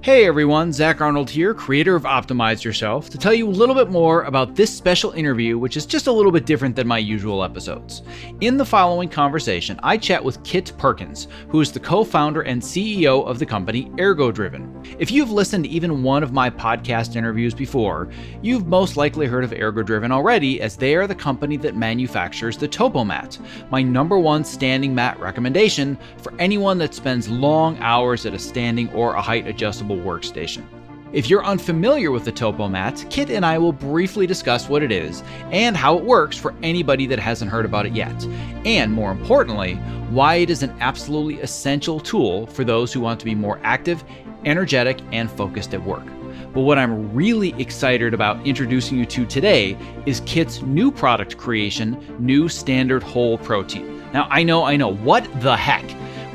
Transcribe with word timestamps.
Hey 0.00 0.26
everyone, 0.26 0.72
Zach 0.72 1.00
Arnold 1.00 1.28
here, 1.28 1.52
creator 1.52 1.96
of 1.96 2.04
Optimize 2.04 2.62
Yourself, 2.62 3.10
to 3.10 3.18
tell 3.18 3.34
you 3.34 3.48
a 3.48 3.50
little 3.50 3.74
bit 3.74 3.90
more 3.90 4.22
about 4.22 4.54
this 4.54 4.74
special 4.74 5.10
interview, 5.10 5.58
which 5.58 5.76
is 5.76 5.84
just 5.84 6.06
a 6.06 6.12
little 6.12 6.30
bit 6.30 6.46
different 6.46 6.76
than 6.76 6.86
my 6.86 6.98
usual 6.98 7.42
episodes. 7.42 8.02
In 8.40 8.56
the 8.56 8.64
following 8.64 9.08
conversation, 9.08 9.78
I 9.82 9.96
chat 9.98 10.24
with 10.24 10.42
Kit 10.44 10.72
Perkins, 10.78 11.26
who 11.48 11.60
is 11.60 11.72
the 11.72 11.80
co 11.80 12.04
founder 12.04 12.42
and 12.42 12.62
CEO 12.62 13.26
of 13.26 13.40
the 13.40 13.44
company 13.44 13.90
ErgoDriven. 13.96 14.96
If 15.00 15.10
you've 15.10 15.32
listened 15.32 15.64
to 15.64 15.70
even 15.70 16.04
one 16.04 16.22
of 16.22 16.32
my 16.32 16.48
podcast 16.48 17.16
interviews 17.16 17.52
before, 17.52 18.08
you've 18.40 18.66
most 18.66 18.96
likely 18.96 19.26
heard 19.26 19.44
of 19.44 19.50
ErgoDriven 19.50 20.12
already, 20.12 20.60
as 20.60 20.76
they 20.76 20.94
are 20.94 21.08
the 21.08 21.14
company 21.14 21.56
that 21.58 21.76
manufactures 21.76 22.56
the 22.56 22.68
TopoMat, 22.68 23.40
my 23.70 23.82
number 23.82 24.18
one 24.18 24.44
standing 24.44 24.94
mat 24.94 25.18
recommendation 25.18 25.98
for 26.18 26.32
anyone 26.38 26.78
that 26.78 26.94
spends 26.94 27.28
long 27.28 27.76
hours 27.80 28.24
at 28.24 28.32
a 28.32 28.38
standing 28.38 28.88
or 28.92 29.14
a 29.14 29.20
height 29.20 29.47
adjustable 29.48 29.96
workstation. 29.96 30.64
If 31.10 31.30
you're 31.30 31.44
unfamiliar 31.44 32.10
with 32.10 32.26
the 32.26 32.32
TopoMat, 32.32 33.10
Kit 33.10 33.30
and 33.30 33.46
I 33.46 33.56
will 33.56 33.72
briefly 33.72 34.26
discuss 34.26 34.68
what 34.68 34.82
it 34.82 34.92
is 34.92 35.22
and 35.50 35.74
how 35.74 35.96
it 35.96 36.04
works 36.04 36.36
for 36.36 36.54
anybody 36.62 37.06
that 37.06 37.18
hasn't 37.18 37.50
heard 37.50 37.64
about 37.64 37.86
it 37.86 37.94
yet. 37.94 38.24
And 38.66 38.92
more 38.92 39.10
importantly, 39.10 39.76
why 40.10 40.34
it 40.34 40.50
is 40.50 40.62
an 40.62 40.76
absolutely 40.80 41.40
essential 41.40 41.98
tool 41.98 42.46
for 42.48 42.62
those 42.62 42.92
who 42.92 43.00
want 43.00 43.18
to 43.20 43.24
be 43.24 43.34
more 43.34 43.58
active, 43.62 44.04
energetic, 44.44 45.00
and 45.10 45.30
focused 45.30 45.72
at 45.72 45.82
work. 45.82 46.04
But 46.52 46.60
what 46.60 46.78
I'm 46.78 47.14
really 47.14 47.54
excited 47.60 48.12
about 48.12 48.46
introducing 48.46 48.98
you 48.98 49.06
to 49.06 49.24
today 49.24 49.78
is 50.04 50.20
Kit's 50.26 50.60
new 50.60 50.90
product 50.90 51.38
creation, 51.38 52.16
New 52.18 52.50
Standard 52.50 53.02
Whole 53.02 53.38
Protein. 53.38 53.98
Now, 54.12 54.26
I 54.30 54.42
know, 54.42 54.64
I 54.64 54.76
know, 54.76 54.92
what 54.94 55.26
the 55.40 55.56
heck? 55.56 55.84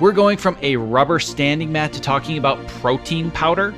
We're 0.03 0.11
going 0.11 0.37
from 0.37 0.57
a 0.61 0.75
rubber 0.75 1.17
standing 1.17 1.71
mat 1.71 1.93
to 1.93 2.01
talking 2.01 2.37
about 2.37 2.67
protein 2.67 3.31
powder. 3.31 3.73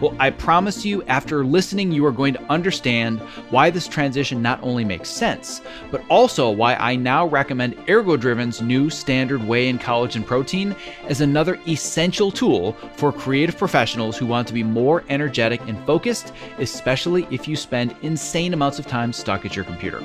Well, 0.00 0.16
I 0.18 0.30
promise 0.30 0.86
you, 0.86 1.02
after 1.02 1.44
listening, 1.44 1.92
you 1.92 2.06
are 2.06 2.12
going 2.12 2.32
to 2.32 2.42
understand 2.44 3.20
why 3.50 3.68
this 3.68 3.86
transition 3.86 4.40
not 4.40 4.58
only 4.62 4.86
makes 4.86 5.10
sense, 5.10 5.60
but 5.90 6.02
also 6.08 6.50
why 6.50 6.76
I 6.76 6.96
now 6.96 7.26
recommend 7.26 7.76
ErgoDriven's 7.88 8.62
new 8.62 8.88
standard 8.88 9.46
whey 9.46 9.68
and 9.68 9.78
collagen 9.78 10.24
protein 10.24 10.74
as 11.08 11.20
another 11.20 11.60
essential 11.68 12.30
tool 12.30 12.72
for 12.96 13.12
creative 13.12 13.58
professionals 13.58 14.16
who 14.16 14.24
want 14.24 14.48
to 14.48 14.54
be 14.54 14.62
more 14.62 15.04
energetic 15.10 15.60
and 15.68 15.78
focused, 15.84 16.32
especially 16.56 17.28
if 17.30 17.46
you 17.46 17.54
spend 17.54 17.94
insane 18.00 18.54
amounts 18.54 18.78
of 18.78 18.86
time 18.86 19.12
stuck 19.12 19.44
at 19.44 19.54
your 19.54 19.66
computer. 19.66 20.02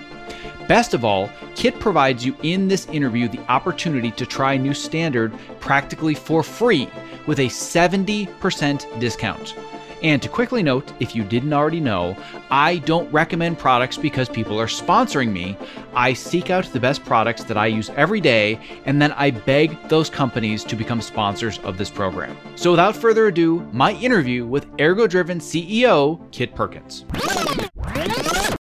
Best 0.68 0.94
of 0.94 1.04
all, 1.04 1.30
Kit 1.56 1.80
provides 1.80 2.26
you 2.26 2.36
in 2.44 2.68
this 2.68 2.86
interview 2.88 3.28
the 3.28 3.42
opportunity 3.52 4.12
to 4.12 4.26
try 4.26 4.58
New 4.58 4.74
Standard 4.74 5.34
practically 5.60 6.16
for 6.16 6.44
free 6.44 6.90
with 7.28 7.40
a 7.40 7.48
70% 7.48 9.00
discount. 9.00 9.56
And 10.02 10.20
to 10.22 10.30
quickly 10.30 10.64
note, 10.64 10.92
if 11.00 11.16
you 11.16 11.24
didn't 11.24 11.54
already 11.54 11.80
know, 11.80 12.18
I 12.50 12.78
don't 12.80 13.12
recommend 13.12 13.60
products 13.60 13.98
because 13.98 14.28
people 14.28 14.60
are 14.60 14.66
sponsoring 14.66 15.32
me. 15.32 15.56
I 15.94 16.14
seek 16.14 16.50
out 16.50 16.66
the 16.66 16.80
best 16.80 17.06
products 17.06 17.44
that 17.44 17.58
I 17.58 17.68
use 17.68 17.92
every 17.92 18.20
day, 18.20 18.60
and 18.86 19.00
then 19.00 19.12
I 19.12 19.30
beg 19.30 19.78
those 19.90 20.10
companies 20.10 20.64
to 20.66 20.76
become 20.76 21.02
sponsors 21.02 21.60
of 21.60 21.78
this 21.78 21.92
program. 21.92 22.36
So 22.56 22.72
without 22.72 22.96
further 22.96 23.28
ado, 23.28 23.60
my 23.72 23.94
interview 23.94 24.48
with 24.48 24.72
ErgoDriven 24.78 25.38
CEO 25.38 26.20
Kit 26.32 26.56
Perkins. 26.56 27.06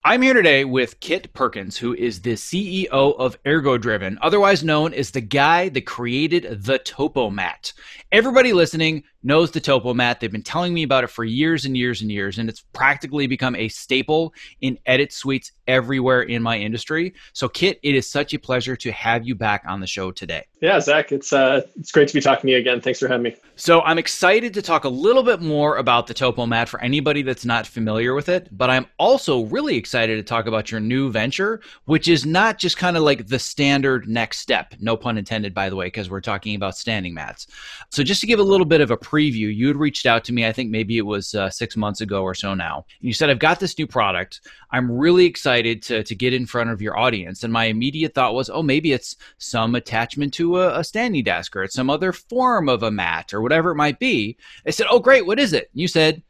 I'm 0.09 0.23
here 0.23 0.35
today 0.35 0.65
with 0.65 1.01
Kit 1.01 1.33
Perkins, 1.33 1.77
who 1.79 1.93
is 1.93 2.21
the 2.21 2.35
CEO 2.35 2.87
of 2.93 3.43
ErgoDriven, 3.43 4.19
otherwise 4.23 4.63
known 4.63 4.95
as 4.95 5.11
the 5.11 5.21
guy 5.21 5.69
that 5.71 5.85
created 5.85 6.63
the 6.63 6.79
TopoMat. 6.79 7.73
Everybody 8.13 8.53
listening 8.53 9.03
knows 9.27 9.51
the 9.51 9.61
TopoMat. 9.61 10.21
They've 10.21 10.31
been 10.31 10.43
telling 10.43 10.73
me 10.73 10.85
about 10.85 11.05
it 11.05 11.09
for 11.09 11.25
years 11.25 11.65
and 11.65 11.77
years 11.77 12.01
and 12.01 12.11
years, 12.11 12.39
and 12.39 12.49
it's 12.49 12.65
practically 12.73 13.27
become 13.27 13.57
a 13.57 13.69
staple 13.69 14.33
in 14.61 14.79
edit 14.87 15.13
suites 15.13 15.53
everywhere 15.67 16.23
in 16.23 16.43
my 16.43 16.57
industry. 16.57 17.13
So, 17.33 17.49
Kit, 17.49 17.81
it 17.83 17.95
is 17.95 18.09
such 18.09 18.33
a 18.35 18.39
pleasure 18.39 18.77
to 18.77 18.93
have 18.93 19.27
you 19.27 19.35
back 19.35 19.65
on 19.67 19.81
the 19.81 19.87
show 19.87 20.13
today. 20.13 20.45
Yeah, 20.61 20.81
Zach, 20.81 21.13
it's 21.13 21.33
uh, 21.33 21.63
it's 21.77 21.91
great 21.91 22.09
to 22.09 22.15
be 22.15 22.21
talking 22.21 22.49
to 22.49 22.53
you 22.53 22.59
again. 22.59 22.81
Thanks 22.81 23.01
for 23.01 23.09
having 23.09 23.25
me. 23.25 23.37
So, 23.57 23.83
I'm 23.83 23.99
excited 23.99 24.55
to 24.55 24.63
talk 24.63 24.85
a 24.85 24.89
little 24.89 25.23
bit 25.23 25.41
more 25.41 25.77
about 25.77 26.07
the 26.07 26.15
TopoMat 26.15 26.69
for 26.69 26.81
anybody 26.81 27.23
that's 27.23 27.45
not 27.45 27.67
familiar 27.67 28.15
with 28.15 28.29
it, 28.29 28.49
but 28.53 28.71
I'm 28.71 28.87
also 28.99 29.45
really 29.47 29.77
excited 29.77 30.17
to 30.17 30.23
talk 30.23 30.47
about 30.47 30.71
your 30.71 30.81
new 30.81 31.11
venture, 31.11 31.61
which 31.87 32.07
is 32.09 32.25
not 32.25 32.59
just 32.59 32.77
kind 32.77 32.97
of 32.97 33.03
like 33.03 33.27
the 33.27 33.39
standard 33.39 34.09
next 34.09 34.39
step. 34.39 34.75
No 34.79 34.97
pun 34.97 35.19
intended, 35.19 35.53
by 35.53 35.69
the 35.69 35.77
way, 35.77 35.87
because 35.87 36.09
we're 36.09 36.21
talking 36.21 36.55
about 36.55 36.77
standing 36.77 37.13
mats. 37.13 37.49
So, 37.91 38.05
just 38.05 38.21
to 38.21 38.27
give 38.27 38.39
a 38.39 38.45
little 38.45 38.67
bit 38.67 38.81
of 38.81 38.91
a 38.91 38.97
preview, 39.17 39.55
you 39.55 39.69
had 39.69 39.77
reached 39.77 40.05
out 40.05 40.25
to 40.25 40.33
me, 40.33 40.47
I 40.47 40.53
think 40.53 40.71
maybe 40.71 40.99
it 40.99 41.07
was 41.07 41.35
uh, 41.35 41.49
six 41.49 41.77
months 41.77 42.03
ago 42.03 42.23
or 42.23 42.35
so 42.35 42.53
now. 42.55 42.85
You 43.01 43.15
said, 43.15 43.31
I've 43.31 43.39
got 43.39 43.61
this 43.61 43.79
new 43.79 43.87
product. 43.87 44.43
I'm 44.71 44.91
really 44.91 45.25
excited 45.25 45.83
to, 45.85 46.03
to 46.05 46.15
get 46.15 46.35
in 46.35 46.45
front 46.45 46.71
of 46.71 46.83
your 46.83 46.99
audience. 46.99 47.43
And 47.43 47.53
my 47.53 47.65
immediate 47.65 48.15
thought 48.15 48.35
was, 48.35 48.51
oh, 48.51 48.63
maybe 48.63 48.93
it's 48.93 49.17
some 49.39 49.75
attachment 49.75 50.35
to 50.35 50.61
a, 50.61 50.81
a 50.81 50.85
standing 50.85 51.25
desk 51.25 51.57
or 51.57 51.63
it's 51.65 51.75
some 51.75 51.89
other 51.89 52.13
form 52.13 52.69
of 52.69 52.83
a 52.83 52.91
mat 52.91 53.33
or 53.33 53.41
whatever 53.41 53.71
it 53.71 53.77
might 53.77 53.99
be. 53.99 54.37
I 54.67 54.71
said, 54.71 54.87
oh, 54.91 55.01
great, 55.01 55.27
what 55.27 55.39
is 55.39 55.55
it? 55.55 55.71
And 55.73 55.81
you 55.81 55.89
said, 55.89 56.23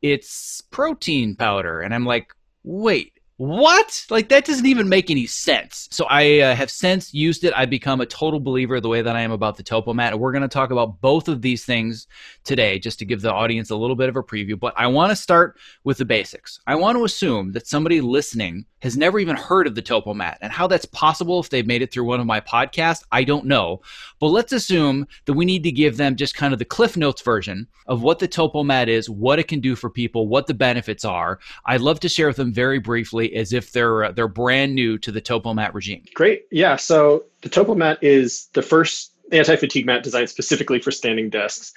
it's 0.00 0.62
protein 0.62 1.36
powder. 1.36 1.80
And 1.80 1.94
I'm 1.94 2.04
like, 2.04 2.34
wait, 2.64 3.11
what? 3.36 4.06
Like 4.10 4.28
that 4.28 4.44
doesn't 4.44 4.66
even 4.66 4.88
make 4.88 5.10
any 5.10 5.26
sense. 5.26 5.88
So 5.90 6.06
I 6.08 6.40
uh, 6.40 6.54
have 6.54 6.70
since 6.70 7.12
used 7.12 7.44
it. 7.44 7.52
I've 7.56 7.70
become 7.70 8.00
a 8.00 8.06
total 8.06 8.40
believer 8.40 8.80
the 8.80 8.88
way 8.88 9.02
that 9.02 9.16
I 9.16 9.20
am 9.20 9.32
about 9.32 9.56
the 9.56 9.62
TopoMat. 9.62 10.12
And 10.12 10.20
we're 10.20 10.32
going 10.32 10.42
to 10.42 10.48
talk 10.48 10.70
about 10.70 11.00
both 11.00 11.28
of 11.28 11.42
these 11.42 11.64
things 11.64 12.06
today 12.44 12.78
just 12.78 12.98
to 13.00 13.04
give 13.04 13.20
the 13.20 13.32
audience 13.32 13.70
a 13.70 13.76
little 13.76 13.96
bit 13.96 14.08
of 14.08 14.16
a 14.16 14.22
preview. 14.22 14.58
But 14.58 14.74
I 14.76 14.86
want 14.86 15.10
to 15.10 15.16
start 15.16 15.58
with 15.84 15.98
the 15.98 16.04
basics. 16.04 16.60
I 16.66 16.74
want 16.74 16.96
to 16.96 17.04
assume 17.04 17.52
that 17.52 17.66
somebody 17.66 18.00
listening 18.00 18.66
has 18.82 18.96
never 18.96 19.20
even 19.20 19.36
heard 19.36 19.68
of 19.68 19.76
the 19.76 19.82
TopoMat 19.82 20.38
and 20.40 20.52
how 20.52 20.66
that's 20.66 20.84
possible 20.84 21.38
if 21.38 21.50
they've 21.50 21.66
made 21.66 21.82
it 21.82 21.92
through 21.92 22.04
one 22.04 22.18
of 22.18 22.26
my 22.26 22.40
podcasts. 22.40 23.04
I 23.12 23.22
don't 23.22 23.46
know. 23.46 23.80
But 24.18 24.28
let's 24.28 24.52
assume 24.52 25.06
that 25.26 25.34
we 25.34 25.44
need 25.44 25.62
to 25.62 25.70
give 25.70 25.96
them 25.96 26.16
just 26.16 26.34
kind 26.34 26.52
of 26.52 26.58
the 26.58 26.64
Cliff 26.64 26.96
Notes 26.96 27.22
version 27.22 27.68
of 27.86 28.02
what 28.02 28.18
the 28.18 28.26
TopoMat 28.26 28.88
is, 28.88 29.08
what 29.08 29.38
it 29.38 29.46
can 29.46 29.60
do 29.60 29.76
for 29.76 29.88
people, 29.88 30.26
what 30.26 30.48
the 30.48 30.54
benefits 30.54 31.04
are. 31.04 31.38
I'd 31.64 31.80
love 31.80 32.00
to 32.00 32.08
share 32.08 32.26
with 32.26 32.36
them 32.36 32.52
very 32.52 32.80
briefly 32.80 33.32
as 33.36 33.52
if 33.52 33.70
they're 33.70 34.04
uh, 34.04 34.12
they're 34.12 34.26
brand 34.26 34.74
new 34.74 34.98
to 34.98 35.12
the 35.12 35.20
TopoMat 35.20 35.74
regime. 35.74 36.04
Great. 36.14 36.46
Yeah. 36.50 36.74
So 36.74 37.24
the 37.42 37.48
TopoMat 37.48 37.98
is 38.02 38.48
the 38.52 38.62
first 38.62 39.12
anti-fatigue 39.30 39.86
mat 39.86 40.02
designed 40.02 40.28
specifically 40.28 40.80
for 40.80 40.90
standing 40.90 41.30
desks. 41.30 41.72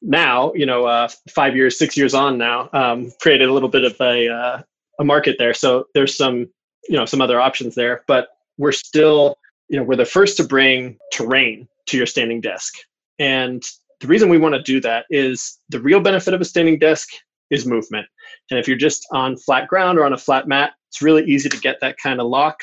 Now, 0.00 0.52
you 0.54 0.64
know, 0.64 0.86
uh, 0.86 1.08
five 1.28 1.54
years, 1.54 1.78
six 1.78 1.96
years 1.96 2.14
on 2.14 2.38
now, 2.38 2.70
um, 2.72 3.12
created 3.20 3.48
a 3.48 3.52
little 3.52 3.68
bit 3.68 3.84
of 3.84 4.00
a 4.00 4.28
uh, 4.28 4.62
a 4.98 5.04
market 5.04 5.36
there. 5.38 5.54
So 5.54 5.86
there's 5.94 6.16
some, 6.16 6.46
you 6.88 6.96
know, 6.96 7.04
some 7.04 7.20
other 7.20 7.40
options 7.40 7.74
there, 7.74 8.02
but 8.06 8.28
we're 8.58 8.72
still, 8.72 9.36
you 9.68 9.78
know, 9.78 9.84
we're 9.84 9.96
the 9.96 10.04
first 10.04 10.36
to 10.38 10.44
bring 10.44 10.98
terrain 11.12 11.68
to 11.86 11.96
your 11.96 12.06
standing 12.06 12.40
desk. 12.40 12.74
And 13.18 13.62
the 14.00 14.06
reason 14.06 14.28
we 14.28 14.38
want 14.38 14.54
to 14.54 14.62
do 14.62 14.80
that 14.80 15.06
is 15.10 15.58
the 15.68 15.80
real 15.80 16.00
benefit 16.00 16.34
of 16.34 16.40
a 16.40 16.44
standing 16.44 16.78
desk 16.78 17.08
is 17.50 17.66
movement. 17.66 18.06
And 18.50 18.58
if 18.58 18.68
you're 18.68 18.76
just 18.76 19.06
on 19.12 19.36
flat 19.36 19.68
ground 19.68 19.98
or 19.98 20.04
on 20.04 20.12
a 20.12 20.18
flat 20.18 20.48
mat, 20.48 20.72
it's 20.88 21.02
really 21.02 21.24
easy 21.24 21.48
to 21.48 21.60
get 21.60 21.80
that 21.80 21.96
kind 22.02 22.20
of 22.20 22.26
lock, 22.26 22.60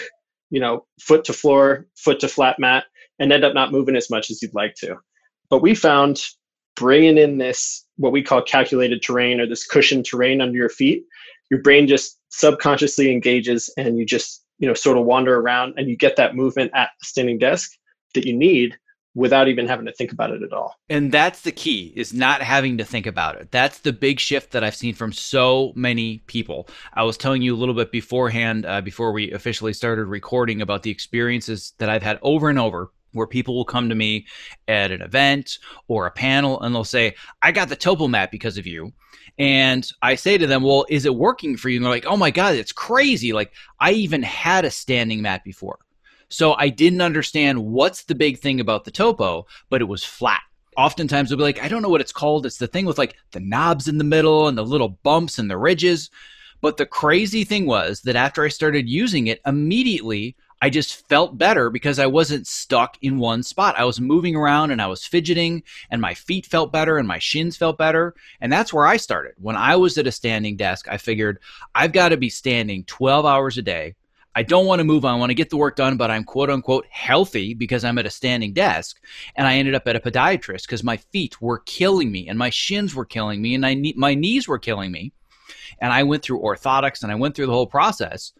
you 0.50 0.60
know, 0.60 0.86
foot 1.02 1.24
to 1.26 1.34
floor, 1.34 1.88
foot 1.96 2.20
to 2.20 2.28
flat 2.28 2.60
mat, 2.60 2.86
and 3.20 3.32
end 3.32 3.44
up 3.44 3.54
not 3.54 3.72
moving 3.72 3.96
as 3.96 4.10
much 4.10 4.30
as 4.30 4.42
you'd 4.42 4.54
like 4.54 4.76
to. 4.76 4.96
But 5.50 5.62
we 5.62 5.76
found 5.76 6.22
bringing 6.76 7.18
in 7.18 7.38
this, 7.38 7.86
what 7.98 8.12
we 8.12 8.24
call 8.24 8.42
calculated 8.42 9.02
terrain 9.02 9.40
or 9.40 9.48
this 9.48 9.66
cushioned 9.66 10.06
terrain 10.06 10.42
under 10.42 10.58
your 10.58 10.70
feet, 10.70 11.06
your 11.54 11.62
brain 11.62 11.88
just 11.88 12.20
subconsciously 12.30 13.12
engages 13.12 13.72
and 13.78 13.96
you 13.96 14.08
just, 14.08 14.44
you 14.58 14.68
know, 14.68 14.74
sort 14.74 14.98
of 14.98 15.06
wander 15.06 15.40
around 15.40 15.76
and 15.78 15.88
you 15.88 15.96
get 15.96 16.16
that 16.16 16.36
movement 16.36 16.72
at 16.74 16.90
standing 17.04 17.38
desk 17.38 17.70
that 18.16 18.26
you 18.26 18.36
need 18.36 18.76
without 19.14 19.48
even 19.48 19.68
having 19.68 19.86
to 19.86 19.94
think 19.94 20.12
about 20.12 20.32
it 20.32 20.42
at 20.42 20.52
all. 20.52 20.74
And 20.90 21.12
that's 21.12 21.42
the 21.42 21.52
key 21.52 21.94
is 21.96 22.12
not 22.12 22.42
having 22.42 22.80
to 22.80 22.84
think 22.84 23.06
about 23.06 23.36
it. 23.36 23.52
That's 23.52 23.78
the 23.78 23.94
big 23.94 24.20
shift 24.20 24.50
that 24.54 24.64
I've 24.64 24.76
seen 24.76 24.96
from 24.96 25.14
so 25.14 25.74
many 25.76 26.24
people. 26.26 26.68
I 26.96 27.04
was 27.04 27.18
telling 27.18 27.44
you 27.44 27.54
a 27.54 27.60
little 27.60 27.76
bit 27.76 27.92
beforehand 27.92 28.66
uh, 28.66 28.82
before 28.82 29.12
we 29.12 29.32
officially 29.32 29.74
started 29.74 30.06
recording 30.06 30.60
about 30.60 30.82
the 30.82 30.90
experiences 30.90 31.74
that 31.78 31.88
I've 31.88 32.02
had 32.02 32.18
over 32.24 32.50
and 32.50 32.58
over 32.58 32.92
where 33.14 33.28
people 33.28 33.56
will 33.56 33.66
come 33.66 33.90
to 33.90 33.96
me 33.96 34.26
at 34.68 34.92
an 34.92 35.02
event 35.02 35.60
or 35.88 36.06
a 36.06 36.12
panel 36.12 36.62
and 36.62 36.74
they'll 36.74 36.84
say, 36.84 37.16
I 37.42 37.52
got 37.52 37.70
the 37.70 37.78
TopoMat 37.78 38.32
because 38.32 38.58
of 38.58 38.68
you. 38.68 38.94
And 39.40 39.90
I 40.02 40.16
say 40.16 40.38
to 40.38 40.46
them, 40.46 40.64
Well, 40.64 40.86
is 40.90 41.06
it 41.06 41.16
working 41.16 41.58
for 41.58 41.70
you? 41.70 41.78
And 41.78 41.86
they're 41.86 41.92
like, 41.92 42.06
Oh 42.06 42.18
my 42.18 42.32
God, 42.32 42.56
it's 42.56 42.72
crazy. 42.72 43.34
Like, 43.34 43.54
I 43.80 43.92
even 43.92 44.22
had 44.22 44.66
a 44.66 44.72
standing 44.72 45.22
mat 45.22 45.44
before. 45.44 45.80
So 46.30 46.54
I 46.54 46.70
didn't 46.70 47.02
understand 47.02 47.64
what's 47.64 48.04
the 48.04 48.16
big 48.16 48.40
thing 48.40 48.60
about 48.60 48.86
the 48.86 48.92
topo, 48.92 49.46
but 49.70 49.82
it 49.82 49.86
was 49.86 50.04
flat. 50.04 50.42
Oftentimes 50.76 51.30
they'll 51.30 51.38
be 51.38 51.44
like, 51.44 51.62
I 51.62 51.68
don't 51.68 51.84
know 51.84 51.90
what 51.90 52.02
it's 52.02 52.12
called. 52.12 52.46
It's 52.46 52.58
the 52.58 52.68
thing 52.68 52.86
with 52.86 52.98
like 52.98 53.16
the 53.32 53.40
knobs 53.40 53.88
in 53.88 54.00
the 54.00 54.04
middle 54.04 54.48
and 54.48 54.58
the 54.58 54.66
little 54.66 54.90
bumps 54.90 55.38
and 55.38 55.50
the 55.50 55.58
ridges. 55.58 56.10
But 56.62 56.78
the 56.78 56.86
crazy 56.86 57.44
thing 57.44 57.66
was 57.66 58.02
that 58.02 58.16
after 58.16 58.44
I 58.44 58.48
started 58.48 58.90
using 58.90 59.28
it, 59.28 59.42
immediately 59.46 60.36
I 60.64 60.70
just 60.70 61.10
felt 61.10 61.38
better 61.38 61.70
because 61.70 62.00
I 62.00 62.06
wasn't 62.06 62.48
stuck 62.48 62.98
in 63.02 63.18
one 63.18 63.44
spot. 63.44 63.76
I 63.78 63.84
was 63.84 64.00
moving 64.00 64.34
around 64.34 64.72
and 64.72 64.82
I 64.82 64.88
was 64.88 65.06
fidgeting, 65.06 65.62
and 65.92 66.00
my 66.00 66.14
feet 66.14 66.46
felt 66.46 66.72
better 66.72 66.98
and 66.98 67.06
my 67.06 67.20
shins 67.20 67.58
felt 67.58 67.78
better. 67.78 68.16
And 68.40 68.50
that's 68.50 68.72
where 68.72 68.88
I 68.88 68.96
started. 68.96 69.34
When 69.42 69.58
I 69.58 69.76
was 69.76 69.98
at 69.98 70.08
a 70.08 70.12
standing 70.14 70.56
desk, 70.56 70.88
I 70.90 70.96
figured 70.96 71.40
I've 71.76 71.92
got 71.92 72.10
to 72.10 72.18
be 72.18 72.30
standing 72.30 72.86
12 72.86 73.26
hours 73.26 73.58
a 73.58 73.62
day. 73.62 73.96
I 74.36 74.44
don't 74.44 74.66
want 74.66 74.80
to 74.80 74.86
move. 74.86 75.04
I 75.04 75.14
want 75.16 75.32
to 75.32 75.36
get 75.36 75.50
the 75.50 75.58
work 75.58 75.76
done, 75.76 75.98
but 75.98 76.10
I'm 76.10 76.24
quote 76.24 76.50
unquote 76.50 76.86
healthy 76.90 77.54
because 77.54 77.84
I'm 77.84 77.98
at 77.98 78.06
a 78.06 78.10
standing 78.10 78.54
desk. 78.54 79.02
And 79.36 79.46
I 79.46 79.56
ended 79.56 79.76
up 79.76 79.86
at 79.90 79.98
a 79.98 80.00
podiatrist 80.00 80.62
because 80.62 80.82
my 80.82 80.96
feet 80.96 81.42
were 81.42 81.60
killing 81.66 82.10
me 82.10 82.30
and 82.30 82.40
my 82.40 82.50
shins 82.50 82.96
were 82.96 83.04
killing 83.04 83.42
me 83.42 83.54
and 83.54 83.66
I, 83.66 83.76
my 83.98 84.16
knees 84.16 84.48
were 84.48 84.60
killing 84.60 84.94
me. 84.94 85.12
And 85.82 85.92
I 85.92 86.04
went 86.04 86.24
through 86.24 86.40
orthotics 86.40 87.04
and 87.04 87.12
I 87.12 87.16
went 87.16 87.36
through 87.36 87.48
the 87.48 87.52
whole 87.52 87.68
process. 87.68 88.32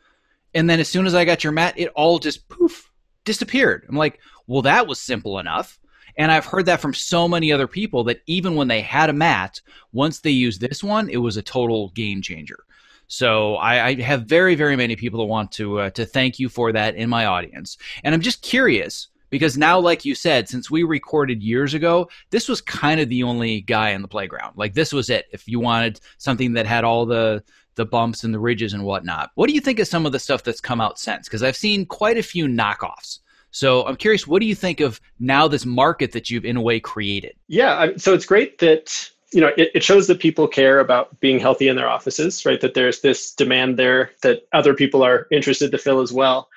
And 0.54 0.70
then 0.70 0.80
as 0.80 0.90
soon 0.90 1.06
as 1.06 1.16
I 1.16 1.26
got 1.26 1.44
your 1.44 1.54
mat, 1.54 1.74
it 1.78 1.92
all 1.96 2.20
just 2.20 2.48
poof 2.50 2.92
disappeared. 3.26 3.86
I'm 3.90 3.96
like, 3.96 4.20
well, 4.48 4.62
that 4.64 4.88
was 4.88 5.00
simple 5.00 5.40
enough. 5.40 5.80
And 6.18 6.32
I've 6.32 6.46
heard 6.46 6.68
that 6.68 6.82
from 6.82 6.94
so 6.94 7.28
many 7.28 7.52
other 7.52 7.68
people 7.68 8.04
that 8.06 8.22
even 8.28 8.56
when 8.56 8.68
they 8.68 8.82
had 8.82 9.10
a 9.10 9.14
mat, 9.14 9.62
once 9.94 10.20
they 10.20 10.30
used 10.30 10.62
this 10.62 10.84
one, 10.84 11.10
it 11.10 11.18
was 11.18 11.38
a 11.38 11.42
total 11.42 11.90
game 11.96 12.22
changer. 12.22 12.64
So 13.08 13.56
I, 13.56 13.88
I 13.88 14.02
have 14.02 14.26
very, 14.26 14.56
very 14.56 14.76
many 14.76 14.96
people 14.96 15.20
that 15.20 15.26
want 15.26 15.52
to 15.54 15.80
uh, 15.80 15.90
to 15.92 16.06
thank 16.06 16.40
you 16.40 16.50
for 16.50 16.72
that 16.72 16.96
in 16.96 17.10
my 17.10 17.26
audience. 17.26 17.78
And 18.04 18.14
I'm 18.14 18.22
just 18.22 18.42
curious 18.42 19.10
because 19.34 19.58
now, 19.58 19.80
like 19.80 20.06
you 20.06 20.14
said, 20.14 20.48
since 20.48 20.70
we 20.70 20.84
recorded 20.84 21.42
years 21.42 21.74
ago, 21.74 22.08
this 22.30 22.48
was 22.48 22.62
kind 22.62 23.02
of 23.02 23.10
the 23.10 23.24
only 23.24 23.62
guy 23.62 23.90
in 23.90 24.04
the 24.04 24.08
playground. 24.08 24.54
Like 24.56 24.76
this 24.76 24.94
was 24.94 25.10
it. 25.10 25.26
If 25.34 25.48
you 25.48 25.60
wanted 25.60 26.00
something 26.20 26.54
that 26.54 26.68
had 26.68 26.84
all 26.84 27.08
the 27.08 27.44
the 27.74 27.84
bumps 27.84 28.24
and 28.24 28.32
the 28.32 28.38
ridges 28.38 28.74
and 28.74 28.84
whatnot. 28.84 29.32
What 29.34 29.48
do 29.48 29.56
you 29.56 29.60
think 29.60 29.80
of 29.80 29.88
some 29.88 30.06
of 30.06 30.12
the 30.12 30.20
stuff 30.20 30.44
that's 30.44 30.62
come 30.62 30.80
out 30.80 31.00
since? 31.00 31.28
Because 31.28 31.42
I've 31.42 31.58
seen 31.58 31.88
quite 31.88 32.20
a 32.20 32.22
few 32.22 32.46
knockoffs. 32.46 33.22
So 33.50 33.88
I'm 33.88 33.96
curious, 33.96 34.28
what 34.28 34.40
do 34.40 34.46
you 34.46 34.54
think 34.54 34.82
of 34.82 35.02
now 35.20 35.48
this 35.48 35.66
market 35.66 36.12
that 36.12 36.30
you've 36.30 36.46
in 36.46 36.56
a 36.56 36.62
way 36.62 36.80
created? 36.80 37.34
Yeah, 37.48 37.88
so 37.98 38.14
it's 38.14 38.28
great 38.28 38.60
that 38.60 39.10
you 39.32 39.42
know 39.42 39.50
it, 39.58 39.72
it 39.74 39.84
shows 39.84 40.06
that 40.06 40.20
people 40.20 40.48
care 40.48 40.80
about 40.80 41.20
being 41.22 41.40
healthy 41.40 41.70
in 41.70 41.76
their 41.76 41.90
offices, 41.90 42.46
right? 42.46 42.62
That 42.62 42.76
there's 42.76 43.02
this 43.02 43.34
demand 43.34 43.80
there 43.80 44.12
that 44.22 44.44
other 44.54 44.76
people 44.76 45.04
are 45.04 45.26
interested 45.32 45.72
to 45.72 45.80
fill 45.80 46.02
as 46.02 46.14
well. 46.14 46.50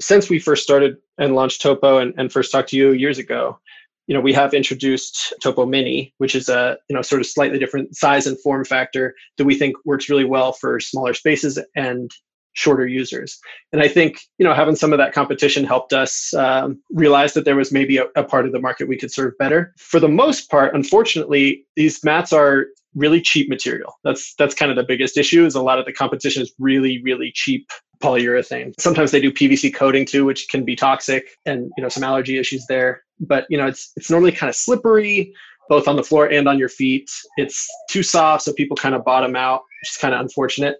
Since 0.00 0.28
we 0.28 0.38
first 0.38 0.62
started 0.62 0.96
and 1.18 1.34
launched 1.34 1.62
Topo 1.62 1.98
and, 1.98 2.14
and 2.18 2.32
first 2.32 2.50
talked 2.50 2.70
to 2.70 2.76
you 2.76 2.92
years 2.92 3.18
ago, 3.18 3.58
you 4.06 4.14
know, 4.14 4.20
we 4.20 4.32
have 4.32 4.52
introduced 4.52 5.32
Topo 5.42 5.64
Mini, 5.64 6.12
which 6.18 6.34
is 6.34 6.48
a 6.48 6.76
you 6.88 6.96
know 6.96 7.02
sort 7.02 7.20
of 7.20 7.26
slightly 7.26 7.58
different 7.58 7.96
size 7.96 8.26
and 8.26 8.38
form 8.40 8.64
factor 8.64 9.14
that 9.38 9.44
we 9.44 9.54
think 9.54 9.76
works 9.84 10.08
really 10.08 10.24
well 10.24 10.52
for 10.52 10.78
smaller 10.80 11.14
spaces 11.14 11.58
and 11.74 12.10
shorter 12.52 12.86
users. 12.86 13.38
And 13.72 13.82
I 13.82 13.88
think 13.88 14.20
you 14.38 14.44
know 14.44 14.54
having 14.54 14.76
some 14.76 14.92
of 14.92 14.98
that 14.98 15.14
competition 15.14 15.64
helped 15.64 15.92
us 15.92 16.34
um, 16.34 16.80
realize 16.90 17.32
that 17.34 17.44
there 17.44 17.56
was 17.56 17.72
maybe 17.72 17.96
a, 17.96 18.04
a 18.14 18.24
part 18.24 18.46
of 18.46 18.52
the 18.52 18.60
market 18.60 18.88
we 18.88 18.98
could 18.98 19.12
serve 19.12 19.32
better. 19.38 19.72
For 19.78 20.00
the 20.00 20.08
most 20.08 20.50
part, 20.50 20.74
unfortunately, 20.74 21.64
these 21.76 22.04
mats 22.04 22.32
are 22.32 22.66
really 22.94 23.20
cheap 23.20 23.48
material. 23.48 23.94
That's 24.04 24.34
that's 24.36 24.54
kind 24.54 24.70
of 24.70 24.76
the 24.76 24.84
biggest 24.84 25.16
issue. 25.16 25.44
Is 25.44 25.54
a 25.54 25.62
lot 25.62 25.78
of 25.78 25.86
the 25.86 25.92
competition 25.92 26.42
is 26.42 26.52
really 26.58 27.02
really 27.02 27.32
cheap 27.34 27.68
polyurethane. 28.02 28.74
Sometimes 28.78 29.12
they 29.12 29.20
do 29.20 29.30
PVC 29.30 29.74
coating 29.74 30.04
too, 30.04 30.24
which 30.24 30.48
can 30.48 30.64
be 30.64 30.76
toxic, 30.76 31.24
and 31.46 31.70
you 31.76 31.82
know 31.82 31.88
some 31.88 32.04
allergy 32.04 32.38
issues 32.38 32.64
there 32.66 33.04
but 33.20 33.46
you 33.48 33.56
know 33.56 33.66
it's 33.66 33.92
it's 33.96 34.10
normally 34.10 34.32
kind 34.32 34.48
of 34.48 34.56
slippery 34.56 35.32
both 35.68 35.88
on 35.88 35.96
the 35.96 36.02
floor 36.02 36.26
and 36.26 36.48
on 36.48 36.58
your 36.58 36.68
feet 36.68 37.10
it's 37.36 37.68
too 37.90 38.02
soft 38.02 38.42
so 38.42 38.52
people 38.52 38.76
kind 38.76 38.94
of 38.94 39.04
bottom 39.04 39.36
out 39.36 39.62
which 39.80 39.90
is 39.90 39.96
kind 39.96 40.14
of 40.14 40.20
unfortunate 40.20 40.76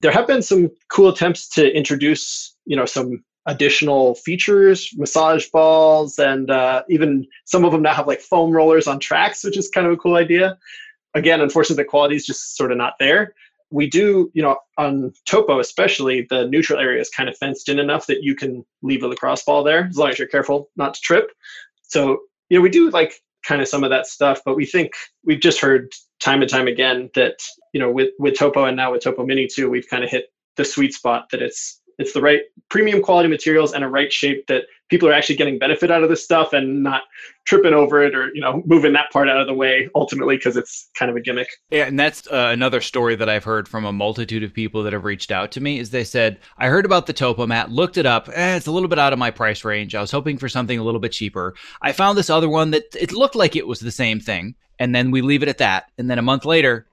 there 0.00 0.12
have 0.12 0.26
been 0.26 0.42
some 0.42 0.70
cool 0.90 1.08
attempts 1.08 1.48
to 1.48 1.74
introduce 1.74 2.56
you 2.66 2.76
know 2.76 2.84
some 2.84 3.22
additional 3.46 4.14
features 4.16 4.90
massage 4.96 5.48
balls 5.48 6.18
and 6.18 6.50
uh, 6.50 6.82
even 6.90 7.26
some 7.46 7.64
of 7.64 7.72
them 7.72 7.80
now 7.80 7.94
have 7.94 8.06
like 8.06 8.20
foam 8.20 8.50
rollers 8.50 8.86
on 8.86 8.98
tracks 9.00 9.42
which 9.42 9.56
is 9.56 9.68
kind 9.68 9.86
of 9.86 9.92
a 9.92 9.96
cool 9.96 10.16
idea 10.16 10.56
again 11.14 11.40
unfortunately 11.40 11.82
the 11.82 11.88
quality 11.88 12.16
is 12.16 12.26
just 12.26 12.56
sort 12.56 12.72
of 12.72 12.78
not 12.78 12.94
there 12.98 13.34
we 13.70 13.88
do, 13.88 14.30
you 14.34 14.42
know, 14.42 14.58
on 14.78 15.12
topo 15.26 15.60
especially, 15.60 16.26
the 16.30 16.46
neutral 16.46 16.78
area 16.78 17.00
is 17.00 17.10
kind 17.10 17.28
of 17.28 17.36
fenced 17.36 17.68
in 17.68 17.78
enough 17.78 18.06
that 18.06 18.22
you 18.22 18.34
can 18.34 18.64
leave 18.82 19.02
a 19.02 19.08
lacrosse 19.08 19.44
ball 19.44 19.62
there 19.62 19.86
as 19.86 19.96
long 19.96 20.08
as 20.08 20.18
you're 20.18 20.28
careful 20.28 20.70
not 20.76 20.94
to 20.94 21.00
trip. 21.00 21.30
So, 21.82 22.20
you 22.48 22.58
know, 22.58 22.62
we 22.62 22.70
do 22.70 22.90
like 22.90 23.14
kind 23.46 23.60
of 23.60 23.68
some 23.68 23.84
of 23.84 23.90
that 23.90 24.06
stuff, 24.06 24.40
but 24.44 24.56
we 24.56 24.64
think 24.64 24.92
we've 25.24 25.40
just 25.40 25.60
heard 25.60 25.92
time 26.20 26.40
and 26.40 26.50
time 26.50 26.66
again 26.66 27.10
that, 27.14 27.36
you 27.72 27.80
know, 27.80 27.90
with, 27.90 28.10
with 28.18 28.36
Topo 28.38 28.64
and 28.64 28.76
now 28.76 28.92
with 28.92 29.02
Topo 29.02 29.24
Mini 29.24 29.46
too, 29.46 29.68
we've 29.68 29.88
kind 29.88 30.04
of 30.04 30.10
hit 30.10 30.32
the 30.56 30.64
sweet 30.64 30.94
spot 30.94 31.28
that 31.30 31.42
it's 31.42 31.80
it's 31.98 32.12
the 32.12 32.20
right 32.20 32.42
premium 32.68 33.02
quality 33.02 33.28
materials 33.28 33.72
and 33.72 33.82
a 33.82 33.88
right 33.88 34.12
shape 34.12 34.46
that 34.46 34.64
people 34.88 35.08
are 35.08 35.12
actually 35.12 35.36
getting 35.36 35.58
benefit 35.58 35.90
out 35.90 36.02
of 36.02 36.08
this 36.08 36.24
stuff 36.24 36.52
and 36.52 36.82
not 36.82 37.02
tripping 37.46 37.72
over 37.72 38.02
it 38.02 38.14
or 38.14 38.34
you 38.34 38.40
know 38.40 38.62
moving 38.66 38.92
that 38.92 39.10
part 39.10 39.28
out 39.28 39.40
of 39.40 39.46
the 39.46 39.54
way 39.54 39.88
ultimately 39.94 40.36
because 40.36 40.56
it's 40.56 40.90
kind 40.98 41.10
of 41.10 41.16
a 41.16 41.20
gimmick. 41.20 41.48
Yeah 41.70 41.86
and 41.86 41.98
that's 41.98 42.26
uh, 42.28 42.50
another 42.52 42.80
story 42.80 43.16
that 43.16 43.28
i've 43.28 43.44
heard 43.44 43.68
from 43.68 43.84
a 43.84 43.92
multitude 43.92 44.42
of 44.42 44.52
people 44.52 44.82
that 44.82 44.92
have 44.92 45.04
reached 45.04 45.30
out 45.30 45.50
to 45.52 45.60
me 45.60 45.78
is 45.78 45.90
they 45.90 46.04
said 46.04 46.38
i 46.58 46.68
heard 46.68 46.84
about 46.84 47.06
the 47.06 47.12
topo 47.12 47.46
mat 47.46 47.70
looked 47.70 47.96
it 47.96 48.06
up 48.06 48.28
eh, 48.32 48.56
it's 48.56 48.66
a 48.66 48.72
little 48.72 48.88
bit 48.88 48.98
out 48.98 49.12
of 49.12 49.18
my 49.18 49.30
price 49.30 49.64
range 49.64 49.94
i 49.94 50.00
was 50.00 50.10
hoping 50.10 50.38
for 50.38 50.48
something 50.48 50.78
a 50.78 50.82
little 50.82 51.00
bit 51.00 51.12
cheaper. 51.12 51.54
I 51.82 51.92
found 51.92 52.16
this 52.16 52.30
other 52.30 52.48
one 52.48 52.70
that 52.72 52.84
it 52.98 53.12
looked 53.12 53.34
like 53.34 53.56
it 53.56 53.66
was 53.66 53.80
the 53.80 53.90
same 53.90 54.20
thing 54.20 54.54
and 54.78 54.94
then 54.94 55.10
we 55.10 55.22
leave 55.22 55.42
it 55.42 55.48
at 55.48 55.58
that 55.58 55.90
and 55.98 56.10
then 56.10 56.18
a 56.18 56.22
month 56.22 56.44
later 56.44 56.86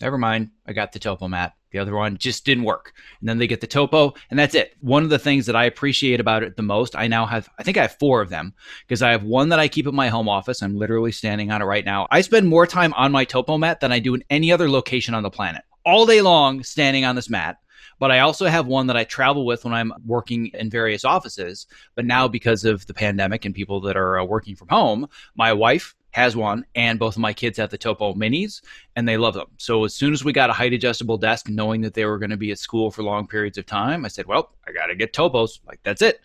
never 0.00 0.18
mind 0.18 0.50
i 0.66 0.72
got 0.72 0.92
the 0.92 0.98
topo 0.98 1.28
mat 1.28 1.52
the 1.70 1.78
other 1.78 1.94
one 1.94 2.16
just 2.16 2.44
didn't 2.44 2.64
work. 2.64 2.92
And 3.20 3.28
then 3.28 3.38
they 3.38 3.46
get 3.46 3.60
the 3.60 3.66
topo, 3.66 4.14
and 4.30 4.38
that's 4.38 4.54
it. 4.54 4.76
One 4.80 5.02
of 5.02 5.10
the 5.10 5.18
things 5.18 5.46
that 5.46 5.56
I 5.56 5.64
appreciate 5.64 6.20
about 6.20 6.42
it 6.42 6.56
the 6.56 6.62
most, 6.62 6.96
I 6.96 7.06
now 7.08 7.26
have, 7.26 7.48
I 7.58 7.62
think 7.62 7.76
I 7.76 7.82
have 7.82 7.98
four 7.98 8.20
of 8.20 8.30
them 8.30 8.54
because 8.86 9.02
I 9.02 9.10
have 9.10 9.22
one 9.22 9.50
that 9.50 9.58
I 9.58 9.68
keep 9.68 9.86
at 9.86 9.94
my 9.94 10.08
home 10.08 10.28
office. 10.28 10.62
I'm 10.62 10.76
literally 10.76 11.12
standing 11.12 11.50
on 11.50 11.62
it 11.62 11.66
right 11.66 11.84
now. 11.84 12.06
I 12.10 12.20
spend 12.20 12.48
more 12.48 12.66
time 12.66 12.92
on 12.94 13.12
my 13.12 13.24
topo 13.24 13.58
mat 13.58 13.80
than 13.80 13.92
I 13.92 13.98
do 13.98 14.14
in 14.14 14.24
any 14.30 14.52
other 14.52 14.70
location 14.70 15.14
on 15.14 15.22
the 15.22 15.30
planet. 15.30 15.62
All 15.84 16.06
day 16.06 16.20
long, 16.20 16.62
standing 16.62 17.04
on 17.04 17.16
this 17.16 17.30
mat. 17.30 17.56
But 17.98 18.12
I 18.12 18.20
also 18.20 18.46
have 18.46 18.66
one 18.66 18.86
that 18.86 18.96
I 18.96 19.04
travel 19.04 19.44
with 19.44 19.64
when 19.64 19.74
I'm 19.74 19.92
working 20.06 20.46
in 20.54 20.70
various 20.70 21.04
offices. 21.04 21.66
But 21.96 22.04
now, 22.04 22.28
because 22.28 22.64
of 22.64 22.86
the 22.86 22.94
pandemic 22.94 23.44
and 23.44 23.54
people 23.54 23.80
that 23.82 23.96
are 23.96 24.20
uh, 24.20 24.24
working 24.24 24.54
from 24.54 24.68
home, 24.68 25.08
my 25.34 25.52
wife 25.52 25.96
has 26.18 26.36
one, 26.36 26.66
and 26.74 26.98
both 26.98 27.16
of 27.16 27.20
my 27.20 27.32
kids 27.32 27.58
have 27.58 27.70
the 27.70 27.78
Topo 27.78 28.12
Minis, 28.14 28.60
and 28.96 29.08
they 29.08 29.16
love 29.16 29.34
them. 29.34 29.46
So 29.56 29.84
as 29.84 29.94
soon 29.94 30.12
as 30.12 30.24
we 30.24 30.32
got 30.32 30.50
a 30.50 30.52
height 30.52 30.72
adjustable 30.72 31.16
desk, 31.16 31.48
knowing 31.48 31.80
that 31.82 31.94
they 31.94 32.04
were 32.04 32.18
going 32.18 32.30
to 32.30 32.36
be 32.36 32.50
at 32.50 32.58
school 32.58 32.90
for 32.90 33.02
long 33.02 33.26
periods 33.26 33.58
of 33.58 33.66
time, 33.66 34.04
I 34.04 34.08
said, 34.08 34.26
"Well, 34.26 34.50
I 34.66 34.72
got 34.72 34.86
to 34.86 34.96
get 34.96 35.12
Topos." 35.12 35.60
Like 35.66 35.80
that's 35.82 36.02
it, 36.02 36.20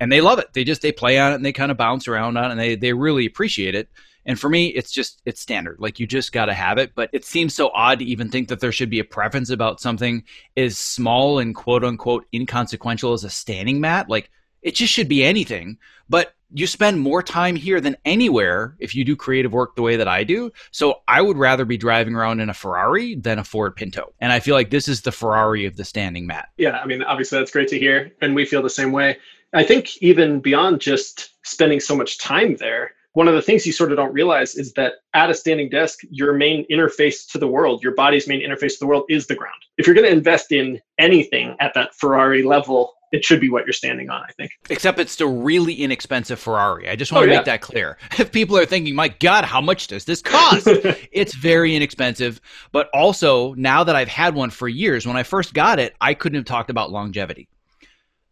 and 0.00 0.10
they 0.10 0.20
love 0.20 0.38
it. 0.38 0.52
They 0.52 0.64
just 0.64 0.82
they 0.82 0.92
play 0.92 1.18
on 1.18 1.32
it 1.32 1.36
and 1.36 1.44
they 1.44 1.52
kind 1.52 1.70
of 1.70 1.76
bounce 1.76 2.08
around 2.08 2.36
on 2.36 2.46
it, 2.46 2.50
and 2.52 2.60
they 2.60 2.76
they 2.76 2.92
really 2.92 3.26
appreciate 3.26 3.74
it. 3.74 3.88
And 4.26 4.40
for 4.40 4.48
me, 4.48 4.68
it's 4.68 4.90
just 4.90 5.20
it's 5.26 5.40
standard. 5.40 5.76
Like 5.78 6.00
you 6.00 6.06
just 6.06 6.32
got 6.32 6.46
to 6.46 6.54
have 6.54 6.78
it. 6.78 6.92
But 6.94 7.10
it 7.12 7.24
seems 7.24 7.54
so 7.54 7.70
odd 7.74 7.98
to 7.98 8.04
even 8.04 8.30
think 8.30 8.48
that 8.48 8.60
there 8.60 8.72
should 8.72 8.90
be 8.90 9.00
a 9.00 9.04
preference 9.04 9.50
about 9.50 9.80
something 9.80 10.24
as 10.56 10.78
small 10.78 11.38
and 11.38 11.54
quote 11.54 11.84
unquote 11.84 12.26
inconsequential 12.32 13.12
as 13.12 13.24
a 13.24 13.30
standing 13.30 13.80
mat. 13.80 14.08
Like 14.08 14.30
it 14.62 14.74
just 14.74 14.92
should 14.92 15.08
be 15.08 15.24
anything. 15.24 15.78
But 16.08 16.34
you 16.54 16.68
spend 16.68 17.00
more 17.00 17.20
time 17.20 17.56
here 17.56 17.80
than 17.80 17.96
anywhere 18.04 18.76
if 18.78 18.94
you 18.94 19.04
do 19.04 19.16
creative 19.16 19.52
work 19.52 19.74
the 19.74 19.82
way 19.82 19.96
that 19.96 20.06
I 20.06 20.22
do. 20.22 20.52
So 20.70 21.02
I 21.08 21.20
would 21.20 21.36
rather 21.36 21.64
be 21.64 21.76
driving 21.76 22.14
around 22.14 22.38
in 22.38 22.48
a 22.48 22.54
Ferrari 22.54 23.16
than 23.16 23.40
a 23.40 23.44
Ford 23.44 23.74
Pinto. 23.74 24.12
And 24.20 24.32
I 24.32 24.38
feel 24.38 24.54
like 24.54 24.70
this 24.70 24.86
is 24.86 25.02
the 25.02 25.10
Ferrari 25.10 25.66
of 25.66 25.76
the 25.76 25.84
standing 25.84 26.28
mat. 26.28 26.50
Yeah, 26.56 26.78
I 26.78 26.86
mean, 26.86 27.02
obviously 27.02 27.40
that's 27.40 27.50
great 27.50 27.68
to 27.68 27.78
hear. 27.78 28.12
And 28.22 28.36
we 28.36 28.44
feel 28.46 28.62
the 28.62 28.70
same 28.70 28.92
way. 28.92 29.18
I 29.52 29.64
think 29.64 30.00
even 30.00 30.40
beyond 30.40 30.80
just 30.80 31.30
spending 31.44 31.80
so 31.80 31.96
much 31.96 32.18
time 32.18 32.56
there, 32.56 32.92
one 33.14 33.28
of 33.28 33.34
the 33.34 33.42
things 33.42 33.66
you 33.66 33.72
sort 33.72 33.90
of 33.90 33.96
don't 33.96 34.12
realize 34.12 34.54
is 34.54 34.72
that 34.74 34.94
at 35.12 35.30
a 35.30 35.34
standing 35.34 35.68
desk, 35.68 36.00
your 36.10 36.34
main 36.34 36.66
interface 36.70 37.30
to 37.32 37.38
the 37.38 37.46
world, 37.48 37.82
your 37.82 37.94
body's 37.94 38.28
main 38.28 38.40
interface 38.40 38.74
to 38.74 38.80
the 38.80 38.86
world 38.86 39.04
is 39.08 39.26
the 39.26 39.36
ground. 39.36 39.60
If 39.76 39.86
you're 39.86 39.94
going 39.94 40.06
to 40.06 40.12
invest 40.12 40.52
in 40.52 40.80
anything 40.98 41.56
at 41.60 41.74
that 41.74 41.94
Ferrari 41.94 42.42
level, 42.42 42.94
it 43.14 43.24
should 43.24 43.40
be 43.40 43.48
what 43.48 43.64
you're 43.64 43.72
standing 43.72 44.10
on, 44.10 44.22
I 44.28 44.32
think. 44.32 44.50
Except 44.68 44.98
it's 44.98 45.20
a 45.20 45.26
really 45.26 45.74
inexpensive 45.74 46.40
Ferrari. 46.40 46.88
I 46.88 46.96
just 46.96 47.12
want 47.12 47.22
oh, 47.22 47.26
to 47.26 47.32
yeah. 47.32 47.38
make 47.38 47.46
that 47.46 47.60
clear. 47.60 47.96
If 48.18 48.32
people 48.32 48.56
are 48.58 48.66
thinking, 48.66 48.94
my 48.94 49.08
God, 49.08 49.44
how 49.44 49.60
much 49.60 49.86
does 49.86 50.04
this 50.04 50.20
cost? 50.20 50.66
it's 51.12 51.34
very 51.34 51.76
inexpensive. 51.76 52.40
But 52.72 52.88
also, 52.92 53.54
now 53.54 53.84
that 53.84 53.94
I've 53.94 54.08
had 54.08 54.34
one 54.34 54.50
for 54.50 54.66
years, 54.66 55.06
when 55.06 55.16
I 55.16 55.22
first 55.22 55.54
got 55.54 55.78
it, 55.78 55.94
I 56.00 56.14
couldn't 56.14 56.36
have 56.36 56.44
talked 56.44 56.70
about 56.70 56.90
longevity 56.90 57.48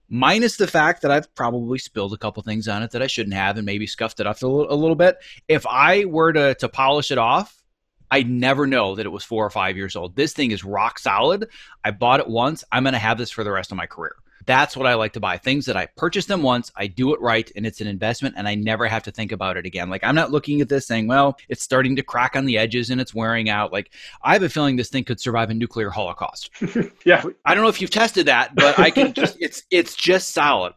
minus 0.08 0.58
the 0.58 0.66
fact 0.66 1.00
that 1.00 1.10
I've 1.10 1.34
probably 1.34 1.78
spilled 1.78 2.12
a 2.12 2.18
couple 2.18 2.42
things 2.42 2.68
on 2.68 2.82
it 2.82 2.90
that 2.90 3.00
I 3.00 3.06
shouldn't 3.06 3.34
have 3.34 3.56
and 3.56 3.64
maybe 3.64 3.86
scuffed 3.86 4.20
it 4.20 4.26
up 4.26 4.42
a 4.42 4.46
little, 4.46 4.70
a 4.70 4.76
little 4.76 4.94
bit. 4.94 5.16
If 5.48 5.66
I 5.66 6.04
were 6.04 6.34
to, 6.34 6.54
to 6.56 6.68
polish 6.68 7.10
it 7.10 7.16
off, 7.16 7.62
I'd 8.10 8.28
never 8.28 8.66
know 8.66 8.94
that 8.94 9.06
it 9.06 9.08
was 9.08 9.24
four 9.24 9.46
or 9.46 9.48
five 9.48 9.74
years 9.74 9.96
old. 9.96 10.14
This 10.14 10.34
thing 10.34 10.50
is 10.50 10.64
rock 10.64 10.98
solid. 10.98 11.48
I 11.82 11.92
bought 11.92 12.20
it 12.20 12.28
once. 12.28 12.62
I'm 12.70 12.82
going 12.82 12.92
to 12.92 12.98
have 12.98 13.16
this 13.16 13.30
for 13.30 13.42
the 13.42 13.52
rest 13.52 13.72
of 13.72 13.78
my 13.78 13.86
career. 13.86 14.14
That's 14.46 14.76
what 14.76 14.86
I 14.86 14.94
like 14.94 15.12
to 15.14 15.20
buy. 15.20 15.38
Things 15.38 15.66
that 15.66 15.76
I 15.76 15.86
purchase 15.96 16.26
them 16.26 16.42
once, 16.42 16.70
I 16.76 16.86
do 16.86 17.14
it 17.14 17.20
right, 17.20 17.50
and 17.54 17.66
it's 17.66 17.80
an 17.80 17.86
investment, 17.86 18.34
and 18.36 18.48
I 18.48 18.54
never 18.54 18.86
have 18.86 19.02
to 19.04 19.10
think 19.10 19.32
about 19.32 19.56
it 19.56 19.66
again. 19.66 19.90
Like 19.90 20.04
I'm 20.04 20.14
not 20.14 20.30
looking 20.30 20.60
at 20.60 20.68
this 20.68 20.86
saying, 20.86 21.06
well, 21.06 21.36
it's 21.48 21.62
starting 21.62 21.96
to 21.96 22.02
crack 22.02 22.36
on 22.36 22.44
the 22.44 22.58
edges 22.58 22.90
and 22.90 23.00
it's 23.00 23.14
wearing 23.14 23.48
out. 23.48 23.72
Like 23.72 23.92
I 24.22 24.32
have 24.32 24.42
a 24.42 24.48
feeling 24.48 24.76
this 24.76 24.88
thing 24.88 25.04
could 25.04 25.20
survive 25.20 25.50
a 25.50 25.54
nuclear 25.54 25.90
holocaust. 25.90 26.50
yeah. 27.04 27.22
I 27.44 27.54
don't 27.54 27.62
know 27.62 27.68
if 27.68 27.80
you've 27.80 27.90
tested 27.90 28.26
that, 28.26 28.54
but 28.54 28.78
I 28.78 28.90
can 28.90 29.12
just 29.12 29.36
it's 29.40 29.62
it's 29.70 29.94
just 29.94 30.30
solid. 30.30 30.74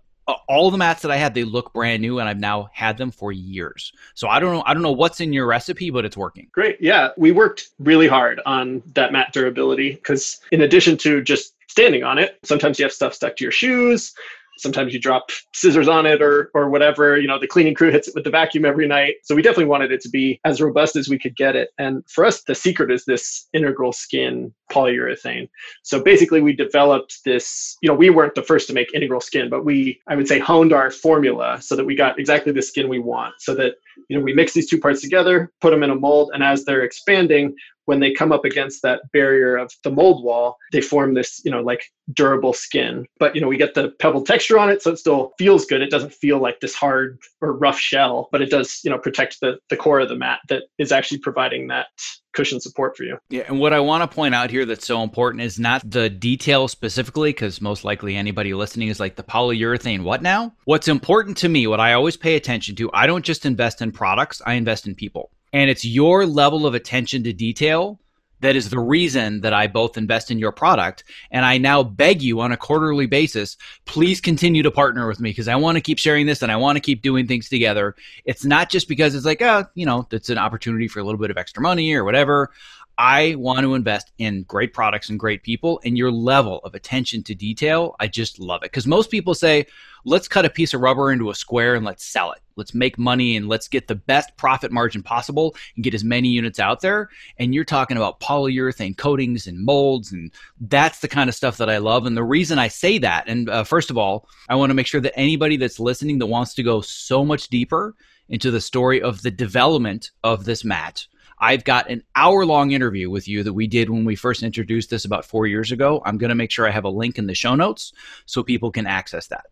All 0.48 0.72
the 0.72 0.78
mats 0.78 1.02
that 1.04 1.12
I 1.12 1.18
had, 1.18 1.34
they 1.34 1.44
look 1.44 1.74
brand 1.74 2.02
new, 2.02 2.20
and 2.20 2.28
I've 2.28 2.40
now 2.40 2.70
had 2.74 2.98
them 2.98 3.12
for 3.12 3.32
years. 3.32 3.92
So 4.14 4.28
I 4.28 4.40
don't 4.40 4.54
know, 4.54 4.64
I 4.66 4.74
don't 4.74 4.84
know 4.84 4.92
what's 4.92 5.22
in 5.22 5.34
your 5.34 5.46
recipe, 5.46 5.90
but 5.90 6.06
it's 6.06 6.18
working. 6.18 6.48
Great, 6.52 6.78
yeah, 6.80 7.10
we 7.18 7.32
worked 7.32 7.70
really 7.80 8.08
hard 8.08 8.42
on 8.46 8.82
that 8.94 9.12
mat 9.12 9.34
durability 9.34 9.94
because 9.94 10.40
in 10.52 10.62
addition 10.62 10.98
to 10.98 11.22
just 11.22 11.54
standing 11.68 12.04
on 12.04 12.18
it, 12.18 12.40
sometimes 12.44 12.80
you 12.80 12.86
have 12.86 12.94
stuff 12.94 13.14
stuck 13.14 13.36
to 13.38 13.44
your 13.44 13.52
shoes 13.52 14.14
sometimes 14.58 14.94
you 14.94 15.00
drop 15.00 15.30
scissors 15.54 15.88
on 15.88 16.06
it 16.06 16.22
or 16.22 16.52
or 16.54 16.70
whatever 16.70 17.18
you 17.18 17.28
know 17.28 17.40
the 17.40 17.48
cleaning 17.48 17.74
crew 17.74 17.92
hits 17.92 18.08
it 18.08 18.16
with 18.16 18.24
the 18.24 18.30
vacuum 18.30 18.66
every 18.66 18.88
night. 18.88 19.16
So 19.24 19.36
we 19.36 19.42
definitely 19.42 19.66
wanted 19.66 19.92
it 19.92 20.02
to 20.02 20.10
be 20.10 20.40
as 20.46 20.62
robust 20.62 20.96
as 20.96 21.10
we 21.10 21.20
could 21.20 21.36
get 21.36 21.56
it. 21.56 21.70
And 21.78 22.04
for 22.10 22.26
us 22.26 22.44
the 22.44 22.56
secret 22.56 22.92
is 22.92 23.06
this 23.06 23.48
integral 23.54 23.92
skin 23.92 24.54
polyurethane. 24.72 25.50
So 25.84 26.02
basically 26.02 26.42
we 26.42 26.54
developed 26.54 27.20
this 27.26 27.78
you 27.82 27.90
know 27.90 27.96
we 27.96 28.10
weren't 28.10 28.36
the 28.36 28.44
first 28.44 28.68
to 28.68 28.74
make 28.74 28.94
integral 28.94 29.22
skin 29.22 29.50
but 29.50 29.66
we 29.66 30.00
i 30.08 30.16
would 30.16 30.28
say 30.28 30.40
honed 30.40 30.74
our 30.74 30.92
formula 30.92 31.62
so 31.62 31.76
that 31.76 31.86
we 31.86 31.96
got 31.96 32.20
exactly 32.20 32.52
the 32.52 32.62
skin 32.62 32.90
we 32.90 33.00
want. 33.00 33.34
So 33.40 33.54
that 33.56 33.76
you 34.10 34.18
know 34.18 34.24
we 34.24 34.34
mix 34.34 34.54
these 34.54 34.70
two 34.70 34.80
parts 34.80 35.02
together 35.02 35.52
put 35.62 35.72
them 35.72 35.84
in 35.84 35.90
a 35.90 35.96
mold 35.96 36.32
and 36.34 36.44
as 36.44 36.66
they're 36.66 36.84
expanding 36.84 37.56
when 37.86 38.00
they 38.00 38.12
come 38.12 38.32
up 38.32 38.46
against 38.46 38.82
that 38.82 39.02
barrier 39.12 39.56
of 39.56 39.72
the 39.84 39.92
mold 39.92 40.24
wall, 40.24 40.58
they 40.72 40.82
form 40.82 41.14
this, 41.14 41.42
you 41.46 41.52
know, 41.52 41.62
like 41.62 41.84
durable 42.14 42.54
skin. 42.54 43.06
But, 43.20 43.36
you 43.36 43.42
know, 43.42 43.48
we 43.48 43.58
get 43.58 43.74
the 43.74 43.90
pebble 44.00 44.24
texture 44.24 44.60
on 44.60 44.70
it, 44.70 44.82
so 44.82 44.92
it 44.92 44.98
still 44.98 45.34
feels 45.38 45.66
good. 45.66 45.82
It 45.82 45.90
doesn't 45.90 46.14
feel 46.14 46.40
like 46.40 46.60
this 46.60 46.76
hard 46.76 47.20
or 47.42 47.54
rough 47.54 47.80
shell, 47.80 48.30
but 48.32 48.42
it 48.42 48.50
does, 48.50 48.82
you 48.84 48.92
know, 48.92 48.98
protect 48.98 49.40
the, 49.40 49.58
the 49.70 49.78
core 49.78 50.00
of 50.00 50.10
the 50.10 50.16
mat 50.16 50.40
that 50.50 50.64
is 50.78 50.92
actually 50.92 51.20
providing 51.20 51.68
that 51.68 51.88
cushion 52.34 52.60
support 52.60 52.98
for 52.98 53.04
you. 53.04 53.18
Yeah, 53.30 53.44
and 53.48 53.60
what 53.60 53.72
I 53.72 53.80
want 53.80 54.10
to 54.10 54.14
point 54.14 54.36
out 54.36 54.52
here 54.52 54.66
that's 54.66 54.86
so 54.86 55.02
important 55.04 55.42
is 55.42 55.58
not 55.58 55.90
the 55.90 56.10
detail 56.10 56.68
specifically, 56.68 57.30
because 57.30 57.62
most 57.62 57.86
likely 57.86 58.16
anybody 58.16 58.54
listening 58.54 58.90
is 58.90 59.00
like 59.00 59.16
the 59.16 59.24
polyurethane. 59.24 60.04
What 60.04 60.22
now? 60.22 60.54
What's 60.66 60.90
important 60.90 61.38
to 61.38 61.50
me, 61.50 61.66
what 61.66 61.80
I 61.80 61.94
always 61.94 62.18
pay 62.18 62.36
attention 62.36 62.76
to, 62.76 62.92
I 62.94 63.08
don't 63.08 63.24
just 63.24 63.46
invest 63.46 63.82
in 63.82 63.92
products, 63.92 64.42
I 64.46 64.54
invest 64.54 64.86
in 64.86 64.96
people. 64.96 65.32
And 65.54 65.70
it's 65.70 65.86
your 65.86 66.26
level 66.26 66.66
of 66.66 66.74
attention 66.74 67.24
to 67.24 67.34
detail 67.34 68.00
that 68.42 68.56
is 68.56 68.70
the 68.70 68.80
reason 68.80 69.42
that 69.42 69.54
I 69.54 69.68
both 69.68 69.98
invest 69.98 70.30
in 70.30 70.40
your 70.40 70.52
product. 70.52 71.04
And 71.32 71.46
I 71.46 71.58
now 71.58 71.84
beg 71.84 72.22
you 72.22 72.42
on 72.42 72.52
a 72.52 72.58
quarterly 72.58 73.08
basis, 73.08 73.58
please 73.86 74.22
continue 74.22 74.62
to 74.64 74.72
partner 74.72 75.08
with 75.08 75.20
me 75.20 75.32
because 75.32 75.48
I 75.48 75.56
want 75.56 75.78
to 75.78 75.82
keep 75.82 75.98
sharing 75.98 76.26
this 76.26 76.42
and 76.42 76.52
I 76.52 76.56
want 76.58 76.76
to 76.76 76.82
keep 76.82 77.02
doing 77.02 77.28
things 77.28 77.50
together. 77.50 77.96
It's 78.26 78.46
not 78.46 78.70
just 78.70 78.88
because 78.88 79.16
it's 79.16 79.26
like, 79.26 79.42
oh, 79.42 79.66
you 79.74 79.86
know, 79.86 80.08
it's 80.12 80.30
an 80.30 80.38
opportunity 80.38 80.88
for 80.88 81.00
a 81.00 81.04
little 81.04 81.20
bit 81.20 81.32
of 81.32 81.38
extra 81.38 81.64
money 81.64 81.94
or 81.94 82.04
whatever. 82.04 82.52
I 82.98 83.36
want 83.36 83.62
to 83.62 83.76
invest 83.76 84.12
in 84.18 84.44
great 84.44 84.74
products 84.74 85.10
and 85.10 85.20
great 85.20 85.44
people, 85.44 85.82
and 85.84 85.98
your 85.98 86.12
level 86.12 86.60
of 86.64 86.76
attention 86.76 87.24
to 87.24 87.36
detail, 87.36 87.96
I 88.00 88.08
just 88.08 88.40
love 88.40 88.64
it. 88.64 88.72
Because 88.72 88.88
most 88.88 89.12
people 89.12 89.34
say, 89.34 89.66
let's 90.06 90.28
cut 90.28 90.46
a 90.46 90.50
piece 90.50 90.74
of 90.74 90.82
rubber 90.82 91.12
into 91.12 91.30
a 91.30 91.36
square 91.36 91.76
and 91.76 91.86
let's 91.86 92.06
sell 92.06 92.32
it. 92.32 92.40
Let's 92.56 92.74
make 92.74 92.98
money 92.98 93.36
and 93.36 93.50
let's 93.50 93.68
get 93.68 93.88
the 93.88 93.96
best 93.96 94.38
profit 94.38 94.72
margin 94.72 95.04
possible 95.04 95.56
and 95.76 95.84
get 95.84 95.94
as 95.94 96.06
many 96.06 96.30
units 96.30 96.60
out 96.60 96.80
there. 96.80 97.10
And 97.38 97.54
you're 97.54 97.66
talking 97.66 97.98
about 97.98 98.22
polyurethane 98.22 98.98
coatings 98.98 99.48
and 99.48 99.60
molds, 99.60 100.14
and 100.14 100.32
that's 100.62 101.00
the 101.00 101.10
kind 101.10 101.30
of 101.30 101.36
stuff 101.36 101.58
that 101.58 101.70
I 101.70 101.80
love. 101.80 102.06
And 102.06 102.16
the 102.16 102.24
reason 102.24 102.60
I 102.60 102.70
say 102.70 102.98
that, 103.00 103.28
and 103.28 103.50
uh, 103.50 103.64
first 103.66 103.90
of 103.90 103.98
all, 103.98 104.30
I 104.48 104.56
want 104.56 104.70
to 104.70 104.76
make 104.76 104.88
sure 104.88 105.02
that 105.02 105.18
anybody 105.18 105.58
that's 105.58 105.80
listening 105.80 106.20
that 106.20 106.28
wants 106.28 106.54
to 106.54 106.64
go 106.64 106.80
so 106.82 107.26
much 107.26 107.50
deeper 107.50 107.96
into 108.30 108.52
the 108.52 108.62
story 108.62 109.02
of 109.02 109.22
the 109.22 109.32
development 109.32 110.12
of 110.24 110.46
this 110.46 110.64
mat 110.64 111.06
I've 111.40 111.64
got 111.64 111.90
an 111.90 112.04
hour 112.16 112.46
long 112.46 112.72
interview 112.72 113.10
with 113.10 113.28
you 113.28 113.44
that 113.44 113.54
we 113.54 113.68
did 113.68 113.90
when 113.90 114.06
we 114.06 114.16
first 114.16 114.44
introduced 114.44 114.90
this 114.90 115.06
about 115.06 115.26
four 115.26 115.48
years 115.48 115.72
ago. 115.72 116.02
I'm 116.06 116.18
going 116.18 116.30
to 116.30 116.36
make 116.36 116.52
sure 116.52 116.68
I 116.68 116.72
have 116.72 116.86
a 116.86 116.90
link 116.90 117.18
in 117.18 117.28
the 117.28 117.36
show 117.36 117.56
notes 117.56 117.94
so 118.26 118.44
people 118.44 118.72
can 118.72 118.88
access 118.88 119.28
that. 119.28 119.46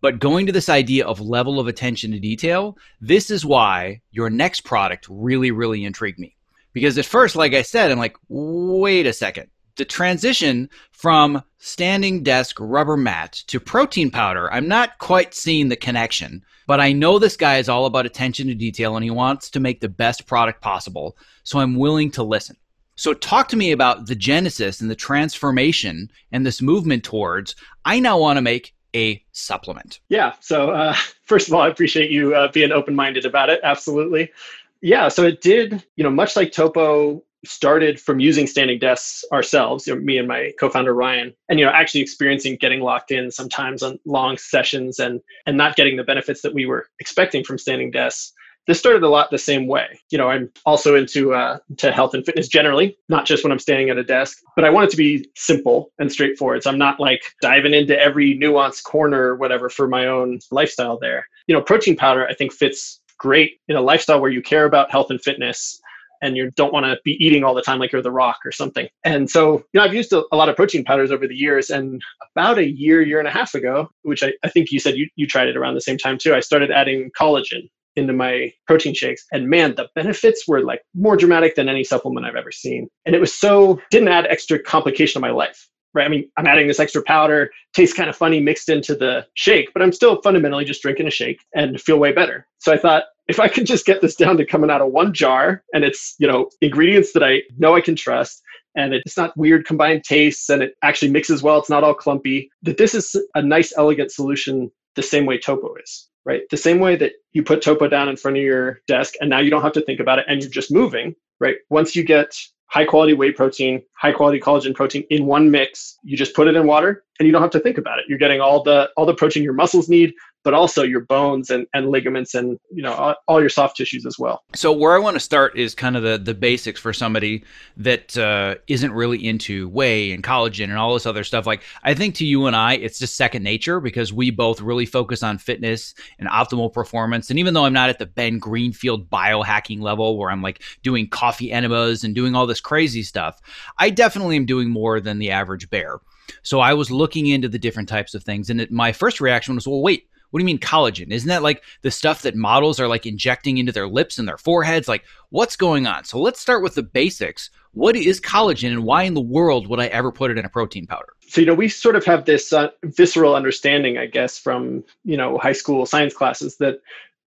But 0.00 0.18
going 0.18 0.46
to 0.46 0.52
this 0.52 0.68
idea 0.68 1.06
of 1.06 1.20
level 1.20 1.58
of 1.58 1.66
attention 1.66 2.12
to 2.12 2.20
detail, 2.20 2.76
this 3.00 3.30
is 3.30 3.46
why 3.46 4.02
your 4.10 4.28
next 4.28 4.60
product 4.60 5.06
really, 5.08 5.50
really 5.50 5.84
intrigued 5.84 6.18
me. 6.18 6.36
Because 6.74 6.98
at 6.98 7.06
first, 7.06 7.34
like 7.34 7.54
I 7.54 7.62
said, 7.62 7.90
I'm 7.90 7.98
like, 7.98 8.16
wait 8.28 9.06
a 9.06 9.12
second 9.12 9.48
the 9.76 9.84
transition 9.84 10.68
from 10.90 11.42
standing 11.58 12.22
desk 12.22 12.56
rubber 12.58 12.96
mat 12.96 13.32
to 13.46 13.60
protein 13.60 14.10
powder, 14.10 14.52
I'm 14.52 14.68
not 14.68 14.98
quite 14.98 15.34
seeing 15.34 15.68
the 15.68 15.76
connection, 15.76 16.44
but 16.66 16.80
I 16.80 16.92
know 16.92 17.18
this 17.18 17.36
guy 17.36 17.58
is 17.58 17.68
all 17.68 17.86
about 17.86 18.06
attention 18.06 18.46
to 18.48 18.54
detail 18.54 18.96
and 18.96 19.04
he 19.04 19.10
wants 19.10 19.50
to 19.50 19.60
make 19.60 19.80
the 19.80 19.88
best 19.88 20.26
product 20.26 20.60
possible. 20.60 21.16
So 21.44 21.58
I'm 21.58 21.76
willing 21.76 22.10
to 22.12 22.22
listen. 22.22 22.56
So 22.96 23.12
talk 23.12 23.48
to 23.48 23.56
me 23.56 23.72
about 23.72 24.06
the 24.06 24.14
genesis 24.14 24.80
and 24.80 24.90
the 24.90 24.96
transformation 24.96 26.10
and 26.32 26.46
this 26.46 26.62
movement 26.62 27.04
towards 27.04 27.54
I 27.84 28.00
now 28.00 28.18
want 28.18 28.38
to 28.38 28.42
make 28.42 28.74
a 28.94 29.22
supplement. 29.32 30.00
Yeah. 30.08 30.34
So 30.40 30.70
uh, 30.70 30.94
first 31.24 31.48
of 31.48 31.54
all, 31.54 31.60
I 31.60 31.68
appreciate 31.68 32.10
you 32.10 32.34
uh, 32.34 32.50
being 32.50 32.72
open-minded 32.72 33.26
about 33.26 33.50
it. 33.50 33.60
Absolutely. 33.62 34.32
Yeah. 34.80 35.08
So 35.08 35.24
it 35.24 35.42
did, 35.42 35.84
you 35.96 36.04
know, 36.04 36.10
much 36.10 36.36
like 36.36 36.52
Topo 36.52 37.22
started 37.50 38.00
from 38.00 38.20
using 38.20 38.46
standing 38.46 38.78
desks 38.78 39.24
ourselves, 39.32 39.86
you 39.86 39.94
know, 39.94 40.00
me 40.00 40.18
and 40.18 40.28
my 40.28 40.52
co-founder 40.58 40.94
Ryan, 40.94 41.34
and 41.48 41.58
you 41.58 41.64
know, 41.64 41.72
actually 41.72 42.00
experiencing 42.00 42.56
getting 42.60 42.80
locked 42.80 43.10
in 43.10 43.30
sometimes 43.30 43.82
on 43.82 43.98
long 44.06 44.38
sessions 44.38 44.98
and 44.98 45.20
and 45.46 45.56
not 45.56 45.76
getting 45.76 45.96
the 45.96 46.04
benefits 46.04 46.42
that 46.42 46.54
we 46.54 46.66
were 46.66 46.86
expecting 47.00 47.44
from 47.44 47.58
standing 47.58 47.90
desks. 47.90 48.32
This 48.66 48.80
started 48.80 49.04
a 49.04 49.08
lot 49.08 49.30
the 49.30 49.38
same 49.38 49.68
way. 49.68 50.00
You 50.10 50.18
know, 50.18 50.28
I'm 50.28 50.50
also 50.64 50.96
into 50.96 51.34
uh, 51.34 51.58
to 51.76 51.92
health 51.92 52.14
and 52.14 52.26
fitness 52.26 52.48
generally, 52.48 52.98
not 53.08 53.24
just 53.24 53.44
when 53.44 53.52
I'm 53.52 53.60
standing 53.60 53.90
at 53.90 53.98
a 53.98 54.02
desk, 54.02 54.38
but 54.56 54.64
I 54.64 54.70
want 54.70 54.88
it 54.88 54.90
to 54.90 54.96
be 54.96 55.28
simple 55.36 55.92
and 56.00 56.10
straightforward. 56.10 56.64
So 56.64 56.70
I'm 56.70 56.78
not 56.78 56.98
like 56.98 57.22
diving 57.40 57.74
into 57.74 57.98
every 57.98 58.36
nuanced 58.36 58.82
corner 58.82 59.28
or 59.28 59.36
whatever 59.36 59.68
for 59.68 59.86
my 59.86 60.06
own 60.06 60.40
lifestyle 60.50 60.98
there. 60.98 61.28
You 61.46 61.54
know, 61.54 61.62
protein 61.62 61.96
powder 61.96 62.26
I 62.26 62.34
think 62.34 62.52
fits 62.52 63.00
great 63.18 63.60
in 63.68 63.76
a 63.76 63.80
lifestyle 63.80 64.20
where 64.20 64.30
you 64.30 64.42
care 64.42 64.64
about 64.64 64.90
health 64.90 65.10
and 65.10 65.22
fitness 65.22 65.80
and 66.22 66.36
you 66.36 66.50
don't 66.56 66.72
want 66.72 66.86
to 66.86 66.98
be 67.04 67.12
eating 67.24 67.44
all 67.44 67.54
the 67.54 67.62
time 67.62 67.78
like 67.78 67.92
you're 67.92 68.02
the 68.02 68.10
rock 68.10 68.38
or 68.44 68.52
something. 68.52 68.88
And 69.04 69.30
so, 69.30 69.58
you 69.72 69.80
know, 69.80 69.82
I've 69.82 69.94
used 69.94 70.12
a, 70.12 70.24
a, 70.32 70.36
lot 70.36 70.48
of 70.48 70.56
protein 70.56 70.84
powders 70.84 71.10
over 71.10 71.26
the 71.26 71.34
years. 71.34 71.70
And 71.70 72.00
about 72.34 72.58
a 72.58 72.68
year, 72.68 73.02
year 73.02 73.18
and 73.18 73.28
a 73.28 73.30
half 73.30 73.54
ago, 73.54 73.88
which 74.02 74.22
I, 74.22 74.32
I 74.44 74.48
think 74.48 74.70
you 74.70 74.78
said 74.78 74.96
you, 74.96 75.08
you 75.16 75.26
tried 75.26 75.48
it 75.48 75.56
around 75.56 75.74
the 75.74 75.80
same 75.80 75.98
time 75.98 76.18
too, 76.18 76.34
I 76.34 76.40
started 76.40 76.70
adding 76.70 77.10
collagen 77.18 77.68
into 77.96 78.12
my 78.12 78.52
protein 78.66 78.94
shakes. 78.94 79.24
And 79.32 79.48
man, 79.48 79.74
the 79.74 79.88
benefits 79.94 80.46
were 80.46 80.62
like 80.62 80.82
more 80.94 81.16
dramatic 81.16 81.54
than 81.56 81.68
any 81.68 81.82
supplement 81.82 82.26
I've 82.26 82.36
ever 82.36 82.52
seen. 82.52 82.88
And 83.06 83.14
it 83.14 83.20
was 83.20 83.32
so, 83.32 83.80
didn't 83.90 84.08
add 84.08 84.26
extra 84.26 84.58
complication 84.58 85.20
to 85.20 85.26
my 85.26 85.32
life. 85.32 85.68
Right. 85.94 86.04
I 86.04 86.08
mean, 86.08 86.30
I'm 86.36 86.46
adding 86.46 86.68
this 86.68 86.78
extra 86.78 87.02
powder, 87.02 87.50
tastes 87.72 87.96
kind 87.96 88.10
of 88.10 88.16
funny 88.16 88.38
mixed 88.38 88.68
into 88.68 88.94
the 88.94 89.26
shake, 89.32 89.72
but 89.72 89.82
I'm 89.82 89.92
still 89.92 90.20
fundamentally 90.20 90.66
just 90.66 90.82
drinking 90.82 91.06
a 91.06 91.10
shake 91.10 91.40
and 91.54 91.80
feel 91.80 91.96
way 91.96 92.12
better. 92.12 92.46
So 92.58 92.70
I 92.70 92.76
thought, 92.76 93.04
if 93.28 93.40
I 93.40 93.48
can 93.48 93.64
just 93.64 93.86
get 93.86 94.02
this 94.02 94.14
down 94.14 94.36
to 94.36 94.46
coming 94.46 94.70
out 94.70 94.80
of 94.80 94.92
one 94.92 95.12
jar 95.12 95.62
and 95.72 95.84
it's, 95.84 96.14
you 96.18 96.26
know, 96.26 96.48
ingredients 96.60 97.12
that 97.12 97.22
I 97.22 97.42
know 97.58 97.74
I 97.74 97.80
can 97.80 97.96
trust 97.96 98.42
and 98.76 98.94
it's 98.94 99.16
not 99.16 99.36
weird 99.36 99.66
combined 99.66 100.04
tastes 100.04 100.48
and 100.48 100.62
it 100.62 100.74
actually 100.82 101.10
mixes 101.10 101.42
well, 101.42 101.58
it's 101.58 101.70
not 101.70 101.82
all 101.82 101.94
clumpy, 101.94 102.50
that 102.62 102.76
this 102.76 102.94
is 102.94 103.16
a 103.34 103.42
nice, 103.42 103.72
elegant 103.76 104.12
solution 104.12 104.70
the 104.94 105.02
same 105.02 105.26
way 105.26 105.38
Topo 105.38 105.74
is, 105.82 106.08
right? 106.24 106.42
The 106.50 106.56
same 106.56 106.78
way 106.78 106.96
that 106.96 107.12
you 107.32 107.42
put 107.42 107.62
Topo 107.62 107.88
down 107.88 108.08
in 108.08 108.16
front 108.16 108.36
of 108.36 108.42
your 108.42 108.80
desk 108.86 109.14
and 109.20 109.28
now 109.28 109.40
you 109.40 109.50
don't 109.50 109.62
have 109.62 109.72
to 109.72 109.82
think 109.82 110.00
about 110.00 110.18
it 110.18 110.26
and 110.28 110.40
you're 110.40 110.50
just 110.50 110.72
moving, 110.72 111.14
right? 111.40 111.56
Once 111.68 111.96
you 111.96 112.04
get 112.04 112.34
high 112.68 112.84
quality 112.84 113.14
whey 113.14 113.32
protein, 113.32 113.82
high 113.94 114.12
quality 114.12 114.40
collagen 114.40 114.74
protein 114.74 115.04
in 115.10 115.26
one 115.26 115.50
mix, 115.50 115.96
you 116.02 116.16
just 116.16 116.34
put 116.34 116.48
it 116.48 116.56
in 116.56 116.66
water 116.66 117.04
and 117.18 117.26
you 117.26 117.32
don't 117.32 117.42
have 117.42 117.50
to 117.50 117.60
think 117.60 117.78
about 117.78 117.98
it. 117.98 118.04
You're 118.08 118.18
getting 118.18 118.40
all 118.40 118.62
the 118.62 118.90
all 118.96 119.06
the 119.06 119.14
protein 119.14 119.42
your 119.42 119.52
muscles 119.52 119.88
need, 119.88 120.12
but 120.46 120.54
also 120.54 120.84
your 120.84 121.00
bones 121.00 121.50
and, 121.50 121.66
and 121.74 121.90
ligaments 121.90 122.32
and 122.32 122.56
you 122.72 122.80
know 122.80 122.92
all, 122.92 123.14
all 123.26 123.40
your 123.40 123.48
soft 123.48 123.76
tissues 123.76 124.06
as 124.06 124.16
well. 124.16 124.44
So 124.54 124.70
where 124.70 124.94
I 124.94 124.98
want 125.00 125.16
to 125.16 125.20
start 125.20 125.58
is 125.58 125.74
kind 125.74 125.96
of 125.96 126.04
the 126.04 126.18
the 126.18 126.34
basics 126.34 126.78
for 126.78 126.92
somebody 126.92 127.42
that 127.78 128.16
uh, 128.16 128.54
not 128.70 128.92
really 128.92 129.26
into 129.26 129.68
whey 129.70 130.12
and 130.12 130.22
collagen 130.22 130.66
and 130.66 130.78
all 130.78 130.94
this 130.94 131.04
other 131.04 131.24
stuff. 131.24 131.48
Like 131.48 131.64
I 131.82 131.94
think 131.94 132.14
to 132.16 132.24
you 132.24 132.46
and 132.46 132.54
I, 132.54 132.74
it's 132.74 133.00
just 133.00 133.16
second 133.16 133.42
nature 133.42 133.80
because 133.80 134.12
we 134.12 134.30
both 134.30 134.60
really 134.60 134.86
focus 134.86 135.24
on 135.24 135.38
fitness 135.38 135.94
and 136.20 136.28
optimal 136.28 136.72
performance. 136.72 137.28
And 137.28 137.40
even 137.40 137.52
though 137.52 137.64
I'm 137.64 137.72
not 137.72 137.90
at 137.90 137.98
the 137.98 138.06
Ben 138.06 138.38
Greenfield 138.38 139.10
biohacking 139.10 139.80
level 139.80 140.16
where 140.16 140.30
I'm 140.30 140.42
like 140.42 140.62
doing 140.84 141.08
coffee 141.08 141.50
enemas 141.50 142.04
and 142.04 142.14
doing 142.14 142.36
all 142.36 142.46
this 142.46 142.60
crazy 142.60 143.02
stuff, 143.02 143.40
I 143.78 143.90
definitely 143.90 144.36
am 144.36 144.46
doing 144.46 144.70
more 144.70 145.00
than 145.00 145.18
the 145.18 145.32
average 145.32 145.68
bear. 145.70 145.98
So 146.42 146.60
I 146.60 146.74
was 146.74 146.92
looking 146.92 147.26
into 147.26 147.48
the 147.48 147.58
different 147.58 147.88
types 147.88 148.14
of 148.14 148.22
things, 148.22 148.50
and 148.50 148.60
it, 148.60 148.70
my 148.70 148.92
first 148.92 149.20
reaction 149.20 149.56
was, 149.56 149.66
well, 149.66 149.80
wait 149.80 150.08
what 150.30 150.40
do 150.40 150.42
you 150.42 150.46
mean 150.46 150.58
collagen? 150.58 151.10
Isn't 151.10 151.28
that 151.28 151.42
like 151.42 151.62
the 151.82 151.90
stuff 151.90 152.22
that 152.22 152.34
models 152.34 152.80
are 152.80 152.88
like 152.88 153.06
injecting 153.06 153.58
into 153.58 153.72
their 153.72 153.88
lips 153.88 154.18
and 154.18 154.26
their 154.28 154.38
foreheads? 154.38 154.88
Like, 154.88 155.04
what's 155.30 155.56
going 155.56 155.86
on? 155.86 156.04
So 156.04 156.20
let's 156.20 156.40
start 156.40 156.62
with 156.62 156.74
the 156.74 156.82
basics. 156.82 157.50
What 157.72 157.96
is 157.96 158.20
collagen 158.20 158.70
and 158.70 158.84
why 158.84 159.02
in 159.02 159.14
the 159.14 159.20
world 159.20 159.66
would 159.68 159.80
I 159.80 159.86
ever 159.86 160.10
put 160.10 160.30
it 160.30 160.38
in 160.38 160.44
a 160.44 160.48
protein 160.48 160.86
powder? 160.86 161.08
So, 161.28 161.40
you 161.40 161.46
know, 161.46 161.54
we 161.54 161.68
sort 161.68 161.96
of 161.96 162.04
have 162.04 162.24
this 162.24 162.52
uh, 162.52 162.68
visceral 162.84 163.34
understanding, 163.34 163.98
I 163.98 164.06
guess, 164.06 164.38
from, 164.38 164.84
you 165.04 165.16
know, 165.16 165.38
high 165.38 165.52
school 165.52 165.84
science 165.84 166.14
classes 166.14 166.56
that 166.58 166.76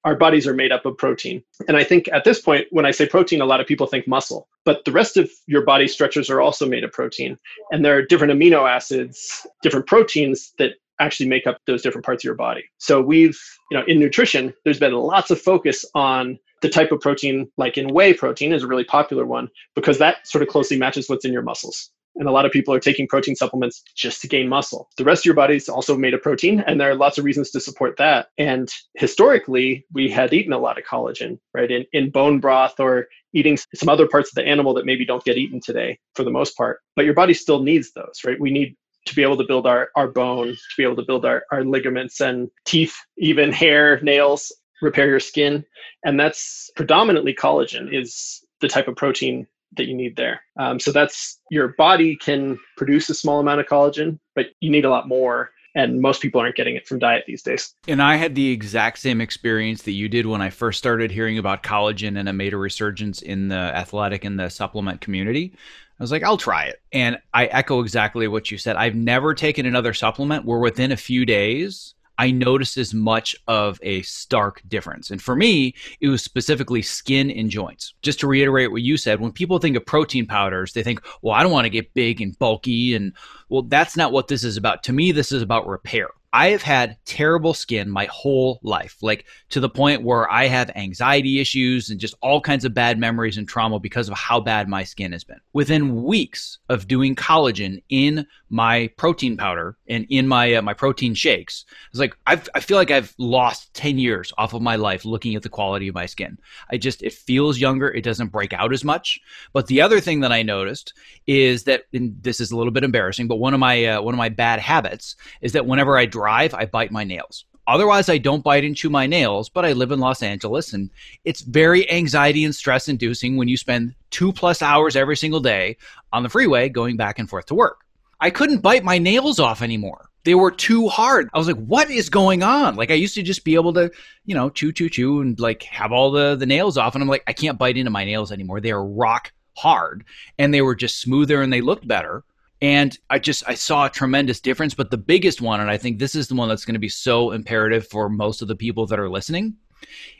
our 0.06 0.16
bodies 0.16 0.48
are 0.48 0.54
made 0.54 0.72
up 0.72 0.86
of 0.86 0.98
protein. 0.98 1.44
And 1.68 1.76
I 1.76 1.84
think 1.84 2.08
at 2.14 2.24
this 2.24 2.40
point, 2.40 2.68
when 2.72 2.86
I 2.86 2.92
say 2.92 3.06
protein, 3.06 3.42
a 3.42 3.46
lot 3.46 3.60
of 3.60 3.68
people 3.68 3.86
think 3.86 4.08
muscle, 4.08 4.48
but 4.64 4.86
the 4.86 4.92
rest 4.92 5.18
of 5.18 5.30
your 5.46 5.64
body 5.64 5.88
structures 5.88 6.30
are 6.30 6.40
also 6.40 6.66
made 6.66 6.84
of 6.84 6.92
protein. 6.92 7.38
And 7.72 7.84
there 7.84 7.98
are 7.98 8.02
different 8.02 8.34
amino 8.34 8.70
acids, 8.70 9.46
different 9.62 9.88
proteins 9.88 10.54
that 10.58 10.76
actually 11.00 11.28
make 11.28 11.48
up 11.48 11.58
those 11.66 11.82
different 11.82 12.06
parts 12.06 12.24
of 12.24 12.26
your 12.26 12.36
body. 12.36 12.64
So 12.78 13.02
we've, 13.02 13.40
you 13.72 13.78
know, 13.78 13.84
in 13.88 14.00
nutrition, 14.00 14.54
there's 14.64 14.80
been 14.80 14.94
lots 14.94 15.32
of 15.32 15.42
focus 15.42 15.86
on 15.96 16.38
the 16.62 16.70
type 16.70 16.92
of 16.92 17.00
protein, 17.00 17.50
like 17.58 17.78
in 17.78 17.94
whey 17.94 18.14
protein 18.14 18.52
is 18.52 18.64
a 18.64 18.68
really 18.68 18.84
popular 18.84 19.26
one 19.26 19.48
because 19.76 19.98
that 20.00 20.28
sort 20.28 20.42
of 20.42 20.50
closely 20.50 20.78
matches 20.78 21.10
what's 21.10 21.26
in 21.26 21.34
your 21.34 21.42
muscles. 21.42 21.90
And 22.16 22.28
a 22.28 22.32
lot 22.32 22.46
of 22.46 22.52
people 22.52 22.74
are 22.74 22.80
taking 22.80 23.08
protein 23.08 23.36
supplements 23.36 23.82
just 23.96 24.22
to 24.22 24.28
gain 24.28 24.50
muscle. 24.50 24.90
The 24.98 25.06
rest 25.06 25.22
of 25.22 25.26
your 25.26 25.36
body 25.36 25.56
is 25.56 25.70
also 25.70 25.96
made 25.96 26.14
of 26.14 26.22
protein, 26.22 26.60
and 26.68 26.82
there 26.82 26.90
are 26.90 26.96
lots 26.96 27.18
of 27.18 27.24
reasons 27.24 27.52
to 27.52 27.62
support 27.62 27.96
that. 27.98 28.28
And 28.38 28.68
historically, 28.96 29.86
we 29.94 30.10
had 30.10 30.34
eaten 30.34 30.52
a 30.52 30.58
lot 30.58 30.78
of 30.78 30.84
collagen, 30.84 31.40
right, 31.54 31.72
in, 31.72 31.86
in 31.94 32.10
bone 32.10 32.40
broth 32.40 32.80
or 32.80 33.08
eating 33.34 33.58
some 33.74 33.88
other 33.88 34.08
parts 34.08 34.32
of 34.32 34.36
the 34.36 34.46
animal 34.46 34.74
that 34.74 34.86
maybe 34.86 35.06
don't 35.06 35.24
get 35.24 35.38
eaten 35.38 35.62
today 35.62 36.00
for 36.16 36.24
the 36.24 36.32
most 36.32 36.58
part. 36.58 36.80
But 36.96 37.06
your 37.06 37.14
body 37.14 37.34
still 37.34 37.62
needs 37.62 37.94
those, 37.94 38.20
right? 38.26 38.40
We 38.40 38.52
need 38.52 38.76
to 39.06 39.16
be 39.16 39.24
able 39.24 39.38
to 39.38 39.44
build 39.44 39.66
our, 39.66 39.90
our 39.96 40.08
bone, 40.08 40.50
to 40.50 40.76
be 40.78 40.84
able 40.84 40.96
to 40.98 41.04
build 41.04 41.26
our, 41.26 41.44
our 41.52 41.64
ligaments 41.64 42.22
and 42.22 42.50
teeth, 42.66 42.96
even 43.18 43.52
hair, 43.52 44.00
nails, 44.02 44.52
repair 44.82 45.08
your 45.08 45.20
skin. 45.20 45.66
And 46.04 46.20
that's 46.20 46.70
predominantly 46.76 47.34
collagen 47.34 47.94
is 47.94 48.44
the 48.62 48.68
type 48.68 48.88
of 48.88 48.96
protein 48.96 49.48
that 49.78 49.86
you 49.86 49.96
need 49.96 50.16
there. 50.16 50.42
Um, 50.60 50.80
so 50.80 50.92
that's 50.92 51.40
your 51.52 51.70
body 51.70 52.16
can 52.16 52.58
produce 52.78 53.10
a 53.10 53.14
small 53.14 53.40
amount 53.40 53.60
of 53.60 53.68
collagen, 53.68 54.20
but 54.36 54.48
you 54.60 54.70
need 54.70 54.86
a 54.86 54.90
lot 54.90 55.08
more. 55.08 55.52
And 55.76 56.02
most 56.02 56.22
people 56.22 56.42
aren't 56.42 56.56
getting 56.56 56.76
it 56.76 56.88
from 56.88 56.98
diet 56.98 57.26
these 57.28 57.44
days. 57.44 57.76
And 57.88 58.02
I 58.02 58.16
had 58.16 58.34
the 58.34 58.50
exact 58.50 58.98
same 58.98 59.22
experience 59.22 59.84
that 59.84 59.92
you 59.92 60.10
did 60.10 60.26
when 60.26 60.42
I 60.42 60.50
first 60.50 60.80
started 60.80 61.12
hearing 61.12 61.38
about 61.38 61.62
collagen 61.62 62.20
and 62.20 62.28
it 62.28 62.34
made 62.34 62.54
a 62.54 62.58
resurgence 62.58 63.22
in 63.22 63.50
the 63.50 63.56
athletic 63.56 64.26
and 64.26 64.40
the 64.40 64.50
supplement 64.50 65.00
community. 65.00 65.54
I 66.00 66.04
was 66.04 66.12
like, 66.12 66.24
I'll 66.24 66.38
try 66.38 66.66
it. 66.66 66.82
And 66.94 67.18
I 67.34 67.48
echo 67.48 67.82
exactly 67.82 68.28
what 68.28 68.52
you 68.52 68.58
said. 68.58 68.78
I've 68.78 68.96
never 68.96 69.34
taken 69.34 69.66
another 69.66 69.94
supplement 69.94 70.46
where 70.46 70.60
within 70.60 70.94
a 70.94 70.98
few 70.98 71.26
days, 71.26 71.94
I 72.18 72.32
noticed 72.32 72.78
as 72.78 72.94
much 72.94 73.36
of 73.48 73.80
a 73.82 74.02
stark 74.02 74.62
difference. 74.68 75.10
And 75.10 75.22
for 75.22 75.36
me, 75.36 75.74
it 76.02 76.10
was 76.10 76.22
specifically 76.22 76.82
skin 76.82 77.32
and 77.32 77.50
joints. 77.50 77.94
Just 78.02 78.20
to 78.20 78.28
reiterate 78.28 78.72
what 78.72 78.82
you 78.82 78.98
said, 78.98 79.20
when 79.22 79.32
people 79.32 79.58
think 79.58 79.78
of 79.78 79.86
protein 79.86 80.26
powders, 80.26 80.74
they 80.74 80.84
think, 80.84 81.02
well, 81.22 81.34
I 81.34 81.44
don't 81.44 81.52
want 81.52 81.66
to 81.66 81.70
get 81.70 81.94
big 81.94 82.22
and 82.22 82.38
bulky. 82.38 82.94
And 82.94 83.14
well, 83.48 83.62
that's 83.62 83.96
not 83.96 84.12
what 84.12 84.28
this 84.28 84.44
is 84.44 84.58
about. 84.58 84.84
To 84.84 84.94
me, 84.94 85.12
this 85.12 85.32
is 85.32 85.42
about 85.42 85.68
repair. 85.68 86.10
I 86.32 86.50
have 86.50 86.62
had 86.62 86.98
terrible 87.06 87.54
skin 87.54 87.90
my 87.90 88.06
whole 88.06 88.60
life, 88.62 88.98
like 89.02 89.26
to 89.50 89.60
the 89.60 89.70
point 89.70 90.04
where 90.04 90.32
I 90.32 90.46
have 90.46 90.70
anxiety 90.76 91.40
issues 91.40 91.90
and 91.90 92.00
just 92.00 92.14
all 92.22 92.40
kinds 92.40 92.66
of 92.66 92.74
bad 92.74 93.00
memories 93.00 93.38
and 93.38 93.48
trauma 93.48 93.80
because 93.80 94.08
of 94.08 94.16
how 94.16 94.40
bad 94.40 94.68
my 94.68 94.84
skin 94.84 95.12
has 95.12 95.24
been. 95.24 95.40
Within 95.54 96.04
weeks 96.04 96.60
of 96.70 96.88
doing 96.88 97.16
collagen 97.16 97.82
in 97.90 98.28
my 98.52 98.88
protein 98.98 99.38
powder 99.38 99.78
and 99.88 100.06
in 100.10 100.28
my 100.28 100.54
uh, 100.54 100.62
my 100.62 100.74
protein 100.74 101.16
shakes, 101.16 101.66
it's 101.90 102.00
like 102.00 102.16
I've, 102.28 102.48
I 102.54 102.60
feel 102.60 102.78
like 102.78 102.92
I've 102.92 103.14
lost 103.18 103.74
10 103.74 103.98
years 103.98 104.32
off 104.38 104.54
of 104.54 104.62
my 104.62 104.76
life 104.76 105.06
looking 105.06 105.36
at 105.36 105.42
the 105.42 105.50
quality 105.50 105.88
of 105.88 105.96
my 105.96 106.06
skin. 106.06 106.38
I 106.72 106.78
just 106.78 107.02
it 107.02 107.14
feels 107.14 107.58
younger, 107.58 107.90
it 107.90 108.04
doesn't 108.04 108.28
break 108.28 108.54
out 108.54 108.72
as 108.72 108.84
much. 108.84 109.20
But 109.52 109.66
the 109.66 109.82
other 109.82 110.00
thing 110.00 110.20
that 110.20 110.32
I 110.32 110.44
noticed 110.44 110.94
is 111.26 111.64
that 111.64 111.86
this 111.92 112.40
is 112.40 112.52
a 112.52 112.58
little 112.58 112.72
bit 112.72 112.84
embarrassing, 112.84 113.28
but 113.28 113.38
one 113.38 113.56
of 113.56 113.60
my 113.60 113.86
uh, 113.86 114.02
one 114.02 114.14
of 114.14 114.20
my 114.20 114.30
bad 114.30 114.60
habits 114.60 115.16
is 115.42 115.54
that 115.54 115.66
whenever 115.66 115.98
I 115.98 116.06
drive, 116.20 116.54
I 116.54 116.66
bite 116.66 116.92
my 116.92 117.06
nails. 117.06 117.46
Otherwise, 117.66 118.10
I 118.10 118.18
don't 118.18 118.44
bite 118.44 118.66
and 118.66 118.76
chew 118.76 118.90
my 118.90 119.08
nails, 119.08 119.48
but 119.48 119.64
I 119.64 119.72
live 119.72 119.92
in 119.92 120.00
Los 120.00 120.22
Angeles 120.22 120.74
and 120.74 120.90
it's 121.24 121.42
very 121.42 121.90
anxiety 121.90 122.44
and 122.44 122.54
stress 122.54 122.90
inducing 122.90 123.38
when 123.38 123.48
you 123.48 123.56
spend 123.56 123.96
two 124.10 124.34
plus 124.34 124.62
hours 124.62 124.98
every 124.98 125.16
single 125.16 125.40
day 125.40 125.78
on 126.12 126.24
the 126.24 126.30
freeway 126.30 126.68
going 126.68 126.98
back 126.98 127.20
and 127.20 127.30
forth 127.30 127.46
to 127.46 127.56
work. 127.56 127.86
I 128.20 128.32
couldn't 128.32 128.62
bite 128.62 128.84
my 128.84 128.98
nails 128.98 129.40
off 129.40 129.62
anymore. 129.62 130.10
They 130.26 130.36
were 130.36 130.52
too 130.52 130.90
hard. 130.90 131.30
I 131.34 131.38
was 131.38 131.48
like, 131.48 131.64
what 131.64 131.90
is 131.90 132.10
going 132.10 132.44
on? 132.44 132.76
Like 132.76 132.92
I 132.92 132.96
used 132.96 133.16
to 133.16 133.24
just 133.24 133.46
be 133.46 133.56
able 133.56 133.72
to, 133.76 133.90
you 134.26 134.36
know, 134.36 134.50
chew, 134.50 134.74
chew, 134.74 134.90
chew 134.90 135.22
and 135.22 135.40
like 135.40 135.64
have 135.64 135.94
all 135.94 136.12
the, 136.12 136.36
the 136.36 136.46
nails 136.46 136.78
off. 136.78 136.96
And 136.96 137.02
I'm 137.02 137.08
like, 137.08 137.24
I 137.28 137.34
can't 137.34 137.58
bite 137.58 137.78
into 137.78 137.92
my 137.92 138.04
nails 138.04 138.34
anymore. 138.34 138.60
They 138.60 138.72
are 138.72 138.84
rock 138.84 139.32
hard 139.56 140.04
and 140.38 140.54
they 140.54 140.62
were 140.62 140.76
just 140.76 141.00
smoother 141.00 141.42
and 141.42 141.54
they 141.54 141.62
looked 141.62 141.88
better 141.88 142.24
and 142.62 142.98
i 143.10 143.18
just 143.18 143.44
i 143.48 143.54
saw 143.54 143.86
a 143.86 143.90
tremendous 143.90 144.42
difference 144.42 144.74
but 144.74 144.92
the 144.92 144.98
biggest 144.98 145.42
one 145.42 145.62
and 145.62 145.70
i 145.70 145.78
think 145.78 145.98
this 145.98 146.16
is 146.16 146.28
the 146.28 146.36
one 146.36 146.50
that's 146.50 146.66
going 146.66 146.74
to 146.74 146.80
be 146.80 146.90
so 146.90 147.32
imperative 147.32 147.88
for 147.88 148.10
most 148.10 148.42
of 148.42 148.48
the 148.48 148.56
people 148.56 148.86
that 148.86 149.00
are 149.00 149.10
listening 149.10 149.56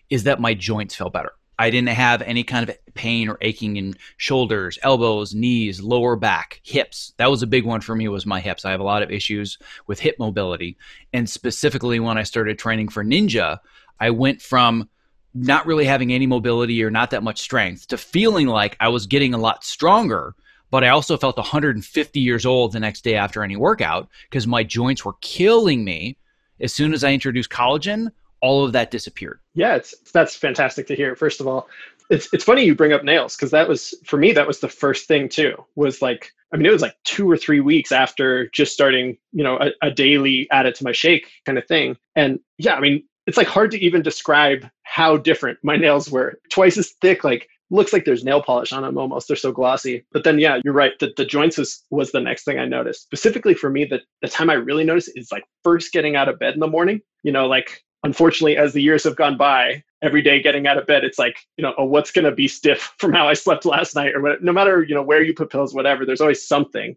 is 0.10 0.24
that 0.24 0.42
my 0.42 0.54
joints 0.54 0.96
felt 0.96 1.14
better. 1.14 1.34
I 1.58 1.70
didn't 1.72 1.90
have 1.90 2.22
any 2.22 2.46
kind 2.46 2.70
of 2.70 2.78
pain 2.94 3.28
or 3.28 3.38
aching 3.42 3.76
in 3.76 3.96
shoulders 4.16 4.80
elbows 4.82 5.36
knees 5.36 5.82
lower 5.82 6.16
back 6.16 6.62
hips. 6.64 7.14
That 7.18 7.30
was 7.30 7.44
a 7.44 7.48
big 7.48 7.66
one 7.66 7.82
for 7.82 7.96
me 7.96 8.08
was 8.08 8.26
my 8.26 8.40
hips. 8.40 8.64
I 8.64 8.72
have 8.72 8.80
a 8.80 8.86
lot 8.86 9.04
of 9.04 9.12
issues 9.12 9.58
with 9.86 10.00
hip 10.00 10.16
mobility. 10.20 10.78
And 11.12 11.30
specifically 11.30 12.00
when 12.00 12.18
i 12.18 12.24
started 12.24 12.58
training 12.58 12.90
for 12.90 13.04
ninja 13.04 13.60
i 14.00 14.10
went 14.10 14.42
from 14.42 14.90
not 15.34 15.66
really 15.66 15.86
having 15.86 16.12
any 16.12 16.26
mobility 16.26 16.82
or 16.84 16.90
not 16.90 17.12
that 17.12 17.24
much 17.24 17.40
strength 17.40 17.88
to 17.88 17.98
feeling 17.98 18.48
like 18.48 18.78
i 18.80 18.88
was 18.88 19.06
getting 19.06 19.34
a 19.34 19.38
lot 19.38 19.64
stronger 19.64 20.36
but 20.72 20.84
I 20.84 20.90
also 20.90 21.18
felt 21.18 21.38
150 21.38 22.20
years 22.20 22.46
old 22.46 22.72
the 22.72 22.80
next 22.80 23.04
day 23.04 23.16
after 23.16 23.44
any 23.44 23.56
workout 23.56 24.08
because 24.30 24.48
my 24.48 24.64
joints 24.64 25.04
were 25.04 25.16
killing 25.22 25.84
me. 25.84 26.18
As 26.62 26.74
soon 26.74 26.94
as 26.94 27.04
I 27.04 27.14
introduced 27.14 27.50
collagen, 27.50 28.12
all 28.42 28.66
of 28.66 28.74
that 28.74 28.92
disappeared. 28.92 29.40
Yeah, 29.54 29.76
it's 29.76 29.96
that's 30.12 30.36
fantastic 30.36 30.88
to 30.88 30.96
hear. 30.96 31.16
First 31.16 31.42
of 31.42 31.48
all, 31.48 31.68
it's 32.10 32.32
it's 32.34 32.44
funny 32.44 32.64
you 32.64 32.76
bring 32.76 32.94
up 32.94 33.04
nails 33.04 33.36
because 33.36 33.52
that 33.52 33.68
was 33.68 33.94
for 34.06 34.18
me 34.18 34.32
that 34.34 34.48
was 34.48 34.60
the 34.60 34.70
first 34.70 35.08
thing 35.08 35.30
too. 35.30 35.54
Was 35.76 36.02
like 36.02 36.32
I 36.54 36.58
mean 36.58 36.66
it 36.66 36.72
was 36.72 36.82
like 36.82 36.96
two 37.04 37.30
or 37.30 37.38
three 37.38 37.60
weeks 37.60 37.92
after 37.92 38.48
just 38.50 38.74
starting 38.74 39.18
you 39.32 39.44
know 39.44 39.58
a, 39.60 39.88
a 39.88 39.92
daily 39.92 40.48
add 40.52 40.66
it 40.66 40.76
to 40.76 40.84
my 40.84 40.92
shake 40.92 41.28
kind 41.46 41.58
of 41.58 41.68
thing. 41.68 41.98
And 42.16 42.40
yeah, 42.58 42.76
I 42.76 42.80
mean 42.80 43.04
it's 43.28 43.38
like 43.38 43.48
hard 43.48 43.72
to 43.72 43.80
even 43.80 44.02
describe 44.02 44.68
how 44.84 45.18
different 45.18 45.60
my 45.64 45.76
nails 45.76 46.10
were. 46.10 46.40
Twice 46.50 46.78
as 46.78 46.94
thick, 47.02 47.24
like 47.24 47.48
looks 47.72 47.94
like 47.94 48.06
there's 48.06 48.24
nail 48.24 48.42
polish 48.42 48.72
on 48.72 48.84
them 48.84 48.98
almost. 48.98 49.28
They're 49.28 49.38
so 49.38 49.52
glossy. 49.52 50.06
But 50.12 50.24
then, 50.24 50.40
yeah, 50.40 50.60
you're 50.64 50.74
right. 50.74 50.94
The, 51.00 51.14
the 51.16 51.26
joints 51.26 51.58
was, 51.58 51.84
was 51.90 52.12
the 52.12 52.20
next 52.20 52.44
thing 52.44 52.60
I 52.60 52.66
noticed. 52.66 53.02
Specifically 53.02 53.54
for 53.54 53.70
me, 53.70 53.86
the, 53.86 54.02
the 54.22 54.28
time 54.28 54.50
I 54.50 54.54
really 54.54 54.84
noticed 54.84 55.12
is 55.16 55.32
like 55.32 55.44
first 55.64 55.92
getting 55.92 56.16
out 56.16 56.30
of 56.30 56.40
bed 56.40 56.54
in 56.54 56.60
the 56.60 56.68
morning. 56.68 57.02
You 57.24 57.32
know, 57.32 57.48
like 57.48 57.84
unfortunately, 58.04 58.58
as 58.58 58.74
the 58.74 58.82
years 58.82 59.04
have 59.04 59.16
gone 59.16 59.38
by, 59.38 59.84
every 60.02 60.22
day 60.22 60.42
getting 60.42 60.68
out 60.68 60.78
of 60.78 60.88
bed, 60.88 61.04
it's 61.04 61.20
like, 61.20 61.38
you 61.58 61.64
know, 61.64 61.74
oh, 61.78 61.86
what's 61.86 62.12
going 62.12 62.26
to 62.26 62.32
be 62.32 62.48
stiff 62.48 62.94
from 62.98 63.14
how 63.14 63.28
I 63.28 63.34
slept 63.34 63.66
last 63.66 63.96
night 63.96 64.16
or 64.16 64.22
what, 64.22 64.44
no 64.44 64.54
matter, 64.54 64.84
you 64.84 64.96
know, 64.96 65.04
where 65.04 65.22
you 65.22 65.34
put 65.34 65.52
pills, 65.52 65.74
whatever, 65.74 66.06
there's 66.06 66.22
always 66.22 66.48
something 66.48 66.96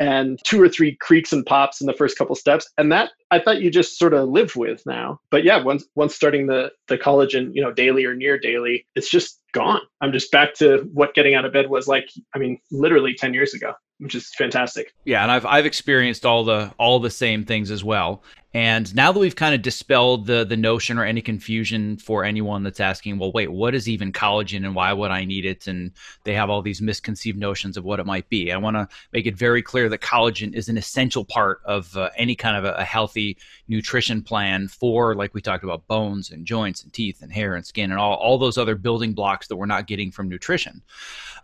and 0.00 0.40
two 0.44 0.60
or 0.60 0.68
three 0.68 0.96
creaks 0.96 1.32
and 1.32 1.44
pops 1.44 1.80
in 1.80 1.86
the 1.86 1.92
first 1.92 2.16
couple 2.16 2.34
steps 2.34 2.68
and 2.78 2.90
that 2.90 3.10
i 3.30 3.38
thought 3.38 3.60
you 3.60 3.70
just 3.70 3.98
sort 3.98 4.14
of 4.14 4.28
live 4.28 4.56
with 4.56 4.84
now 4.86 5.20
but 5.30 5.44
yeah 5.44 5.62
once 5.62 5.84
once 5.94 6.14
starting 6.14 6.46
the 6.46 6.72
the 6.88 6.98
collagen 6.98 7.50
you 7.54 7.62
know 7.62 7.70
daily 7.70 8.04
or 8.04 8.14
near 8.14 8.38
daily 8.38 8.84
it's 8.96 9.10
just 9.10 9.39
gone. 9.52 9.80
I'm 10.00 10.12
just 10.12 10.30
back 10.30 10.54
to 10.54 10.88
what 10.92 11.14
getting 11.14 11.34
out 11.34 11.44
of 11.44 11.52
bed 11.52 11.68
was 11.68 11.88
like 11.88 12.08
i 12.34 12.38
mean 12.38 12.58
literally 12.70 13.14
10 13.14 13.34
years 13.34 13.54
ago 13.54 13.74
which 14.00 14.14
is 14.14 14.34
fantastic. 14.34 14.94
Yeah, 15.04 15.22
and 15.22 15.30
I've 15.30 15.46
I've 15.46 15.66
experienced 15.66 16.26
all 16.26 16.44
the 16.44 16.72
all 16.78 16.98
the 16.98 17.10
same 17.10 17.44
things 17.44 17.70
as 17.70 17.84
well. 17.84 18.22
And 18.52 18.92
now 18.96 19.12
that 19.12 19.20
we've 19.20 19.36
kind 19.36 19.54
of 19.54 19.62
dispelled 19.62 20.26
the 20.26 20.44
the 20.44 20.56
notion 20.56 20.98
or 20.98 21.04
any 21.04 21.20
confusion 21.20 21.98
for 21.98 22.24
anyone 22.24 22.64
that's 22.64 22.80
asking, 22.80 23.18
well, 23.18 23.30
wait, 23.30 23.52
what 23.52 23.74
is 23.74 23.88
even 23.88 24.10
collagen 24.10 24.64
and 24.64 24.74
why 24.74 24.92
would 24.92 25.10
I 25.10 25.24
need 25.24 25.44
it? 25.44 25.66
And 25.68 25.92
they 26.24 26.32
have 26.32 26.50
all 26.50 26.62
these 26.62 26.82
misconceived 26.82 27.38
notions 27.38 27.76
of 27.76 27.84
what 27.84 28.00
it 28.00 28.06
might 28.06 28.28
be. 28.28 28.50
I 28.50 28.56
want 28.56 28.76
to 28.76 28.88
make 29.12 29.26
it 29.26 29.36
very 29.36 29.62
clear 29.62 29.88
that 29.90 30.00
collagen 30.00 30.54
is 30.54 30.68
an 30.68 30.78
essential 30.78 31.24
part 31.24 31.60
of 31.64 31.96
uh, 31.96 32.10
any 32.16 32.34
kind 32.34 32.56
of 32.56 32.64
a, 32.64 32.72
a 32.72 32.84
healthy 32.84 33.36
nutrition 33.68 34.22
plan 34.22 34.66
for, 34.66 35.14
like 35.14 35.32
we 35.34 35.40
talked 35.40 35.62
about, 35.62 35.86
bones 35.86 36.30
and 36.30 36.44
joints 36.44 36.82
and 36.82 36.92
teeth 36.92 37.22
and 37.22 37.32
hair 37.32 37.54
and 37.54 37.66
skin 37.66 37.90
and 37.90 38.00
all 38.00 38.14
all 38.14 38.38
those 38.38 38.58
other 38.58 38.74
building 38.74 39.12
blocks 39.12 39.46
that 39.46 39.56
we're 39.56 39.66
not 39.66 39.86
getting 39.86 40.10
from 40.10 40.28
nutrition. 40.28 40.82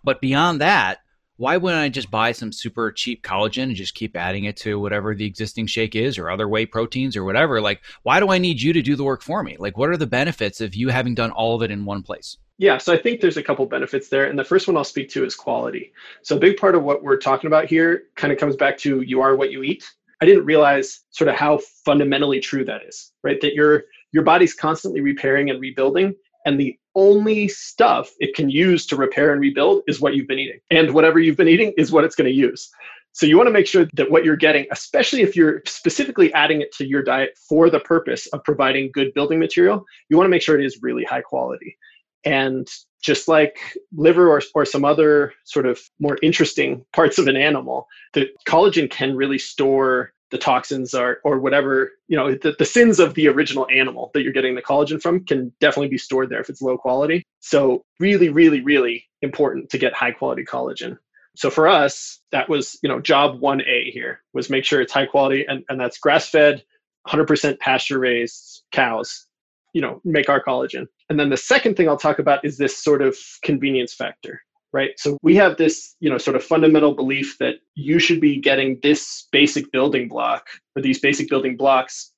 But 0.03 0.21
beyond 0.21 0.61
that, 0.61 1.03
why 1.37 1.57
wouldn't 1.57 1.83
I 1.83 1.89
just 1.89 2.11
buy 2.11 2.33
some 2.33 2.53
super 2.53 2.91
cheap 2.91 3.23
collagen 3.23 3.65
and 3.65 3.77
just 3.77 3.95
keep 3.95 4.17
adding 4.17 4.45
it 4.45 4.57
to 4.59 4.81
whatever 4.81 5.15
the 5.15 5.27
existing 5.27 5.67
shake 5.67 5.95
is 5.95 6.19
or 6.19 6.31
other 6.31 6.49
whey 6.49 6.67
proteins 6.67 7.17
or 7.17 7.25
whatever? 7.25 7.61
Like, 7.61 7.83
why 8.03 8.21
do 8.21 8.31
I 8.31 8.39
need 8.39 8.61
you 8.61 8.73
to 8.73 8.83
do 8.83 8.97
the 8.97 9.05
work 9.05 9.23
for 9.23 9.43
me? 9.43 9.57
Like, 9.59 9.77
what 9.77 9.91
are 9.91 9.97
the 9.97 10.07
benefits 10.07 10.61
of 10.61 10.75
you 10.75 10.89
having 10.89 11.15
done 11.15 11.31
all 11.31 11.55
of 11.55 11.63
it 11.63 11.71
in 11.71 11.85
one 11.85 12.03
place? 12.03 12.39
Yeah, 12.59 12.79
so 12.79 12.93
I 12.93 12.97
think 12.97 13.21
there's 13.21 13.37
a 13.37 13.43
couple 13.43 13.67
benefits 13.67 14.09
there. 14.09 14.25
And 14.25 14.39
the 14.39 14.45
first 14.45 14.67
one 14.67 14.77
I'll 14.77 14.85
speak 14.85 15.11
to 15.11 15.25
is 15.25 15.35
quality. 15.35 15.93
So 16.23 16.37
a 16.37 16.41
big 16.41 16.57
part 16.57 16.75
of 16.75 16.85
what 16.85 17.03
we're 17.03 17.19
talking 17.19 17.49
about 17.49 17.67
here 17.67 18.05
kind 18.17 18.33
of 18.33 18.39
comes 18.39 18.57
back 18.57 18.79
to 18.79 19.03
you 19.03 19.21
are 19.21 19.37
what 19.37 19.53
you 19.53 19.63
eat. 19.63 19.85
I 20.23 20.25
didn't 20.25 20.47
realize 20.47 21.01
sort 21.11 21.29
of 21.29 21.37
how 21.37 21.59
fundamentally 21.85 22.41
true 22.41 22.65
that 22.65 22.83
is, 22.89 23.13
right? 23.23 23.39
That 23.43 23.55
your 23.55 23.85
your 24.13 24.23
body's 24.23 24.55
constantly 24.55 25.03
repairing 25.03 25.51
and 25.51 25.61
rebuilding 25.61 26.15
and 26.47 26.59
the 26.59 26.79
only 26.95 27.49
stuff 27.49 28.11
it 28.21 28.35
can 28.35 28.49
use 28.49 28.87
to 28.87 28.97
repair 28.97 29.33
and 29.33 29.41
rebuild 29.41 29.83
is 29.87 30.01
what 30.01 30.15
you've 30.15 30.29
been 30.29 30.39
eating. 30.39 30.61
And 30.71 30.95
whatever 30.95 31.19
you've 31.19 31.37
been 31.37 31.49
eating 31.49 31.75
is 31.77 31.93
what 31.93 32.05
it's 32.05 32.15
going 32.15 32.31
to 32.31 32.35
use. 32.35 32.71
So 33.13 33.27
you 33.27 33.37
want 33.37 33.49
to 33.49 33.53
make 33.53 33.67
sure 33.67 33.89
that 33.95 34.11
what 34.11 34.25
you're 34.25 34.37
getting, 34.37 34.67
especially 34.71 35.23
if 35.23 35.35
you're 35.35 35.63
specifically 35.67 36.33
adding 36.35 36.61
it 36.61 36.73
to 36.77 36.87
your 36.87 37.03
diet 37.03 37.31
for 37.49 37.69
the 37.69 37.81
purpose 37.81 38.27
of 38.29 38.45
providing 38.45 38.91
good 38.93 39.13
building 39.15 39.39
material, 39.39 39.85
you 40.09 40.17
want 40.17 40.27
to 40.27 40.31
make 40.31 40.43
sure 40.43 40.59
it 40.59 40.65
is 40.65 40.79
really 40.83 41.05
high 41.05 41.23
quality. 41.23 41.77
And 42.25 42.69
just 43.03 43.27
like 43.27 43.59
liver 43.95 44.29
or, 44.29 44.43
or 44.55 44.65
some 44.65 44.85
other 44.85 45.33
sort 45.45 45.67
of 45.67 45.81
more 45.99 46.19
interesting 46.23 46.85
parts 46.93 47.19
of 47.19 47.27
an 47.27 47.37
animal, 47.37 47.87
the 48.15 48.27
collagen 48.47 48.91
can 48.91 49.17
really 49.17 49.39
store 49.39 50.13
the 50.31 50.39
toxins 50.39 50.95
are 50.95 51.19
or 51.25 51.39
whatever 51.39 51.93
you 52.09 52.17
know 52.17 52.33
the, 52.35 52.55
the 52.59 52.65
sins 52.65 52.99
of 52.99 53.15
the 53.15 53.29
original 53.29 53.67
animal 53.71 54.11
that 54.13 54.23
you're 54.23 54.33
getting 54.33 54.55
the 54.55 54.63
collagen 54.63 55.01
from 55.01 55.25
can 55.25 55.53
definitely 55.61 55.89
be 55.89 55.99
stored 55.99 56.31
there 56.31 56.41
if 56.41 56.49
it's 56.49 56.63
low 56.63 56.77
quality. 56.77 57.23
So 57.41 57.85
really 58.01 58.29
really 58.29 58.61
really 58.61 59.05
important 59.23 59.71
to 59.71 59.79
get 59.79 59.95
high 59.95 60.13
quality 60.13 60.45
collagen. 60.45 60.99
So 61.37 61.51
for 61.51 61.69
us 61.69 62.21
that 62.33 62.49
was 62.49 62.79
you 62.83 62.89
know 62.89 63.01
job 63.01 63.41
1a 63.41 63.93
here 63.93 64.23
was 64.33 64.51
make 64.51 64.65
sure 64.65 64.81
it's 64.81 64.93
high 64.93 65.07
quality 65.07 65.45
and, 65.47 65.65
and 65.69 65.81
that's 65.81 65.99
grass 65.99 66.29
fed 66.29 66.65
100% 67.07 67.61
pasture 67.61 68.01
raised 68.01 68.65
cows 68.73 69.27
you 69.73 69.81
know 69.81 70.01
make 70.05 70.29
our 70.29 70.43
collagen. 70.43 70.87
And 71.09 71.21
then 71.21 71.31
the 71.31 71.37
second 71.37 71.77
thing 71.77 71.89
i'll 71.89 71.97
talk 71.97 72.19
about 72.19 72.45
is 72.45 72.59
this 72.59 72.77
sort 72.77 73.01
of 73.01 73.17
convenience 73.43 73.95
factor 73.95 74.43
right? 74.73 74.91
So 74.99 75.19
we 75.23 75.37
have 75.37 75.57
this 75.57 75.95
you 76.01 76.11
know 76.11 76.19
sort 76.19 76.37
of 76.37 76.45
fundamental 76.45 76.95
belief 76.95 77.37
that 77.39 77.57
you 77.75 77.99
should 77.99 78.21
be 78.21 78.41
getting 78.41 78.79
this 78.83 79.27
basic 79.33 79.71
building 79.73 80.09
block 80.09 80.47
or 80.77 80.83
these 80.83 81.01
basic 81.01 81.29
building 81.29 81.57
blocks 81.57 82.13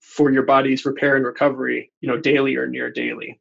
for 0.00 0.30
your 0.30 0.42
body's 0.42 0.84
repair 0.84 1.16
and 1.16 1.24
recovery 1.24 1.90
you 2.00 2.08
know 2.08 2.18
daily 2.18 2.56
or 2.56 2.66
near 2.66 2.90
daily. 2.90 3.40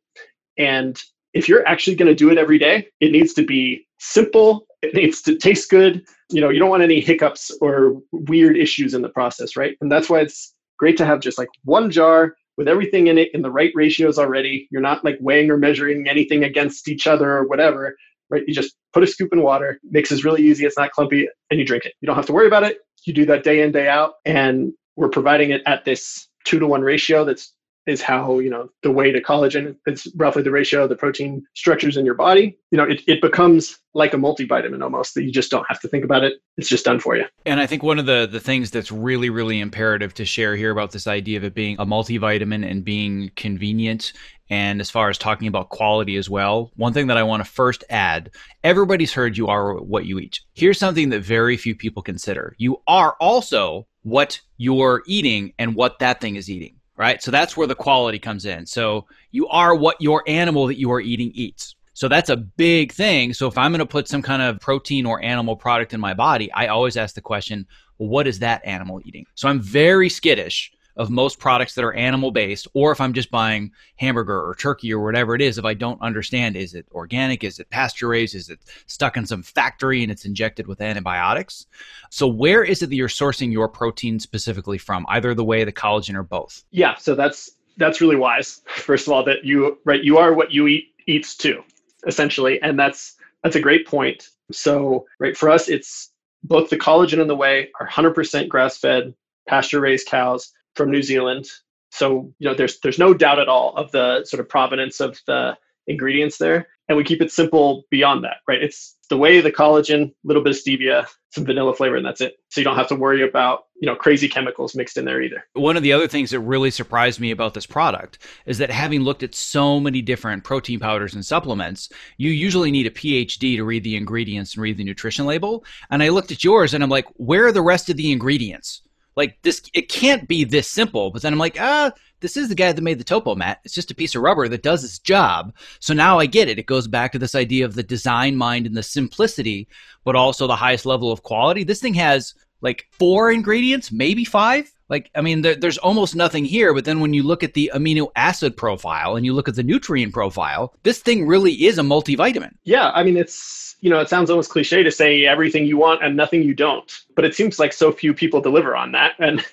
And 0.57 1.01
if 1.33 1.47
you're 1.47 1.67
actually 1.67 1.95
going 1.95 2.09
to 2.09 2.15
do 2.15 2.29
it 2.29 2.37
every 2.37 2.57
day 2.57 2.87
it 2.99 3.11
needs 3.11 3.33
to 3.33 3.45
be 3.45 3.87
simple 3.99 4.65
it 4.81 4.93
needs 4.95 5.21
to 5.21 5.37
taste 5.37 5.69
good 5.69 6.03
you 6.31 6.41
know 6.41 6.49
you 6.49 6.59
don't 6.59 6.69
want 6.69 6.83
any 6.83 6.99
hiccups 6.99 7.51
or 7.61 8.01
weird 8.11 8.57
issues 8.57 8.93
in 8.93 9.01
the 9.01 9.09
process 9.09 9.55
right? 9.55 9.77
And 9.81 9.91
that's 9.91 10.09
why 10.09 10.21
it's 10.21 10.53
great 10.77 10.97
to 10.97 11.05
have 11.05 11.19
just 11.19 11.37
like 11.37 11.49
one 11.63 11.91
jar 11.91 12.35
with 12.57 12.67
everything 12.67 13.07
in 13.07 13.17
it 13.17 13.29
in 13.33 13.41
the 13.41 13.51
right 13.51 13.71
ratios 13.75 14.19
already. 14.19 14.67
You're 14.71 14.81
not 14.81 15.03
like 15.05 15.17
weighing 15.19 15.49
or 15.49 15.57
measuring 15.57 16.07
anything 16.07 16.43
against 16.43 16.87
each 16.87 17.07
other 17.07 17.31
or 17.31 17.47
whatever 17.47 17.95
right? 18.31 18.43
You 18.47 18.53
just 18.53 18.75
put 18.93 19.03
a 19.03 19.07
scoop 19.07 19.31
in 19.33 19.41
water, 19.41 19.79
mixes 19.83 20.23
really 20.23 20.41
easy, 20.41 20.65
it's 20.65 20.77
not 20.77 20.91
clumpy, 20.91 21.27
and 21.49 21.59
you 21.59 21.65
drink 21.65 21.85
it. 21.85 21.93
You 22.01 22.07
don't 22.07 22.15
have 22.15 22.25
to 22.27 22.33
worry 22.33 22.47
about 22.47 22.63
it. 22.63 22.79
You 23.05 23.13
do 23.13 23.25
that 23.25 23.43
day 23.43 23.61
in, 23.61 23.71
day 23.71 23.87
out. 23.87 24.13
And 24.25 24.73
we're 24.95 25.09
providing 25.09 25.51
it 25.51 25.61
at 25.65 25.85
this 25.85 26.27
two 26.45 26.59
to 26.59 26.67
one 26.67 26.81
ratio 26.81 27.25
that's 27.25 27.53
is 27.91 28.01
how 28.01 28.39
you 28.39 28.49
know 28.49 28.69
the 28.83 28.91
whey 28.91 29.11
to 29.11 29.21
collagen 29.21 29.75
it's 29.85 30.07
roughly 30.15 30.41
the 30.41 30.51
ratio 30.51 30.83
of 30.83 30.89
the 30.89 30.95
protein 30.95 31.43
structures 31.53 31.97
in 31.97 32.05
your 32.05 32.15
body. 32.15 32.57
You 32.71 32.77
know 32.77 32.83
it, 32.83 33.01
it 33.07 33.21
becomes 33.21 33.77
like 33.93 34.13
a 34.13 34.17
multivitamin 34.17 34.81
almost 34.81 35.13
that 35.15 35.23
you 35.23 35.31
just 35.31 35.51
don't 35.51 35.65
have 35.67 35.79
to 35.81 35.87
think 35.87 36.05
about 36.05 36.23
it. 36.23 36.35
It's 36.57 36.69
just 36.69 36.85
done 36.85 36.99
for 36.99 37.15
you. 37.15 37.25
And 37.45 37.59
i 37.59 37.67
think 37.67 37.83
one 37.83 37.99
of 37.99 38.05
the 38.05 38.27
the 38.31 38.39
things 38.39 38.71
that's 38.71 38.91
really 38.91 39.29
really 39.29 39.59
imperative 39.59 40.13
to 40.15 40.25
share 40.25 40.55
here 40.55 40.71
about 40.71 40.91
this 40.91 41.07
idea 41.07 41.37
of 41.37 41.43
it 41.43 41.53
being 41.53 41.75
a 41.79 41.85
multivitamin 41.85 42.69
and 42.69 42.83
being 42.83 43.31
convenient 43.35 44.13
and 44.51 44.81
as 44.81 44.91
far 44.91 45.07
as 45.09 45.17
talking 45.17 45.47
about 45.47 45.69
quality 45.69 46.17
as 46.17 46.29
well, 46.29 46.71
one 46.75 46.91
thing 46.91 47.07
that 47.07 47.15
I 47.15 47.23
want 47.23 47.43
to 47.43 47.49
first 47.49 47.85
add 47.89 48.31
everybody's 48.65 49.13
heard 49.13 49.37
you 49.37 49.47
are 49.47 49.77
what 49.77 50.05
you 50.05 50.19
eat. 50.19 50.41
Here's 50.53 50.77
something 50.77 51.07
that 51.09 51.21
very 51.21 51.55
few 51.55 51.73
people 51.73 52.03
consider. 52.03 52.53
You 52.57 52.81
are 52.85 53.15
also 53.21 53.87
what 54.03 54.41
you're 54.57 55.03
eating 55.05 55.53
and 55.57 55.73
what 55.73 55.99
that 55.99 56.19
thing 56.19 56.35
is 56.35 56.49
eating, 56.49 56.75
right? 57.01 57.23
So 57.23 57.31
that's 57.31 57.57
where 57.57 57.65
the 57.65 57.73
quality 57.73 58.19
comes 58.19 58.45
in. 58.45 58.63
So 58.63 59.07
you 59.31 59.47
are 59.47 59.73
what 59.73 59.99
your 59.99 60.23
animal 60.27 60.67
that 60.67 60.77
you 60.77 60.91
are 60.91 61.01
eating 61.01 61.31
eats. 61.33 61.75
So 61.93 62.07
that's 62.07 62.29
a 62.29 62.37
big 62.37 62.91
thing. 62.91 63.33
So 63.33 63.47
if 63.47 63.57
I'm 63.57 63.71
going 63.71 63.79
to 63.79 63.87
put 63.87 64.07
some 64.07 64.21
kind 64.21 64.43
of 64.43 64.59
protein 64.59 65.07
or 65.07 65.19
animal 65.23 65.55
product 65.55 65.95
in 65.95 65.99
my 65.99 66.13
body, 66.13 66.51
I 66.53 66.67
always 66.67 66.97
ask 66.97 67.15
the 67.15 67.21
question, 67.21 67.65
well, 67.97 68.07
what 68.09 68.27
is 68.27 68.37
that 68.39 68.63
animal 68.65 69.01
eating? 69.03 69.25
So 69.33 69.49
I'm 69.49 69.59
very 69.59 70.09
skittish 70.09 70.71
of 71.01 71.09
most 71.09 71.39
products 71.39 71.73
that 71.73 71.83
are 71.83 71.93
animal 71.93 72.29
based, 72.29 72.67
or 72.75 72.91
if 72.91 73.01
I'm 73.01 73.11
just 73.11 73.31
buying 73.31 73.71
hamburger 73.95 74.39
or 74.39 74.53
turkey 74.53 74.93
or 74.93 75.03
whatever 75.03 75.33
it 75.33 75.41
is, 75.41 75.57
if 75.57 75.65
I 75.65 75.73
don't 75.73 75.99
understand, 75.99 76.55
is 76.55 76.75
it 76.75 76.85
organic? 76.91 77.43
Is 77.43 77.57
it 77.57 77.71
pasture 77.71 78.09
raised? 78.09 78.35
Is 78.35 78.49
it 78.49 78.59
stuck 78.85 79.17
in 79.17 79.25
some 79.25 79.41
factory 79.41 80.03
and 80.03 80.11
it's 80.11 80.25
injected 80.25 80.67
with 80.67 80.79
antibiotics? 80.79 81.65
So, 82.11 82.27
where 82.27 82.63
is 82.63 82.83
it 82.83 82.89
that 82.89 82.95
you're 82.95 83.07
sourcing 83.07 83.51
your 83.51 83.67
protein 83.67 84.19
specifically 84.19 84.77
from? 84.77 85.07
Either 85.09 85.33
the 85.33 85.43
whey, 85.43 85.63
the 85.63 85.71
collagen, 85.71 86.13
or 86.13 86.21
both? 86.21 86.63
Yeah, 86.69 86.95
so 86.97 87.15
that's 87.15 87.49
that's 87.77 87.99
really 87.99 88.15
wise. 88.15 88.61
First 88.67 89.07
of 89.07 89.13
all, 89.13 89.23
that 89.23 89.43
you 89.43 89.79
right, 89.85 90.03
you 90.03 90.19
are 90.19 90.35
what 90.35 90.51
you 90.51 90.67
eat 90.67 90.93
eats 91.07 91.35
too, 91.35 91.63
essentially, 92.05 92.61
and 92.61 92.77
that's 92.77 93.15
that's 93.43 93.55
a 93.55 93.61
great 93.61 93.87
point. 93.87 94.29
So, 94.51 95.07
right 95.19 95.35
for 95.35 95.49
us, 95.49 95.67
it's 95.67 96.11
both 96.43 96.69
the 96.69 96.77
collagen 96.77 97.19
and 97.19 97.29
the 97.29 97.35
whey 97.35 97.69
are 97.79 97.87
100% 97.87 98.47
grass 98.49 98.77
fed, 98.77 99.15
pasture 99.47 99.79
raised 99.79 100.07
cows 100.07 100.51
from 100.75 100.91
New 100.91 101.03
Zealand. 101.03 101.47
So, 101.91 102.33
you 102.39 102.47
know, 102.47 102.55
there's 102.55 102.79
there's 102.79 102.99
no 102.99 103.13
doubt 103.13 103.39
at 103.39 103.49
all 103.49 103.75
of 103.75 103.91
the 103.91 104.23
sort 104.25 104.39
of 104.39 104.49
provenance 104.49 104.99
of 104.99 105.19
the 105.27 105.57
ingredients 105.87 106.37
there. 106.37 106.67
And 106.87 106.97
we 106.97 107.05
keep 107.05 107.21
it 107.21 107.31
simple 107.31 107.85
beyond 107.89 108.25
that, 108.25 108.37
right? 108.49 108.61
It's 108.61 108.97
the 109.09 109.17
whey 109.17 109.39
the 109.39 109.51
collagen, 109.51 110.09
a 110.09 110.13
little 110.25 110.43
bit 110.43 110.51
of 110.51 110.61
stevia, 110.61 111.07
some 111.29 111.45
vanilla 111.45 111.73
flavor, 111.73 111.95
and 111.95 112.05
that's 112.05 112.19
it. 112.19 112.35
So 112.49 112.59
you 112.59 112.65
don't 112.65 112.75
have 112.75 112.89
to 112.89 112.95
worry 112.95 113.21
about, 113.21 113.67
you 113.79 113.85
know, 113.85 113.95
crazy 113.95 114.27
chemicals 114.27 114.75
mixed 114.75 114.97
in 114.97 115.05
there 115.05 115.21
either. 115.21 115.41
One 115.53 115.77
of 115.77 115.83
the 115.83 115.93
other 115.93 116.07
things 116.09 116.31
that 116.31 116.41
really 116.41 116.69
surprised 116.69 117.21
me 117.21 117.31
about 117.31 117.53
this 117.53 117.65
product 117.65 118.19
is 118.45 118.57
that 118.57 118.71
having 118.71 119.01
looked 119.01 119.23
at 119.23 119.33
so 119.33 119.79
many 119.79 120.01
different 120.01 120.43
protein 120.43 120.81
powders 120.81 121.13
and 121.13 121.25
supplements, 121.25 121.87
you 122.17 122.29
usually 122.31 122.71
need 122.71 122.87
a 122.87 122.91
PhD 122.91 123.55
to 123.55 123.63
read 123.63 123.85
the 123.85 123.95
ingredients 123.95 124.55
and 124.55 124.63
read 124.63 124.75
the 124.75 124.83
nutrition 124.83 125.25
label. 125.25 125.63
And 125.89 126.03
I 126.03 126.09
looked 126.09 126.33
at 126.33 126.43
yours 126.43 126.73
and 126.73 126.83
I'm 126.83 126.89
like, 126.89 127.05
where 127.15 127.45
are 127.45 127.53
the 127.53 127.61
rest 127.61 127.89
of 127.89 127.95
the 127.95 128.11
ingredients? 128.11 128.81
Like 129.15 129.37
this 129.41 129.61
it 129.73 129.89
can't 129.89 130.27
be 130.27 130.43
this 130.43 130.67
simple 130.67 131.11
but 131.11 131.21
then 131.21 131.33
i'm 131.33 131.39
like 131.39 131.59
ah 131.59 131.91
this 132.21 132.37
is 132.37 132.49
the 132.49 132.55
guy 132.55 132.71
that 132.71 132.81
made 132.81 132.99
the 132.99 133.03
topo 133.03 133.35
mat. 133.35 133.59
It's 133.65 133.73
just 133.73 133.91
a 133.91 133.95
piece 133.95 134.15
of 134.15 134.21
rubber 134.21 134.47
that 134.47 134.63
does 134.63 134.83
its 134.83 134.99
job. 134.99 135.53
So 135.79 135.93
now 135.93 136.19
i 136.19 136.25
get 136.27 136.47
it. 136.47 136.59
It 136.59 136.67
goes 136.67 136.87
back 136.87 137.11
to 137.11 137.19
this 137.19 137.35
idea 137.35 137.65
of 137.65 137.73
the 137.73 137.83
design 137.83 138.35
mind 138.35 138.65
and 138.65 138.77
the 138.77 138.83
simplicity 138.83 139.67
but 140.03 140.15
also 140.15 140.47
the 140.47 140.55
highest 140.55 140.85
level 140.85 141.11
of 141.11 141.23
quality. 141.23 141.63
This 141.63 141.81
thing 141.81 141.95
has 141.95 142.33
like 142.61 142.85
four 142.91 143.31
ingredients 143.31 143.91
maybe 143.91 144.23
five 144.23 144.71
like 144.91 145.09
i 145.15 145.21
mean 145.21 145.41
there, 145.41 145.55
there's 145.55 145.79
almost 145.79 146.15
nothing 146.15 146.45
here 146.45 146.71
but 146.75 146.85
then 146.85 146.99
when 146.99 147.15
you 147.15 147.23
look 147.23 147.43
at 147.43 147.55
the 147.55 147.71
amino 147.73 148.09
acid 148.15 148.55
profile 148.55 149.15
and 149.15 149.25
you 149.25 149.33
look 149.33 149.49
at 149.49 149.55
the 149.55 149.63
nutrient 149.63 150.13
profile 150.13 150.75
this 150.83 150.99
thing 150.99 151.25
really 151.25 151.53
is 151.65 151.79
a 151.79 151.81
multivitamin 151.81 152.51
yeah 152.63 152.91
i 152.91 153.03
mean 153.03 153.17
it's 153.17 153.71
you 153.81 153.89
know, 153.89 153.99
it 153.99 154.09
sounds 154.09 154.29
almost 154.29 154.51
cliche 154.51 154.83
to 154.83 154.91
say 154.91 155.25
everything 155.25 155.65
you 155.65 155.75
want 155.75 156.03
and 156.03 156.15
nothing 156.15 156.43
you 156.43 156.53
don't, 156.53 157.01
but 157.15 157.25
it 157.25 157.35
seems 157.35 157.59
like 157.59 157.73
so 157.73 157.91
few 157.91 158.13
people 158.13 158.39
deliver 158.39 158.75
on 158.75 158.91
that. 158.93 159.13
And 159.19 159.43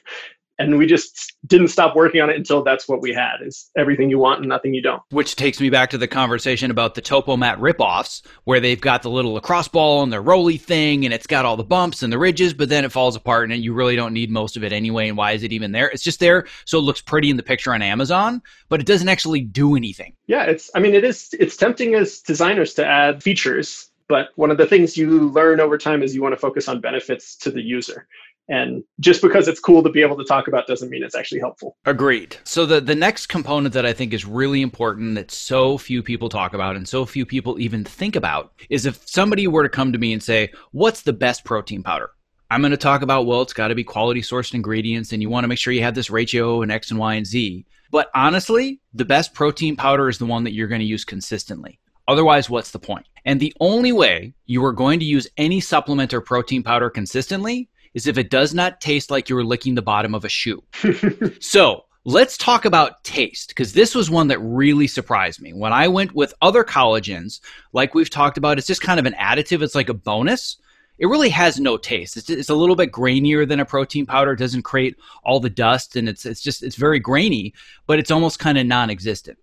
and 0.58 0.76
we 0.76 0.86
just 0.86 1.34
didn't 1.46 1.68
stop 1.68 1.94
working 1.94 2.20
on 2.20 2.30
it 2.30 2.36
until 2.36 2.62
that's 2.62 2.88
what 2.88 3.00
we 3.00 3.12
had 3.12 3.36
is 3.42 3.70
everything 3.76 4.10
you 4.10 4.18
want 4.18 4.40
and 4.40 4.48
nothing 4.48 4.74
you 4.74 4.82
don't. 4.82 5.02
Which 5.10 5.36
takes 5.36 5.60
me 5.60 5.70
back 5.70 5.90
to 5.90 5.98
the 5.98 6.08
conversation 6.08 6.70
about 6.70 6.94
the 6.94 7.02
topomat 7.02 7.58
ripoffs 7.58 8.22
where 8.44 8.60
they've 8.60 8.80
got 8.80 9.02
the 9.02 9.10
little 9.10 9.32
lacrosse 9.34 9.68
ball 9.68 10.02
and 10.02 10.12
the 10.12 10.20
roly 10.20 10.56
thing 10.56 11.04
and 11.04 11.14
it's 11.14 11.26
got 11.26 11.44
all 11.44 11.56
the 11.56 11.64
bumps 11.64 12.02
and 12.02 12.12
the 12.12 12.18
ridges 12.18 12.54
but 12.54 12.68
then 12.68 12.84
it 12.84 12.92
falls 12.92 13.16
apart 13.16 13.50
and 13.50 13.62
you 13.62 13.72
really 13.72 13.96
don't 13.96 14.12
need 14.12 14.30
most 14.30 14.56
of 14.56 14.64
it 14.64 14.72
anyway 14.72 15.08
and 15.08 15.16
why 15.16 15.32
is 15.32 15.42
it 15.42 15.52
even 15.52 15.72
there? 15.72 15.88
It's 15.88 16.02
just 16.02 16.20
there 16.20 16.46
so 16.64 16.78
it 16.78 16.82
looks 16.82 17.00
pretty 17.00 17.30
in 17.30 17.36
the 17.36 17.42
picture 17.42 17.72
on 17.72 17.82
amazon 17.82 18.42
but 18.68 18.80
it 18.80 18.86
doesn't 18.86 19.08
actually 19.08 19.40
do 19.40 19.76
anything. 19.76 20.14
Yeah 20.26 20.44
it's 20.44 20.70
i 20.74 20.80
mean 20.80 20.94
it 20.94 21.04
is 21.04 21.28
it's 21.38 21.56
tempting 21.56 21.94
as 21.94 22.20
designers 22.20 22.74
to 22.74 22.86
add 22.86 23.22
features 23.22 23.90
but 24.08 24.30
one 24.36 24.50
of 24.50 24.56
the 24.56 24.66
things 24.66 24.96
you 24.96 25.28
learn 25.28 25.60
over 25.60 25.76
time 25.76 26.02
is 26.02 26.14
you 26.14 26.22
want 26.22 26.32
to 26.32 26.40
focus 26.40 26.66
on 26.66 26.80
benefits 26.80 27.36
to 27.36 27.50
the 27.50 27.60
user. 27.60 28.08
And 28.48 28.82
just 28.98 29.20
because 29.20 29.46
it's 29.46 29.60
cool 29.60 29.82
to 29.82 29.90
be 29.90 30.00
able 30.00 30.16
to 30.16 30.24
talk 30.24 30.48
about 30.48 30.66
doesn't 30.66 30.88
mean 30.88 31.02
it's 31.02 31.14
actually 31.14 31.40
helpful. 31.40 31.76
Agreed. 31.84 32.36
So 32.44 32.64
the 32.64 32.80
the 32.80 32.94
next 32.94 33.26
component 33.26 33.74
that 33.74 33.84
I 33.84 33.92
think 33.92 34.14
is 34.14 34.24
really 34.24 34.62
important 34.62 35.16
that 35.16 35.30
so 35.30 35.76
few 35.76 36.02
people 36.02 36.28
talk 36.28 36.54
about 36.54 36.74
and 36.74 36.88
so 36.88 37.04
few 37.04 37.26
people 37.26 37.60
even 37.60 37.84
think 37.84 38.16
about 38.16 38.52
is 38.70 38.86
if 38.86 39.06
somebody 39.06 39.46
were 39.46 39.64
to 39.64 39.68
come 39.68 39.92
to 39.92 39.98
me 39.98 40.12
and 40.14 40.22
say, 40.22 40.50
"What's 40.72 41.02
the 41.02 41.12
best 41.12 41.44
protein 41.44 41.82
powder?" 41.82 42.10
I'm 42.50 42.62
going 42.62 42.70
to 42.70 42.78
talk 42.78 43.02
about 43.02 43.26
well, 43.26 43.42
it's 43.42 43.52
got 43.52 43.68
to 43.68 43.74
be 43.74 43.84
quality 43.84 44.22
sourced 44.22 44.54
ingredients 44.54 45.12
and 45.12 45.20
you 45.20 45.28
want 45.28 45.44
to 45.44 45.48
make 45.48 45.58
sure 45.58 45.72
you 45.72 45.82
have 45.82 45.94
this 45.94 46.10
ratio 46.10 46.62
and 46.62 46.72
X 46.72 46.90
and 46.90 46.98
Y 46.98 47.14
and 47.14 47.26
Z. 47.26 47.66
But 47.90 48.10
honestly, 48.14 48.80
the 48.94 49.04
best 49.04 49.34
protein 49.34 49.76
powder 49.76 50.08
is 50.08 50.18
the 50.18 50.26
one 50.26 50.44
that 50.44 50.52
you're 50.52 50.68
going 50.68 50.80
to 50.80 50.86
use 50.86 51.04
consistently. 51.04 51.78
Otherwise, 52.06 52.48
what's 52.48 52.70
the 52.70 52.78
point? 52.78 53.06
And 53.26 53.38
the 53.38 53.54
only 53.60 53.92
way 53.92 54.32
you 54.46 54.64
are 54.64 54.72
going 54.72 54.98
to 55.00 55.04
use 55.04 55.28
any 55.36 55.60
supplement 55.60 56.14
or 56.14 56.22
protein 56.22 56.62
powder 56.62 56.88
consistently 56.88 57.68
is 57.94 58.06
if 58.06 58.18
it 58.18 58.30
does 58.30 58.54
not 58.54 58.80
taste 58.80 59.10
like 59.10 59.28
you 59.28 59.36
were 59.36 59.44
licking 59.44 59.74
the 59.74 59.82
bottom 59.82 60.14
of 60.14 60.24
a 60.24 60.28
shoe. 60.28 60.62
so, 61.40 61.84
let's 62.08 62.38
talk 62.38 62.64
about 62.64 63.04
taste 63.04 63.48
because 63.48 63.74
this 63.74 63.94
was 63.94 64.08
one 64.08 64.28
that 64.28 64.38
really 64.38 64.86
surprised 64.86 65.42
me. 65.42 65.52
When 65.52 65.74
I 65.74 65.88
went 65.88 66.14
with 66.14 66.32
other 66.40 66.64
collagens, 66.64 67.40
like 67.74 67.94
we've 67.94 68.08
talked 68.08 68.38
about, 68.38 68.56
it's 68.56 68.66
just 68.66 68.80
kind 68.80 68.98
of 68.98 69.04
an 69.04 69.12
additive, 69.12 69.60
it's 69.60 69.74
like 69.74 69.90
a 69.90 69.94
bonus. 69.94 70.56
It 70.98 71.06
really 71.06 71.28
has 71.28 71.60
no 71.60 71.76
taste. 71.76 72.16
It's, 72.16 72.30
it's 72.30 72.48
a 72.48 72.54
little 72.54 72.76
bit 72.76 72.92
grainier 72.92 73.46
than 73.46 73.60
a 73.60 73.64
protein 73.66 74.06
powder. 74.06 74.32
It 74.32 74.38
doesn't 74.38 74.62
create 74.62 74.96
all 75.22 75.38
the 75.38 75.50
dust 75.50 75.96
and 75.96 76.08
it's, 76.08 76.24
it's 76.24 76.40
just, 76.40 76.62
it's 76.62 76.76
very 76.76 76.98
grainy, 76.98 77.52
but 77.86 77.98
it's 77.98 78.10
almost 78.10 78.38
kind 78.38 78.56
of 78.56 78.66
non 78.66 78.88
existent. 78.88 79.38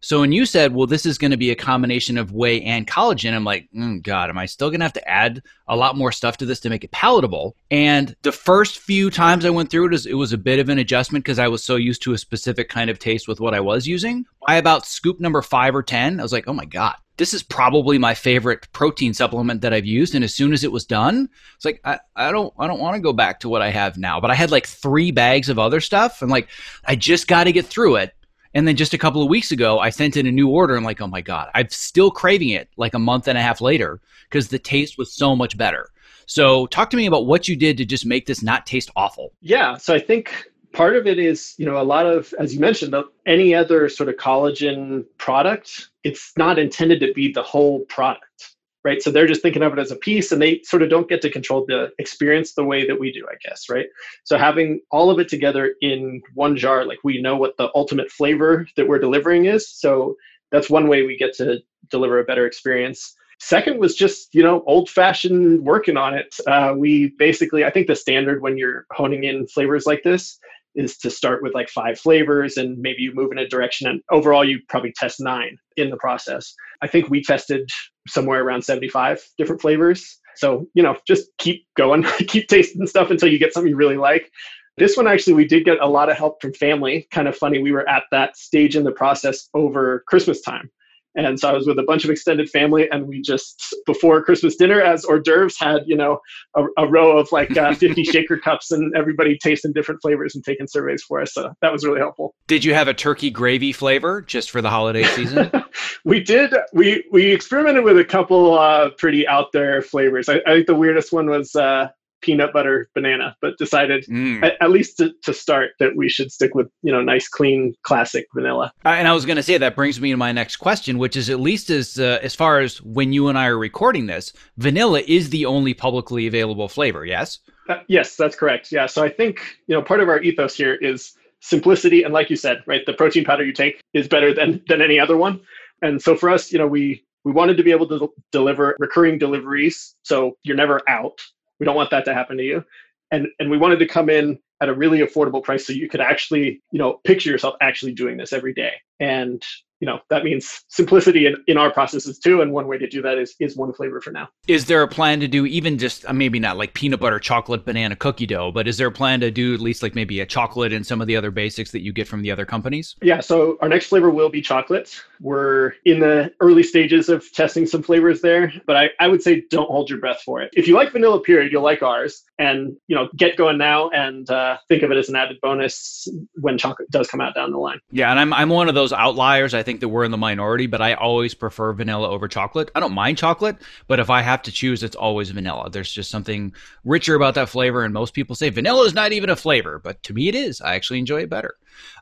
So 0.00 0.20
when 0.20 0.32
you 0.32 0.46
said, 0.46 0.74
well, 0.74 0.86
this 0.86 1.04
is 1.04 1.18
going 1.18 1.30
to 1.30 1.36
be 1.36 1.50
a 1.50 1.56
combination 1.56 2.16
of 2.16 2.32
whey 2.32 2.62
and 2.62 2.86
collagen, 2.86 3.34
I'm 3.34 3.44
like, 3.44 3.68
mm, 3.74 4.02
God, 4.02 4.30
am 4.30 4.38
I 4.38 4.46
still 4.46 4.70
going 4.70 4.80
to 4.80 4.84
have 4.84 4.94
to 4.94 5.08
add 5.08 5.42
a 5.68 5.76
lot 5.76 5.96
more 5.96 6.10
stuff 6.10 6.38
to 6.38 6.46
this 6.46 6.60
to 6.60 6.70
make 6.70 6.84
it 6.84 6.90
palatable? 6.90 7.54
And 7.70 8.16
the 8.22 8.32
first 8.32 8.78
few 8.78 9.10
times 9.10 9.44
I 9.44 9.50
went 9.50 9.70
through 9.70 9.92
it, 9.92 10.06
it 10.06 10.14
was 10.14 10.32
a 10.32 10.38
bit 10.38 10.58
of 10.58 10.68
an 10.70 10.78
adjustment 10.78 11.24
because 11.24 11.38
I 11.38 11.48
was 11.48 11.62
so 11.62 11.76
used 11.76 12.02
to 12.02 12.14
a 12.14 12.18
specific 12.18 12.70
kind 12.70 12.88
of 12.88 12.98
taste 12.98 13.28
with 13.28 13.40
what 13.40 13.54
I 13.54 13.60
was 13.60 13.86
using. 13.86 14.24
By 14.46 14.56
about 14.56 14.86
scoop 14.86 15.20
number 15.20 15.42
five 15.42 15.74
or 15.74 15.82
10, 15.82 16.18
I 16.18 16.22
was 16.22 16.32
like, 16.32 16.48
oh 16.48 16.54
my 16.54 16.64
God, 16.64 16.96
this 17.20 17.34
is 17.34 17.42
probably 17.42 17.98
my 17.98 18.14
favorite 18.14 18.66
protein 18.72 19.12
supplement 19.12 19.60
that 19.60 19.74
I've 19.74 19.84
used. 19.84 20.14
And 20.14 20.24
as 20.24 20.34
soon 20.34 20.54
as 20.54 20.64
it 20.64 20.72
was 20.72 20.86
done, 20.86 21.28
it's 21.54 21.66
like 21.66 21.82
I, 21.84 22.00
I 22.16 22.32
don't 22.32 22.54
I 22.58 22.66
don't 22.66 22.80
want 22.80 22.94
to 22.94 23.02
go 23.02 23.12
back 23.12 23.40
to 23.40 23.48
what 23.50 23.60
I 23.60 23.68
have 23.68 23.98
now. 23.98 24.20
But 24.20 24.30
I 24.30 24.34
had 24.34 24.50
like 24.50 24.66
three 24.66 25.10
bags 25.10 25.50
of 25.50 25.58
other 25.58 25.82
stuff, 25.82 26.22
and 26.22 26.30
like 26.30 26.48
I 26.86 26.96
just 26.96 27.28
got 27.28 27.44
to 27.44 27.52
get 27.52 27.66
through 27.66 27.96
it. 27.96 28.14
And 28.54 28.66
then 28.66 28.76
just 28.76 28.94
a 28.94 28.98
couple 28.98 29.22
of 29.22 29.28
weeks 29.28 29.52
ago, 29.52 29.78
I 29.78 29.90
sent 29.90 30.16
in 30.16 30.26
a 30.26 30.32
new 30.32 30.48
order. 30.48 30.76
I'm 30.76 30.84
like, 30.84 31.00
oh 31.00 31.06
my 31.06 31.20
God, 31.20 31.50
I'm 31.54 31.68
still 31.70 32.10
craving 32.10 32.50
it 32.50 32.68
like 32.76 32.94
a 32.94 32.98
month 32.98 33.28
and 33.28 33.38
a 33.38 33.42
half 33.42 33.60
later 33.60 34.00
because 34.28 34.48
the 34.48 34.58
taste 34.58 34.98
was 34.98 35.12
so 35.12 35.36
much 35.36 35.56
better. 35.56 35.88
So, 36.26 36.66
talk 36.66 36.90
to 36.90 36.96
me 36.96 37.06
about 37.06 37.26
what 37.26 37.48
you 37.48 37.56
did 37.56 37.76
to 37.78 37.84
just 37.84 38.06
make 38.06 38.26
this 38.26 38.40
not 38.40 38.64
taste 38.64 38.90
awful. 38.94 39.32
Yeah. 39.40 39.76
So, 39.76 39.94
I 39.94 39.98
think 39.98 40.50
part 40.72 40.96
of 40.96 41.06
it 41.06 41.18
is, 41.18 41.54
you 41.58 41.66
know, 41.66 41.80
a 41.80 41.82
lot 41.82 42.06
of, 42.06 42.32
as 42.38 42.54
you 42.54 42.60
mentioned, 42.60 42.94
any 43.26 43.54
other 43.54 43.88
sort 43.88 44.08
of 44.08 44.16
collagen 44.16 45.04
product, 45.18 45.88
it's 46.04 46.32
not 46.36 46.58
intended 46.58 47.00
to 47.00 47.12
be 47.14 47.32
the 47.32 47.42
whole 47.42 47.80
product 47.80 48.49
right? 48.84 49.02
So 49.02 49.10
they're 49.10 49.26
just 49.26 49.42
thinking 49.42 49.62
of 49.62 49.72
it 49.72 49.78
as 49.78 49.90
a 49.90 49.96
piece 49.96 50.32
and 50.32 50.40
they 50.40 50.62
sort 50.64 50.82
of 50.82 50.90
don't 50.90 51.08
get 51.08 51.20
to 51.22 51.30
control 51.30 51.64
the 51.66 51.90
experience 51.98 52.54
the 52.54 52.64
way 52.64 52.86
that 52.86 52.98
we 52.98 53.12
do, 53.12 53.26
I 53.30 53.34
guess, 53.46 53.68
right? 53.68 53.86
So 54.24 54.38
having 54.38 54.80
all 54.90 55.10
of 55.10 55.18
it 55.18 55.28
together 55.28 55.74
in 55.80 56.22
one 56.34 56.56
jar, 56.56 56.84
like 56.84 56.98
we 57.04 57.20
know 57.20 57.36
what 57.36 57.56
the 57.58 57.70
ultimate 57.74 58.10
flavor 58.10 58.66
that 58.76 58.88
we're 58.88 58.98
delivering 58.98 59.44
is. 59.44 59.68
So 59.68 60.16
that's 60.50 60.70
one 60.70 60.88
way 60.88 61.04
we 61.04 61.16
get 61.16 61.34
to 61.34 61.58
deliver 61.90 62.18
a 62.18 62.24
better 62.24 62.46
experience. 62.46 63.14
Second 63.38 63.78
was 63.78 63.94
just, 63.94 64.34
you 64.34 64.42
know, 64.42 64.62
old 64.66 64.90
fashioned 64.90 65.64
working 65.64 65.96
on 65.96 66.14
it. 66.14 66.34
Uh, 66.46 66.74
we 66.76 67.14
basically, 67.18 67.64
I 67.64 67.70
think 67.70 67.86
the 67.86 67.96
standard 67.96 68.42
when 68.42 68.58
you're 68.58 68.86
honing 68.92 69.24
in 69.24 69.46
flavors 69.46 69.86
like 69.86 70.02
this 70.02 70.38
is 70.74 70.96
to 70.98 71.10
start 71.10 71.42
with 71.42 71.54
like 71.54 71.68
five 71.68 71.98
flavors 71.98 72.56
and 72.56 72.78
maybe 72.78 73.02
you 73.02 73.12
move 73.14 73.32
in 73.32 73.38
a 73.38 73.48
direction 73.48 73.88
and 73.88 74.00
overall 74.10 74.44
you 74.44 74.60
probably 74.68 74.92
test 74.96 75.20
nine 75.20 75.56
in 75.76 75.90
the 75.90 75.96
process. 75.96 76.54
I 76.82 76.86
think 76.86 77.08
we 77.08 77.22
tested 77.22 77.68
somewhere 78.08 78.42
around 78.42 78.62
75 78.62 79.22
different 79.38 79.60
flavors. 79.60 80.18
So, 80.36 80.66
you 80.74 80.82
know, 80.82 80.96
just 81.06 81.28
keep 81.38 81.66
going, 81.76 82.02
keep 82.26 82.48
tasting 82.48 82.86
stuff 82.86 83.10
until 83.10 83.28
you 83.30 83.38
get 83.38 83.52
something 83.52 83.70
you 83.70 83.76
really 83.76 83.96
like. 83.96 84.30
This 84.76 84.96
one 84.96 85.06
actually, 85.06 85.34
we 85.34 85.46
did 85.46 85.64
get 85.64 85.80
a 85.80 85.86
lot 85.86 86.08
of 86.08 86.16
help 86.16 86.40
from 86.40 86.54
family. 86.54 87.06
Kind 87.10 87.28
of 87.28 87.36
funny, 87.36 87.58
we 87.58 87.72
were 87.72 87.88
at 87.88 88.04
that 88.12 88.36
stage 88.36 88.76
in 88.76 88.84
the 88.84 88.92
process 88.92 89.48
over 89.52 90.04
Christmas 90.06 90.40
time. 90.40 90.70
And 91.16 91.40
so 91.40 91.50
I 91.50 91.52
was 91.52 91.66
with 91.66 91.78
a 91.78 91.82
bunch 91.82 92.04
of 92.04 92.10
extended 92.10 92.48
family, 92.48 92.88
and 92.90 93.06
we 93.06 93.20
just 93.20 93.74
before 93.86 94.22
Christmas 94.22 94.56
dinner, 94.56 94.80
as 94.80 95.04
hors 95.04 95.20
d'oeuvres, 95.20 95.58
had 95.58 95.82
you 95.86 95.96
know 95.96 96.20
a, 96.56 96.64
a 96.78 96.88
row 96.88 97.18
of 97.18 97.30
like 97.32 97.56
uh, 97.56 97.74
50 97.80 98.04
shaker 98.04 98.38
cups, 98.38 98.70
and 98.70 98.94
everybody 98.96 99.36
tasting 99.38 99.72
different 99.72 100.00
flavors 100.02 100.34
and 100.34 100.44
taking 100.44 100.66
surveys 100.66 101.02
for 101.02 101.20
us. 101.20 101.34
So 101.34 101.52
that 101.62 101.72
was 101.72 101.84
really 101.84 102.00
helpful. 102.00 102.34
Did 102.46 102.64
you 102.64 102.74
have 102.74 102.88
a 102.88 102.94
turkey 102.94 103.30
gravy 103.30 103.72
flavor 103.72 104.22
just 104.22 104.50
for 104.50 104.62
the 104.62 104.70
holiday 104.70 105.04
season? 105.04 105.50
we 106.04 106.20
did. 106.20 106.54
We 106.72 107.04
we 107.10 107.32
experimented 107.32 107.84
with 107.84 107.98
a 107.98 108.04
couple 108.04 108.58
uh, 108.58 108.90
pretty 108.90 109.26
out 109.26 109.52
there 109.52 109.82
flavors. 109.82 110.28
I, 110.28 110.40
I 110.46 110.54
think 110.54 110.66
the 110.66 110.74
weirdest 110.74 111.12
one 111.12 111.28
was 111.28 111.54
uh, 111.56 111.88
peanut 112.20 112.52
butter 112.52 112.88
banana, 112.94 113.36
but 113.40 113.56
decided 113.58 114.04
mm. 114.06 114.42
at, 114.42 114.54
at, 114.60 114.70
least 114.70 114.96
to, 114.98 115.12
to, 115.22 115.32
start 115.32 115.70
that 115.78 115.96
we 115.96 116.08
should 116.08 116.30
stick 116.30 116.54
with 116.54 116.68
you 116.82 116.92
know 116.92 117.02
nice 117.02 117.28
clean 117.28 117.74
classic 117.82 118.26
vanilla. 118.34 118.72
Uh, 118.84 118.90
and 118.90 119.08
I 119.08 119.12
was 119.12 119.26
going 119.26 119.36
to 119.36 119.42
say 119.42 119.58
that 119.58 119.74
brings 119.74 120.00
me 120.00 120.10
to 120.10 120.16
my 120.16 120.32
next 120.32 120.56
question, 120.56 120.98
which 120.98 121.16
is 121.16 121.30
at 121.30 121.40
least 121.40 121.70
as 121.70 121.98
uh, 121.98 122.18
as 122.22 122.34
far 122.34 122.60
as 122.60 122.80
when 122.82 123.12
you 123.12 123.28
and 123.28 123.38
I 123.38 123.46
are 123.46 123.58
recording 123.58 124.06
this, 124.06 124.32
vanilla 124.56 125.02
is 125.06 125.30
the 125.30 125.46
only 125.46 125.74
publicly 125.74 126.26
available 126.26 126.68
flavor. 126.68 127.04
Yes. 127.04 127.38
Uh, 127.68 127.80
yes, 127.86 128.16
that's 128.16 128.36
correct. 128.36 128.72
Yeah. 128.72 128.86
So 128.86 129.04
I 129.04 129.08
think 129.08 129.40
you 129.66 129.74
know 129.74 129.82
part 129.82 130.00
of 130.00 130.08
our 130.08 130.20
ethos 130.20 130.56
here 130.56 130.74
is 130.74 131.12
simplicity, 131.40 132.02
and 132.02 132.12
like 132.12 132.30
you 132.30 132.36
said, 132.36 132.62
right, 132.66 132.84
the 132.86 132.92
protein 132.92 133.24
powder 133.24 133.44
you 133.44 133.52
take 133.52 133.80
is 133.94 134.08
better 134.08 134.34
than 134.34 134.62
than 134.68 134.82
any 134.82 134.98
other 134.98 135.16
one. 135.16 135.40
And 135.82 136.02
so 136.02 136.14
for 136.14 136.30
us, 136.30 136.52
you 136.52 136.58
know, 136.58 136.66
we 136.66 137.04
we 137.24 137.32
wanted 137.32 137.56
to 137.56 137.62
be 137.62 137.70
able 137.70 137.88
to 137.88 138.10
deliver 138.32 138.76
recurring 138.78 139.18
deliveries 139.18 139.94
so 140.02 140.36
you're 140.42 140.56
never 140.56 140.80
out 140.88 141.20
we 141.60 141.66
don't 141.66 141.76
want 141.76 141.90
that 141.90 142.04
to 142.06 142.14
happen 142.14 142.38
to 142.38 142.42
you. 142.42 142.64
And 143.12 143.28
and 143.38 143.50
we 143.50 143.58
wanted 143.58 143.78
to 143.78 143.86
come 143.86 144.10
in 144.10 144.38
at 144.60 144.68
a 144.68 144.74
really 144.74 144.98
affordable 144.98 145.42
price 145.42 145.66
so 145.66 145.72
you 145.72 145.88
could 145.88 146.00
actually, 146.00 146.62
you 146.72 146.78
know, 146.78 147.00
picture 147.04 147.30
yourself 147.30 147.54
actually 147.60 147.92
doing 147.92 148.16
this 148.16 148.32
every 148.32 148.52
day. 148.52 148.72
And 148.98 149.44
you 149.80 149.86
know 149.86 149.98
that 150.10 150.24
means 150.24 150.64
simplicity 150.68 151.26
in, 151.26 151.36
in 151.46 151.56
our 151.56 151.72
processes 151.72 152.18
too 152.18 152.42
and 152.42 152.52
one 152.52 152.66
way 152.66 152.78
to 152.78 152.86
do 152.86 153.02
that 153.02 153.18
is 153.18 153.34
is 153.40 153.56
one 153.56 153.72
flavor 153.72 154.00
for 154.00 154.10
now. 154.10 154.28
Is 154.46 154.66
there 154.66 154.82
a 154.82 154.88
plan 154.88 155.20
to 155.20 155.28
do 155.28 155.46
even 155.46 155.78
just 155.78 156.06
uh, 156.06 156.12
maybe 156.12 156.38
not 156.38 156.56
like 156.56 156.74
peanut 156.74 157.00
butter 157.00 157.18
chocolate 157.18 157.64
banana 157.64 157.96
cookie 157.96 158.26
dough 158.26 158.52
but 158.52 158.68
is 158.68 158.76
there 158.76 158.88
a 158.88 158.92
plan 158.92 159.20
to 159.20 159.30
do 159.30 159.54
at 159.54 159.60
least 159.60 159.82
like 159.82 159.94
maybe 159.94 160.20
a 160.20 160.26
chocolate 160.26 160.72
and 160.72 160.86
some 160.86 161.00
of 161.00 161.06
the 161.06 161.16
other 161.16 161.30
basics 161.30 161.70
that 161.72 161.80
you 161.80 161.92
get 161.92 162.06
from 162.06 162.22
the 162.22 162.30
other 162.30 162.44
companies? 162.44 162.94
Yeah 163.02 163.20
so 163.20 163.56
our 163.60 163.68
next 163.68 163.86
flavor 163.86 164.10
will 164.10 164.28
be 164.28 164.42
chocolate 164.42 165.02
we're 165.20 165.72
in 165.84 166.00
the 166.00 166.32
early 166.40 166.62
stages 166.62 167.08
of 167.08 167.30
testing 167.32 167.66
some 167.66 167.82
flavors 167.82 168.20
there 168.20 168.52
but 168.66 168.76
i, 168.76 168.88
I 168.98 169.08
would 169.08 169.22
say 169.22 169.44
don't 169.50 169.68
hold 169.68 169.88
your 169.88 169.98
breath 169.98 170.22
for 170.24 170.40
it. 170.42 170.50
If 170.54 170.68
you 170.68 170.74
like 170.74 170.92
vanilla 170.92 171.20
period 171.20 171.52
you'll 171.52 171.62
like 171.62 171.82
ours 171.82 172.22
and 172.38 172.76
you 172.86 172.96
know 172.96 173.08
get 173.16 173.36
going 173.36 173.58
now 173.58 173.88
and 173.90 174.28
uh, 174.30 174.58
think 174.68 174.82
of 174.82 174.90
it 174.90 174.96
as 174.96 175.08
an 175.08 175.16
added 175.16 175.38
bonus 175.40 176.08
when 176.34 176.58
chocolate 176.58 176.90
does 176.90 177.08
come 177.08 177.20
out 177.20 177.34
down 177.34 177.50
the 177.50 177.58
line. 177.58 177.80
Yeah 177.90 178.10
and 178.10 178.20
i'm, 178.20 178.32
I'm 178.32 178.50
one 178.50 178.68
of 178.68 178.74
those 178.74 178.92
outliers. 178.92 179.54
I 179.54 179.62
think 179.62 179.69
think 179.70 179.80
that 179.80 179.88
we're 179.88 180.02
in 180.02 180.10
the 180.10 180.16
minority, 180.16 180.66
but 180.66 180.82
I 180.82 180.94
always 180.94 181.32
prefer 181.32 181.72
vanilla 181.72 182.10
over 182.10 182.26
chocolate. 182.26 182.72
I 182.74 182.80
don't 182.80 182.92
mind 182.92 183.18
chocolate, 183.18 183.56
but 183.86 184.00
if 184.00 184.10
I 184.10 184.20
have 184.20 184.42
to 184.42 184.50
choose, 184.50 184.82
it's 184.82 184.96
always 184.96 185.30
vanilla. 185.30 185.70
There's 185.70 185.92
just 185.92 186.10
something 186.10 186.52
richer 186.84 187.14
about 187.14 187.36
that 187.36 187.48
flavor, 187.48 187.84
and 187.84 187.94
most 187.94 188.12
people 188.12 188.34
say 188.34 188.48
vanilla 188.48 188.84
is 188.84 188.94
not 188.94 189.12
even 189.12 189.30
a 189.30 189.36
flavor, 189.36 189.78
but 189.78 190.02
to 190.02 190.12
me 190.12 190.26
it 190.26 190.34
is. 190.34 190.60
I 190.60 190.74
actually 190.74 190.98
enjoy 190.98 191.20
it 191.22 191.30
better. 191.30 191.54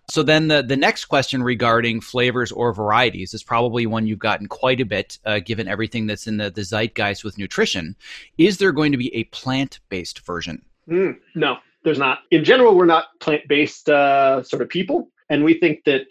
So 0.08 0.22
then 0.22 0.48
the, 0.48 0.62
the 0.62 0.78
next 0.78 1.04
question 1.04 1.42
regarding 1.42 2.00
flavors 2.00 2.50
or 2.52 2.72
varieties 2.72 3.34
is 3.34 3.42
probably 3.42 3.84
one 3.84 4.06
you've 4.06 4.18
gotten 4.18 4.46
quite 4.46 4.80
a 4.80 4.86
bit, 4.86 5.18
uh, 5.26 5.40
given 5.40 5.68
everything 5.68 6.06
that's 6.06 6.26
in 6.26 6.38
the, 6.38 6.50
the 6.50 6.62
zeitgeist 6.62 7.22
with 7.22 7.36
nutrition. 7.36 7.96
Is 8.38 8.56
there 8.56 8.72
going 8.72 8.92
to 8.92 8.98
be 8.98 9.14
a 9.14 9.24
plant-based 9.24 10.20
version? 10.20 10.62
Mm, 10.88 11.18
no, 11.34 11.58
there's 11.84 11.98
not. 11.98 12.20
In 12.30 12.44
general, 12.44 12.74
we're 12.74 12.86
not 12.86 13.08
plant-based 13.20 13.90
uh, 13.90 14.42
sort 14.42 14.62
of 14.62 14.70
people, 14.70 15.10
and 15.28 15.44
we 15.44 15.60
think 15.60 15.84
that 15.84 16.08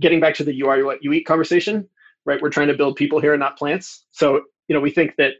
getting 0.00 0.20
back 0.20 0.34
to 0.36 0.44
the 0.44 0.54
you 0.54 0.68
are 0.68 0.84
what 0.84 1.02
you 1.02 1.12
eat 1.12 1.24
conversation, 1.24 1.88
right? 2.24 2.40
We're 2.40 2.50
trying 2.50 2.68
to 2.68 2.74
build 2.74 2.96
people 2.96 3.20
here 3.20 3.36
not 3.36 3.58
plants. 3.58 4.04
So, 4.12 4.42
you 4.68 4.74
know, 4.74 4.80
we 4.80 4.90
think 4.90 5.16
that 5.18 5.34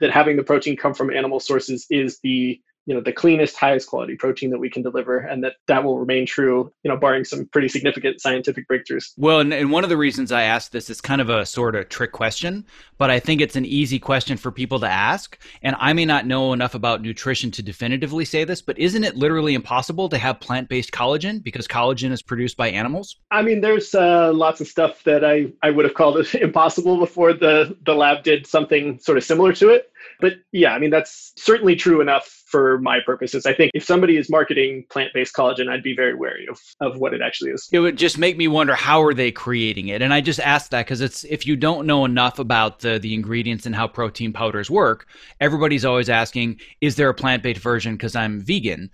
that 0.00 0.10
having 0.10 0.36
the 0.36 0.42
protein 0.42 0.76
come 0.76 0.94
from 0.94 1.12
animal 1.12 1.40
sources 1.40 1.86
is 1.90 2.18
the 2.22 2.60
you 2.86 2.94
know 2.94 3.00
the 3.00 3.12
cleanest 3.12 3.56
highest 3.56 3.88
quality 3.88 4.16
protein 4.16 4.50
that 4.50 4.58
we 4.58 4.68
can 4.68 4.82
deliver 4.82 5.18
and 5.18 5.44
that 5.44 5.54
that 5.66 5.84
will 5.84 5.98
remain 5.98 6.26
true 6.26 6.72
you 6.82 6.90
know 6.90 6.96
barring 6.96 7.24
some 7.24 7.46
pretty 7.46 7.68
significant 7.68 8.20
scientific 8.20 8.66
breakthroughs. 8.68 9.12
Well 9.16 9.40
and, 9.40 9.52
and 9.52 9.70
one 9.70 9.84
of 9.84 9.90
the 9.90 9.96
reasons 9.96 10.32
i 10.32 10.42
asked 10.42 10.72
this 10.72 10.90
is 10.90 11.00
kind 11.00 11.20
of 11.20 11.30
a 11.30 11.46
sort 11.46 11.76
of 11.76 11.88
trick 11.88 12.12
question 12.12 12.64
but 12.98 13.10
i 13.10 13.20
think 13.20 13.40
it's 13.40 13.56
an 13.56 13.64
easy 13.64 13.98
question 13.98 14.36
for 14.36 14.50
people 14.50 14.80
to 14.80 14.88
ask 14.88 15.38
and 15.62 15.76
i 15.78 15.92
may 15.92 16.04
not 16.04 16.26
know 16.26 16.52
enough 16.52 16.74
about 16.74 17.02
nutrition 17.02 17.50
to 17.52 17.62
definitively 17.62 18.24
say 18.24 18.44
this 18.44 18.62
but 18.62 18.78
isn't 18.78 19.04
it 19.04 19.16
literally 19.16 19.54
impossible 19.54 20.08
to 20.08 20.18
have 20.18 20.40
plant-based 20.40 20.90
collagen 20.90 21.42
because 21.42 21.68
collagen 21.68 22.10
is 22.10 22.22
produced 22.22 22.56
by 22.56 22.68
animals? 22.68 23.16
I 23.30 23.42
mean 23.42 23.60
there's 23.60 23.94
uh, 23.94 24.32
lots 24.32 24.60
of 24.60 24.66
stuff 24.66 25.04
that 25.04 25.24
i 25.24 25.52
i 25.62 25.70
would 25.70 25.84
have 25.84 25.94
called 25.94 26.18
it 26.18 26.34
impossible 26.42 26.98
before 26.98 27.32
the 27.32 27.76
the 27.84 27.94
lab 27.94 28.22
did 28.24 28.46
something 28.46 28.98
sort 28.98 29.18
of 29.18 29.24
similar 29.24 29.52
to 29.54 29.68
it 29.68 29.91
but 30.20 30.34
yeah, 30.52 30.72
I 30.72 30.78
mean, 30.78 30.90
that's 30.90 31.32
certainly 31.36 31.76
true 31.76 32.00
enough 32.00 32.42
for 32.46 32.78
my 32.78 33.00
purposes. 33.04 33.46
I 33.46 33.54
think 33.54 33.72
if 33.74 33.84
somebody 33.84 34.16
is 34.16 34.30
marketing 34.30 34.84
plant-based 34.90 35.34
collagen, 35.34 35.68
I'd 35.68 35.82
be 35.82 35.96
very 35.96 36.14
wary 36.14 36.46
of, 36.48 36.60
of 36.80 36.98
what 36.98 37.14
it 37.14 37.20
actually 37.22 37.50
is. 37.50 37.68
It 37.72 37.80
would 37.80 37.96
just 37.96 38.18
make 38.18 38.36
me 38.36 38.46
wonder 38.46 38.74
how 38.74 39.02
are 39.02 39.14
they 39.14 39.32
creating 39.32 39.88
it? 39.88 40.02
And 40.02 40.12
I 40.12 40.20
just 40.20 40.40
asked 40.40 40.70
that 40.70 40.86
because 40.86 41.00
it's 41.00 41.24
if 41.24 41.46
you 41.46 41.56
don't 41.56 41.86
know 41.86 42.04
enough 42.04 42.38
about 42.38 42.80
the, 42.80 42.98
the 42.98 43.14
ingredients 43.14 43.66
and 43.66 43.74
how 43.74 43.88
protein 43.88 44.32
powders 44.32 44.70
work, 44.70 45.06
everybody's 45.40 45.84
always 45.84 46.10
asking, 46.10 46.60
is 46.80 46.96
there 46.96 47.08
a 47.08 47.14
plant-based 47.14 47.60
version 47.60 47.94
because 47.94 48.14
I'm 48.14 48.40
vegan? 48.40 48.90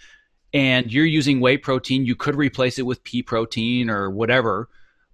And 0.55 0.91
you're 0.91 1.05
using 1.05 1.41
whey 1.41 1.59
protein, 1.59 2.07
you 2.07 2.17
could 2.17 2.37
replace 2.37 2.79
it 2.79 2.87
with 2.87 3.05
pea 3.05 3.23
protein 3.23 3.91
or 3.91 4.11
whatever 4.11 4.69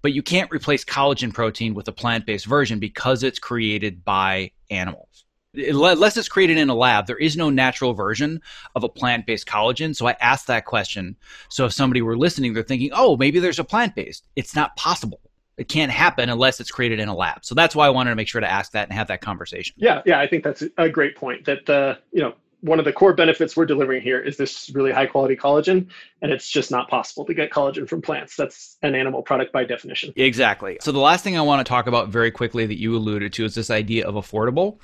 but 0.04 0.12
you 0.12 0.22
can't 0.22 0.50
replace 0.50 0.85
collagen 0.85 1.33
protein 1.33 1.72
with 1.72 1.88
a 1.88 1.92
plant 1.92 2.26
based 2.26 2.44
version 2.44 2.78
because 2.78 3.22
it's 3.22 3.38
created 3.38 4.04
by 4.04 4.50
animals 4.70 5.24
unless 5.56 6.16
it's 6.16 6.28
created 6.28 6.58
in 6.58 6.68
a 6.68 6.74
lab, 6.74 7.06
there 7.06 7.16
is 7.16 7.36
no 7.36 7.50
natural 7.50 7.94
version 7.94 8.40
of 8.74 8.84
a 8.84 8.88
plant 8.88 9.26
based 9.26 9.46
collagen. 9.46 9.94
So 9.94 10.06
I 10.06 10.16
asked 10.20 10.46
that 10.48 10.64
question. 10.64 11.16
So 11.48 11.66
if 11.66 11.72
somebody 11.72 12.02
were 12.02 12.16
listening, 12.16 12.52
they're 12.52 12.62
thinking, 12.62 12.90
oh, 12.92 13.16
maybe 13.16 13.38
there's 13.38 13.58
a 13.58 13.64
plant 13.64 13.94
based. 13.94 14.26
It's 14.36 14.54
not 14.54 14.76
possible. 14.76 15.20
It 15.56 15.68
can't 15.68 15.92
happen 15.92 16.28
unless 16.28 16.58
it's 16.58 16.70
created 16.70 16.98
in 16.98 17.08
a 17.08 17.14
lab. 17.14 17.44
So 17.44 17.54
that's 17.54 17.76
why 17.76 17.86
I 17.86 17.90
wanted 17.90 18.10
to 18.10 18.16
make 18.16 18.26
sure 18.26 18.40
to 18.40 18.50
ask 18.50 18.72
that 18.72 18.88
and 18.88 18.92
have 18.92 19.06
that 19.08 19.20
conversation. 19.20 19.76
Yeah, 19.78 20.02
yeah, 20.04 20.18
I 20.18 20.26
think 20.26 20.42
that's 20.42 20.64
a 20.78 20.88
great 20.88 21.14
point. 21.16 21.44
That 21.44 21.70
uh, 21.70 21.96
you 22.10 22.22
know, 22.22 22.34
one 22.64 22.79
of 22.79 22.87
the 22.87 22.92
core 22.92 23.12
benefits 23.12 23.55
we're 23.57 23.66
delivering 23.66 24.00
here 24.00 24.18
is 24.18 24.38
this 24.38 24.70
really 24.74 24.90
high 24.90 25.05
quality 25.05 25.37
collagen, 25.37 25.87
and 26.22 26.33
it's 26.33 26.48
just 26.48 26.70
not 26.70 26.88
possible 26.88 27.27
to 27.27 27.35
get 27.35 27.50
collagen 27.50 27.87
from 27.87 28.00
plants. 28.00 28.37
That's 28.37 28.79
an 28.81 28.94
animal 28.94 29.22
product 29.22 29.53
by 29.53 29.64
definition. 29.64 30.14
Exactly. 30.16 30.79
So 30.81 30.90
the 30.90 30.98
last 30.98 31.22
thing 31.22 31.37
I 31.37 31.42
want 31.42 31.64
to 31.64 31.68
talk 31.68 31.87
about 31.87 32.09
very 32.09 32.31
quickly 32.31 32.64
that 32.64 32.81
you 32.81 32.96
alluded 32.96 33.35
to 33.35 33.44
is 33.44 33.55
this 33.55 33.70
idea 33.70 34.07
of 34.07 34.14
affordable. 34.14 34.79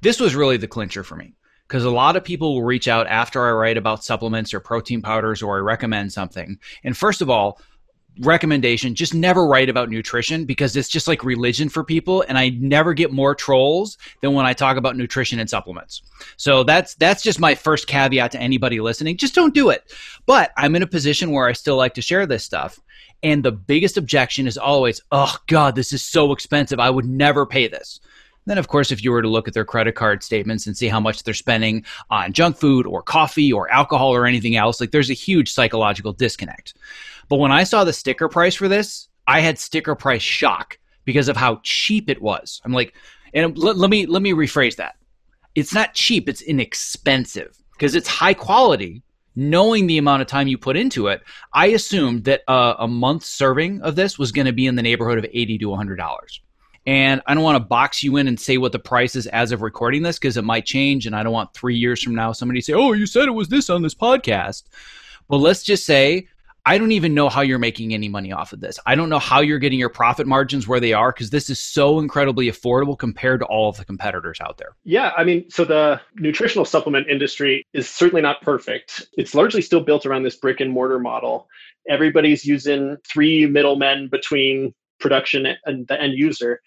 This 0.00 0.20
was 0.20 0.36
really 0.36 0.58
the 0.58 0.68
clincher 0.68 1.02
for 1.02 1.16
me 1.16 1.34
because 1.66 1.84
a 1.84 1.90
lot 1.90 2.14
of 2.14 2.22
people 2.22 2.54
will 2.54 2.62
reach 2.62 2.86
out 2.86 3.08
after 3.08 3.44
I 3.44 3.50
write 3.50 3.76
about 3.76 4.04
supplements 4.04 4.54
or 4.54 4.60
protein 4.60 5.02
powders 5.02 5.42
or 5.42 5.56
I 5.56 5.60
recommend 5.60 6.12
something. 6.12 6.56
And 6.84 6.96
first 6.96 7.20
of 7.20 7.28
all, 7.28 7.60
recommendation 8.20 8.94
just 8.94 9.14
never 9.14 9.46
write 9.46 9.68
about 9.68 9.90
nutrition 9.90 10.44
because 10.44 10.76
it's 10.76 10.88
just 10.88 11.08
like 11.08 11.24
religion 11.24 11.68
for 11.68 11.82
people 11.82 12.24
and 12.28 12.38
i 12.38 12.50
never 12.50 12.94
get 12.94 13.12
more 13.12 13.34
trolls 13.34 13.98
than 14.20 14.32
when 14.32 14.46
i 14.46 14.52
talk 14.52 14.76
about 14.76 14.96
nutrition 14.96 15.38
and 15.40 15.50
supplements. 15.50 16.02
So 16.36 16.62
that's 16.62 16.94
that's 16.94 17.22
just 17.22 17.40
my 17.40 17.54
first 17.54 17.86
caveat 17.86 18.30
to 18.32 18.40
anybody 18.40 18.80
listening. 18.80 19.16
Just 19.16 19.34
don't 19.34 19.54
do 19.54 19.70
it. 19.70 19.92
But 20.26 20.52
i'm 20.56 20.76
in 20.76 20.82
a 20.82 20.86
position 20.86 21.32
where 21.32 21.48
i 21.48 21.52
still 21.52 21.76
like 21.76 21.94
to 21.94 22.02
share 22.02 22.26
this 22.26 22.44
stuff 22.44 22.80
and 23.22 23.42
the 23.42 23.52
biggest 23.52 23.96
objection 23.96 24.46
is 24.46 24.58
always 24.58 25.00
oh 25.10 25.36
god 25.46 25.74
this 25.74 25.92
is 25.92 26.04
so 26.04 26.32
expensive. 26.32 26.78
I 26.78 26.90
would 26.90 27.06
never 27.06 27.46
pay 27.46 27.68
this 27.68 28.00
then, 28.46 28.58
of 28.58 28.68
course, 28.68 28.92
if 28.92 29.02
you 29.02 29.10
were 29.10 29.22
to 29.22 29.28
look 29.28 29.48
at 29.48 29.54
their 29.54 29.64
credit 29.64 29.94
card 29.94 30.22
statements 30.22 30.66
and 30.66 30.76
see 30.76 30.88
how 30.88 31.00
much 31.00 31.22
they're 31.22 31.34
spending 31.34 31.84
on 32.10 32.32
junk 32.32 32.56
food 32.56 32.86
or 32.86 33.02
coffee 33.02 33.52
or 33.52 33.70
alcohol 33.70 34.14
or 34.14 34.26
anything 34.26 34.56
else, 34.56 34.80
like 34.80 34.90
there's 34.90 35.10
a 35.10 35.14
huge 35.14 35.50
psychological 35.50 36.12
disconnect. 36.12 36.74
But 37.28 37.38
when 37.38 37.52
I 37.52 37.64
saw 37.64 37.84
the 37.84 37.92
sticker 37.92 38.28
price 38.28 38.54
for 38.54 38.68
this, 38.68 39.08
I 39.26 39.40
had 39.40 39.58
sticker 39.58 39.94
price 39.94 40.22
shock 40.22 40.78
because 41.04 41.28
of 41.28 41.36
how 41.36 41.60
cheap 41.62 42.10
it 42.10 42.20
was. 42.20 42.60
I'm 42.64 42.72
like, 42.72 42.94
and 43.32 43.56
let, 43.56 43.76
let 43.76 43.90
me 43.90 44.06
let 44.06 44.22
me 44.22 44.32
rephrase 44.32 44.76
that. 44.76 44.96
It's 45.54 45.72
not 45.72 45.94
cheap; 45.94 46.28
it's 46.28 46.42
inexpensive 46.42 47.56
because 47.72 47.94
it's 47.94 48.08
high 48.08 48.34
quality. 48.34 49.02
Knowing 49.36 49.88
the 49.88 49.98
amount 49.98 50.22
of 50.22 50.28
time 50.28 50.46
you 50.46 50.56
put 50.56 50.76
into 50.76 51.08
it, 51.08 51.20
I 51.52 51.66
assumed 51.66 52.22
that 52.22 52.42
uh, 52.46 52.74
a 52.78 52.86
month 52.86 53.24
serving 53.24 53.82
of 53.82 53.96
this 53.96 54.16
was 54.16 54.30
going 54.30 54.46
to 54.46 54.52
be 54.52 54.66
in 54.66 54.76
the 54.76 54.82
neighborhood 54.82 55.18
of 55.18 55.26
eighty 55.32 55.58
to 55.58 55.70
one 55.70 55.76
hundred 55.76 55.96
dollars. 55.96 56.40
And 56.86 57.22
I 57.26 57.34
don't 57.34 57.42
want 57.42 57.56
to 57.56 57.64
box 57.64 58.02
you 58.02 58.16
in 58.16 58.28
and 58.28 58.38
say 58.38 58.58
what 58.58 58.72
the 58.72 58.78
price 58.78 59.16
is 59.16 59.26
as 59.28 59.52
of 59.52 59.62
recording 59.62 60.02
this 60.02 60.18
because 60.18 60.36
it 60.36 60.44
might 60.44 60.66
change. 60.66 61.06
And 61.06 61.16
I 61.16 61.22
don't 61.22 61.32
want 61.32 61.54
three 61.54 61.76
years 61.76 62.02
from 62.02 62.14
now 62.14 62.32
somebody 62.32 62.60
say, 62.60 62.74
oh, 62.74 62.92
you 62.92 63.06
said 63.06 63.26
it 63.26 63.32
was 63.32 63.48
this 63.48 63.70
on 63.70 63.82
this 63.82 63.94
podcast. 63.94 64.64
But 65.28 65.38
let's 65.38 65.62
just 65.62 65.86
say 65.86 66.28
I 66.66 66.78
don't 66.78 66.92
even 66.92 67.12
know 67.12 67.28
how 67.28 67.42
you're 67.42 67.58
making 67.58 67.92
any 67.92 68.08
money 68.08 68.32
off 68.32 68.54
of 68.54 68.60
this. 68.60 68.78
I 68.86 68.94
don't 68.94 69.10
know 69.10 69.18
how 69.18 69.40
you're 69.40 69.58
getting 69.58 69.78
your 69.78 69.90
profit 69.90 70.26
margins 70.26 70.66
where 70.66 70.80
they 70.80 70.94
are 70.94 71.12
because 71.12 71.28
this 71.28 71.50
is 71.50 71.60
so 71.60 71.98
incredibly 71.98 72.50
affordable 72.50 72.98
compared 72.98 73.40
to 73.40 73.46
all 73.46 73.68
of 73.68 73.76
the 73.76 73.84
competitors 73.84 74.38
out 74.40 74.56
there. 74.56 74.74
Yeah, 74.82 75.12
I 75.14 75.24
mean, 75.24 75.50
so 75.50 75.66
the 75.66 76.00
nutritional 76.14 76.64
supplement 76.64 77.08
industry 77.08 77.66
is 77.74 77.88
certainly 77.88 78.22
not 78.22 78.40
perfect. 78.40 79.06
It's 79.18 79.34
largely 79.34 79.60
still 79.60 79.80
built 79.80 80.06
around 80.06 80.22
this 80.22 80.36
brick 80.36 80.60
and 80.60 80.70
mortar 80.70 80.98
model. 80.98 81.48
Everybody's 81.86 82.46
using 82.46 82.96
three 83.06 83.44
middlemen 83.44 84.08
between 84.08 84.72
production 85.04 85.46
and 85.66 85.86
the 85.86 86.00
end 86.00 86.14
user. 86.16 86.60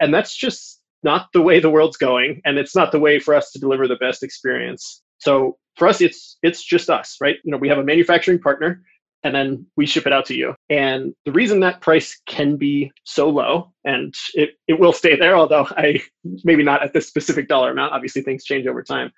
And 0.00 0.12
that's 0.12 0.36
just 0.36 0.80
not 1.02 1.28
the 1.32 1.40
way 1.40 1.60
the 1.60 1.70
world's 1.70 1.96
going. 1.96 2.42
And 2.44 2.58
it's 2.58 2.74
not 2.74 2.90
the 2.90 3.00
way 3.00 3.20
for 3.20 3.32
us 3.34 3.52
to 3.52 3.60
deliver 3.60 3.86
the 3.86 4.02
best 4.06 4.22
experience. 4.22 5.02
So 5.18 5.56
for 5.76 5.86
us, 5.88 6.00
it's 6.00 6.36
it's 6.42 6.62
just 6.62 6.90
us, 6.90 7.16
right? 7.20 7.36
You 7.44 7.52
know, 7.52 7.58
we 7.58 7.68
have 7.68 7.78
a 7.78 7.84
manufacturing 7.84 8.40
partner 8.40 8.82
and 9.22 9.34
then 9.34 9.66
we 9.76 9.86
ship 9.86 10.06
it 10.06 10.12
out 10.12 10.26
to 10.26 10.36
you. 10.36 10.54
And 10.68 11.14
the 11.24 11.32
reason 11.32 11.60
that 11.60 11.80
price 11.80 12.20
can 12.26 12.56
be 12.56 12.92
so 13.04 13.28
low, 13.28 13.72
and 13.84 14.14
it, 14.34 14.50
it 14.68 14.78
will 14.78 14.92
stay 14.92 15.16
there, 15.16 15.36
although 15.36 15.66
I 15.70 16.02
maybe 16.44 16.62
not 16.62 16.82
at 16.82 16.92
this 16.92 17.08
specific 17.08 17.48
dollar 17.48 17.70
amount, 17.70 17.92
obviously 17.92 18.22
things 18.22 18.44
change 18.44 18.66
over 18.66 18.82
time. 18.82 19.10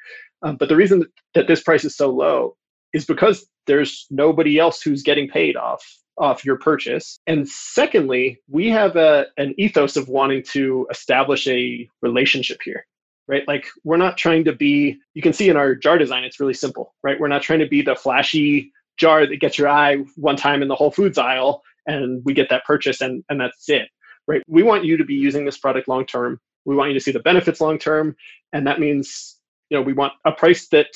Um, 0.43 0.57
but 0.57 0.69
the 0.69 0.77
reason 0.77 1.05
that 1.35 1.49
this 1.49 1.63
price 1.63 1.85
is 1.85 1.97
so 1.97 2.11
low 2.11 2.57
is 2.95 3.05
because 3.05 3.47
there's 3.67 4.07
nobody 4.11 4.59
else 4.59 4.81
who's 4.81 5.03
getting 5.03 5.29
paid 5.29 5.57
off 5.57 5.85
off 6.19 6.45
your 6.45 6.57
purchase. 6.57 7.19
And 7.27 7.49
secondly, 7.49 8.41
we 8.49 8.69
have 8.71 8.97
a, 8.97 9.27
an 9.37 9.55
ethos 9.59 9.97
of 9.97 10.09
wanting 10.09 10.43
to 10.51 10.87
establish 10.91 11.47
a 11.49 11.89
relationship 12.03 12.61
here 12.65 12.85
right? 13.29 13.47
Like 13.47 13.67
we're 13.85 13.99
not 13.99 14.17
trying 14.17 14.45
to 14.45 14.53
be, 14.53 14.99
you 15.15 15.23
can 15.23 15.33
see 15.33 15.49
in 15.49 15.57
our 15.57 15.75
jar 15.75 15.99
design, 15.99 16.25
it's 16.25 16.41
really 16.41 16.55
simple, 16.55 16.95
right? 17.03 17.21
We're 17.21 17.29
not 17.29 17.43
trying 17.43 17.61
to 17.61 17.69
be 17.69 17.83
the 17.83 17.95
flashy 17.95 18.73
jar 18.97 19.27
that 19.27 19.37
gets 19.37 19.59
your 19.59 19.69
eye 19.69 19.99
one 20.17 20.37
time 20.37 20.63
in 20.63 20.69
the 20.69 20.75
Whole 20.75 20.91
Foods 20.91 21.19
aisle 21.19 21.63
and 21.87 22.23
we 22.25 22.35
get 22.35 22.49
that 22.49 22.65
purchase 22.65 23.01
and, 23.01 23.23
and 23.29 23.41
that's 23.41 23.69
it, 23.69 23.89
right? 24.27 24.43
We 24.49 24.63
want 24.63 24.85
you 24.85 24.97
to 24.97 25.05
be 25.05 25.15
using 25.15 25.45
this 25.45 25.59
product 25.59 25.89
long 25.89 26.07
term. 26.07 26.41
We 26.65 26.75
want 26.75 26.91
you 26.91 26.95
to 26.95 27.05
see 27.05 27.13
the 27.13 27.21
benefits 27.21 27.61
long 27.61 27.79
term. 27.79 28.17
And 28.53 28.67
that 28.67 28.81
means, 28.81 29.37
you 29.71 29.79
know, 29.79 29.83
we 29.83 29.93
want 29.93 30.15
a 30.25 30.33
price 30.33 30.69
that 30.69 30.89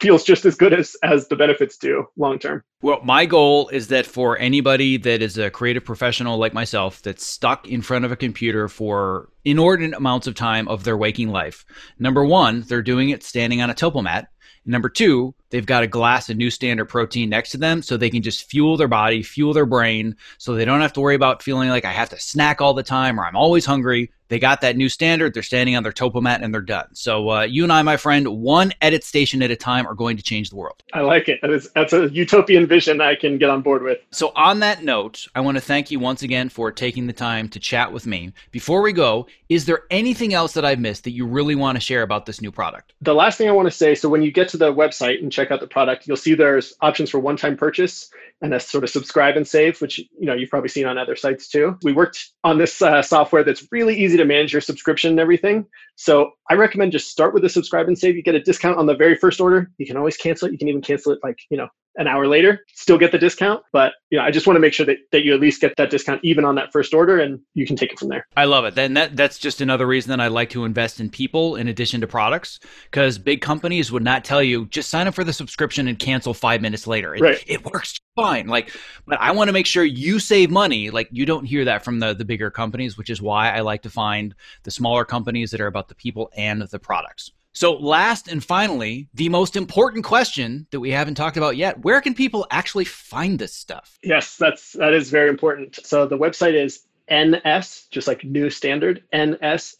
feels 0.00 0.24
just 0.24 0.44
as 0.44 0.54
good 0.54 0.72
as 0.72 0.96
as 1.02 1.28
the 1.28 1.36
benefits 1.36 1.76
do 1.76 2.06
long 2.16 2.38
term. 2.38 2.62
Well, 2.82 3.00
my 3.02 3.26
goal 3.26 3.68
is 3.68 3.88
that 3.88 4.06
for 4.06 4.38
anybody 4.38 4.96
that 4.98 5.22
is 5.22 5.38
a 5.38 5.50
creative 5.50 5.84
professional 5.84 6.38
like 6.38 6.52
myself 6.52 7.02
that's 7.02 7.24
stuck 7.24 7.66
in 7.66 7.82
front 7.82 8.04
of 8.04 8.12
a 8.12 8.16
computer 8.16 8.68
for 8.68 9.30
inordinate 9.44 9.96
amounts 9.96 10.26
of 10.26 10.34
time 10.34 10.68
of 10.68 10.84
their 10.84 10.96
waking 10.96 11.30
life, 11.30 11.64
number 11.98 12.24
1, 12.24 12.64
they're 12.68 12.82
doing 12.82 13.10
it 13.10 13.22
standing 13.22 13.62
on 13.62 13.70
a 13.70 13.74
topo 13.74 14.02
mat. 14.02 14.28
Number 14.68 14.88
2, 14.88 15.32
they've 15.50 15.64
got 15.64 15.84
a 15.84 15.88
glass 15.88 16.28
of 16.28 16.36
new 16.36 16.50
standard 16.50 16.86
protein 16.86 17.30
next 17.30 17.50
to 17.50 17.56
them 17.56 17.82
so 17.82 17.96
they 17.96 18.10
can 18.10 18.22
just 18.22 18.50
fuel 18.50 18.76
their 18.76 18.88
body, 18.88 19.22
fuel 19.22 19.52
their 19.52 19.64
brain 19.64 20.16
so 20.38 20.54
they 20.54 20.64
don't 20.64 20.80
have 20.80 20.92
to 20.94 21.00
worry 21.00 21.14
about 21.14 21.42
feeling 21.42 21.68
like 21.68 21.84
I 21.84 21.92
have 21.92 22.08
to 22.10 22.18
snack 22.18 22.60
all 22.60 22.74
the 22.74 22.82
time 22.82 23.20
or 23.20 23.24
I'm 23.24 23.36
always 23.36 23.64
hungry. 23.64 24.10
They 24.28 24.38
got 24.38 24.60
that 24.60 24.76
new 24.76 24.88
standard. 24.88 25.34
They're 25.34 25.42
standing 25.42 25.76
on 25.76 25.82
their 25.82 25.92
topo 25.92 26.20
mat 26.20 26.42
and 26.42 26.52
they're 26.52 26.60
done. 26.60 26.86
So 26.92 27.30
uh, 27.30 27.42
you 27.42 27.62
and 27.62 27.72
I, 27.72 27.82
my 27.82 27.96
friend, 27.96 28.26
one 28.28 28.72
edit 28.80 29.04
station 29.04 29.42
at 29.42 29.50
a 29.50 29.56
time 29.56 29.86
are 29.86 29.94
going 29.94 30.16
to 30.16 30.22
change 30.22 30.50
the 30.50 30.56
world. 30.56 30.82
I 30.92 31.00
like 31.00 31.28
it. 31.28 31.40
That 31.42 31.50
is, 31.50 31.70
that's 31.74 31.92
a 31.92 32.08
utopian 32.10 32.66
vision 32.66 33.00
I 33.00 33.14
can 33.14 33.38
get 33.38 33.50
on 33.50 33.62
board 33.62 33.82
with. 33.82 33.98
So 34.10 34.32
on 34.34 34.60
that 34.60 34.82
note, 34.82 35.26
I 35.34 35.40
want 35.40 35.56
to 35.56 35.60
thank 35.60 35.90
you 35.90 35.98
once 35.98 36.22
again 36.22 36.48
for 36.48 36.72
taking 36.72 37.06
the 37.06 37.12
time 37.12 37.48
to 37.50 37.60
chat 37.60 37.92
with 37.92 38.06
me. 38.06 38.32
Before 38.50 38.82
we 38.82 38.92
go, 38.92 39.26
is 39.48 39.64
there 39.64 39.84
anything 39.90 40.34
else 40.34 40.52
that 40.54 40.64
I've 40.64 40.80
missed 40.80 41.04
that 41.04 41.12
you 41.12 41.26
really 41.26 41.54
want 41.54 41.76
to 41.76 41.80
share 41.80 42.02
about 42.02 42.26
this 42.26 42.40
new 42.40 42.50
product? 42.50 42.94
The 43.00 43.14
last 43.14 43.38
thing 43.38 43.48
I 43.48 43.52
want 43.52 43.66
to 43.66 43.72
say, 43.72 43.94
so 43.94 44.08
when 44.08 44.22
you 44.22 44.32
get 44.32 44.48
to 44.50 44.56
the 44.56 44.72
website 44.72 45.22
and 45.22 45.30
check 45.30 45.50
out 45.50 45.60
the 45.60 45.66
product, 45.66 46.06
you'll 46.06 46.16
see 46.16 46.34
there's 46.34 46.74
options 46.80 47.10
for 47.10 47.20
one-time 47.20 47.56
purchase 47.56 48.10
and 48.42 48.52
a 48.52 48.60
sort 48.60 48.84
of 48.84 48.90
subscribe 48.90 49.36
and 49.36 49.46
save, 49.46 49.80
which 49.80 49.98
you 49.98 50.26
know 50.26 50.34
you've 50.34 50.50
probably 50.50 50.68
seen 50.68 50.86
on 50.86 50.98
other 50.98 51.16
sites 51.16 51.48
too. 51.48 51.78
We 51.82 51.92
worked 51.92 52.32
on 52.44 52.58
this 52.58 52.82
uh, 52.82 53.02
software 53.02 53.42
that's 53.44 53.66
really 53.70 53.96
easy 53.96 54.15
to 54.16 54.24
manage 54.24 54.52
your 54.52 54.60
subscription 54.60 55.10
and 55.10 55.20
everything. 55.20 55.66
So 55.96 56.30
I 56.50 56.54
recommend 56.54 56.92
just 56.92 57.08
start 57.08 57.34
with 57.34 57.42
the 57.42 57.48
subscribe 57.48 57.88
and 57.88 57.98
save. 57.98 58.16
You 58.16 58.22
get 58.22 58.34
a 58.34 58.40
discount 58.40 58.78
on 58.78 58.86
the 58.86 58.96
very 58.96 59.16
first 59.16 59.40
order. 59.40 59.70
You 59.78 59.86
can 59.86 59.96
always 59.96 60.16
cancel 60.16 60.48
it. 60.48 60.52
You 60.52 60.58
can 60.58 60.68
even 60.68 60.82
cancel 60.82 61.12
it 61.12 61.18
like 61.22 61.38
you 61.50 61.56
know 61.56 61.68
an 61.96 62.06
hour 62.06 62.26
later, 62.26 62.64
still 62.74 62.98
get 62.98 63.12
the 63.12 63.18
discount. 63.18 63.62
But 63.72 63.94
you 64.10 64.18
know, 64.18 64.24
I 64.24 64.30
just 64.30 64.46
want 64.46 64.56
to 64.56 64.60
make 64.60 64.72
sure 64.72 64.86
that, 64.86 64.98
that 65.12 65.24
you 65.24 65.34
at 65.34 65.40
least 65.40 65.60
get 65.60 65.74
that 65.76 65.90
discount 65.90 66.20
even 66.22 66.44
on 66.44 66.54
that 66.56 66.72
first 66.72 66.94
order 66.94 67.18
and 67.18 67.40
you 67.54 67.66
can 67.66 67.76
take 67.76 67.92
it 67.92 67.98
from 67.98 68.08
there. 68.08 68.26
I 68.36 68.44
love 68.44 68.64
it. 68.64 68.74
Then 68.74 68.94
that 68.94 69.16
that's 69.16 69.38
just 69.38 69.60
another 69.60 69.86
reason 69.86 70.10
that 70.10 70.20
I 70.20 70.28
like 70.28 70.50
to 70.50 70.64
invest 70.64 71.00
in 71.00 71.10
people 71.10 71.56
in 71.56 71.68
addition 71.68 72.00
to 72.02 72.06
products. 72.06 72.60
Because 72.84 73.18
big 73.18 73.40
companies 73.40 73.90
would 73.90 74.04
not 74.04 74.24
tell 74.24 74.42
you 74.42 74.66
just 74.66 74.90
sign 74.90 75.06
up 75.06 75.14
for 75.14 75.24
the 75.24 75.32
subscription 75.32 75.88
and 75.88 75.98
cancel 75.98 76.34
five 76.34 76.60
minutes 76.60 76.86
later. 76.86 77.14
It, 77.14 77.20
right. 77.20 77.44
it 77.46 77.64
works 77.64 77.98
fine. 78.14 78.46
Like, 78.46 78.74
but 79.06 79.20
I 79.20 79.32
want 79.32 79.48
to 79.48 79.52
make 79.52 79.66
sure 79.66 79.84
you 79.84 80.18
save 80.18 80.50
money. 80.50 80.90
Like 80.90 81.08
you 81.10 81.26
don't 81.26 81.44
hear 81.44 81.64
that 81.64 81.84
from 81.84 81.98
the 81.98 82.14
the 82.14 82.24
bigger 82.24 82.50
companies, 82.50 82.96
which 82.98 83.10
is 83.10 83.22
why 83.22 83.50
I 83.50 83.60
like 83.60 83.82
to 83.82 83.90
find 83.90 84.34
the 84.64 84.70
smaller 84.70 85.04
companies 85.04 85.50
that 85.50 85.60
are 85.60 85.66
about 85.66 85.88
the 85.88 85.94
people 85.94 86.30
and 86.36 86.62
the 86.62 86.78
products. 86.78 87.32
So, 87.56 87.72
last 87.72 88.28
and 88.28 88.44
finally, 88.44 89.08
the 89.14 89.30
most 89.30 89.56
important 89.56 90.04
question 90.04 90.66
that 90.72 90.80
we 90.80 90.90
haven't 90.90 91.14
talked 91.14 91.38
about 91.38 91.56
yet: 91.56 91.82
Where 91.82 92.02
can 92.02 92.12
people 92.12 92.46
actually 92.50 92.84
find 92.84 93.38
this 93.38 93.54
stuff? 93.54 93.98
Yes, 94.02 94.36
that's 94.36 94.72
that 94.74 94.92
is 94.92 95.08
very 95.08 95.30
important. 95.30 95.78
So 95.82 96.06
the 96.06 96.18
website 96.18 96.52
is 96.52 96.82
ns, 97.10 97.86
just 97.90 98.06
like 98.08 98.24
new 98.24 98.50
standard, 98.50 99.04
ns 99.14 99.76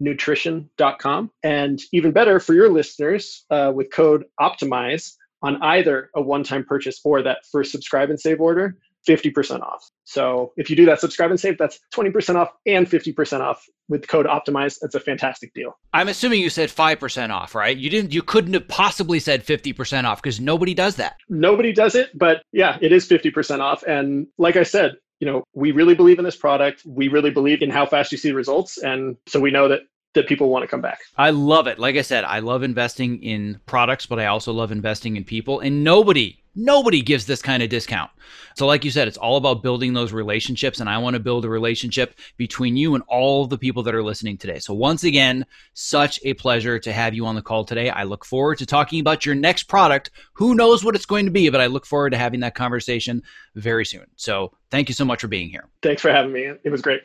nutrition.com. 0.00 1.30
And 1.42 1.82
even 1.92 2.12
better 2.12 2.40
for 2.40 2.54
your 2.54 2.70
listeners, 2.70 3.44
uh, 3.50 3.72
with 3.74 3.90
code 3.90 4.24
OPTIMIZE 4.40 5.16
on 5.42 5.62
either 5.62 6.10
a 6.14 6.22
one-time 6.22 6.64
purchase 6.64 6.98
or 7.04 7.22
that 7.22 7.44
first 7.52 7.72
subscribe 7.72 8.08
and 8.08 8.18
save 8.18 8.40
order, 8.40 8.78
50% 9.06 9.60
off. 9.60 9.90
So 10.06 10.52
if 10.56 10.70
you 10.70 10.76
do 10.76 10.86
that 10.86 11.00
subscribe 11.00 11.30
and 11.30 11.38
save, 11.38 11.58
that's 11.58 11.80
20% 11.92 12.36
off 12.36 12.52
and 12.64 12.88
50% 12.88 13.40
off 13.40 13.66
with 13.88 14.06
code 14.06 14.26
optimize. 14.26 14.78
That's 14.80 14.94
a 14.94 15.00
fantastic 15.00 15.52
deal. 15.52 15.76
I'm 15.92 16.08
assuming 16.08 16.40
you 16.40 16.48
said 16.48 16.70
5% 16.70 17.30
off, 17.30 17.54
right? 17.54 17.76
You 17.76 17.90
didn't 17.90 18.14
you 18.14 18.22
couldn't 18.22 18.54
have 18.54 18.68
possibly 18.68 19.18
said 19.18 19.44
50% 19.44 20.04
off 20.04 20.22
because 20.22 20.40
nobody 20.40 20.74
does 20.74 20.96
that. 20.96 21.16
Nobody 21.28 21.72
does 21.72 21.96
it, 21.96 22.16
but 22.16 22.42
yeah, 22.52 22.78
it 22.80 22.92
is 22.92 23.08
50% 23.08 23.60
off. 23.60 23.82
And 23.82 24.28
like 24.38 24.56
I 24.56 24.62
said, 24.62 24.96
you 25.18 25.26
know, 25.26 25.42
we 25.54 25.72
really 25.72 25.94
believe 25.94 26.18
in 26.18 26.24
this 26.24 26.36
product. 26.36 26.82
We 26.86 27.08
really 27.08 27.30
believe 27.30 27.62
in 27.62 27.70
how 27.70 27.86
fast 27.86 28.12
you 28.12 28.18
see 28.18 28.30
results. 28.30 28.78
And 28.78 29.16
so 29.26 29.40
we 29.40 29.50
know 29.50 29.68
that 29.68 29.80
that 30.14 30.26
people 30.26 30.48
want 30.48 30.62
to 30.62 30.66
come 30.66 30.80
back. 30.80 31.00
I 31.16 31.30
love 31.30 31.66
it. 31.66 31.78
Like 31.78 31.96
I 31.96 32.02
said, 32.02 32.24
I 32.24 32.38
love 32.38 32.62
investing 32.62 33.22
in 33.22 33.60
products, 33.66 34.06
but 34.06 34.18
I 34.18 34.26
also 34.26 34.50
love 34.52 34.72
investing 34.72 35.16
in 35.16 35.24
people. 35.24 35.60
And 35.60 35.84
nobody 35.84 36.42
Nobody 36.56 37.02
gives 37.02 37.26
this 37.26 37.42
kind 37.42 37.62
of 37.62 37.68
discount. 37.68 38.10
So, 38.56 38.66
like 38.66 38.84
you 38.84 38.90
said, 38.90 39.06
it's 39.06 39.18
all 39.18 39.36
about 39.36 39.62
building 39.62 39.92
those 39.92 40.12
relationships. 40.12 40.80
And 40.80 40.88
I 40.88 40.96
want 40.96 41.14
to 41.14 41.20
build 41.20 41.44
a 41.44 41.48
relationship 41.48 42.18
between 42.38 42.76
you 42.76 42.94
and 42.94 43.04
all 43.06 43.46
the 43.46 43.58
people 43.58 43.82
that 43.82 43.94
are 43.94 44.02
listening 44.02 44.38
today. 44.38 44.58
So, 44.58 44.72
once 44.72 45.04
again, 45.04 45.44
such 45.74 46.18
a 46.24 46.32
pleasure 46.34 46.78
to 46.78 46.92
have 46.92 47.12
you 47.12 47.26
on 47.26 47.34
the 47.34 47.42
call 47.42 47.64
today. 47.64 47.90
I 47.90 48.04
look 48.04 48.24
forward 48.24 48.56
to 48.58 48.66
talking 48.66 49.00
about 49.00 49.26
your 49.26 49.34
next 49.34 49.64
product. 49.64 50.10
Who 50.32 50.54
knows 50.54 50.82
what 50.82 50.94
it's 50.94 51.06
going 51.06 51.26
to 51.26 51.30
be, 51.30 51.50
but 51.50 51.60
I 51.60 51.66
look 51.66 51.84
forward 51.84 52.10
to 52.10 52.18
having 52.18 52.40
that 52.40 52.54
conversation 52.54 53.22
very 53.54 53.84
soon. 53.84 54.06
So, 54.16 54.52
thank 54.70 54.88
you 54.88 54.94
so 54.94 55.04
much 55.04 55.20
for 55.20 55.28
being 55.28 55.50
here. 55.50 55.68
Thanks 55.82 56.00
for 56.00 56.10
having 56.10 56.32
me. 56.32 56.50
It 56.64 56.70
was 56.70 56.80
great. 56.80 57.02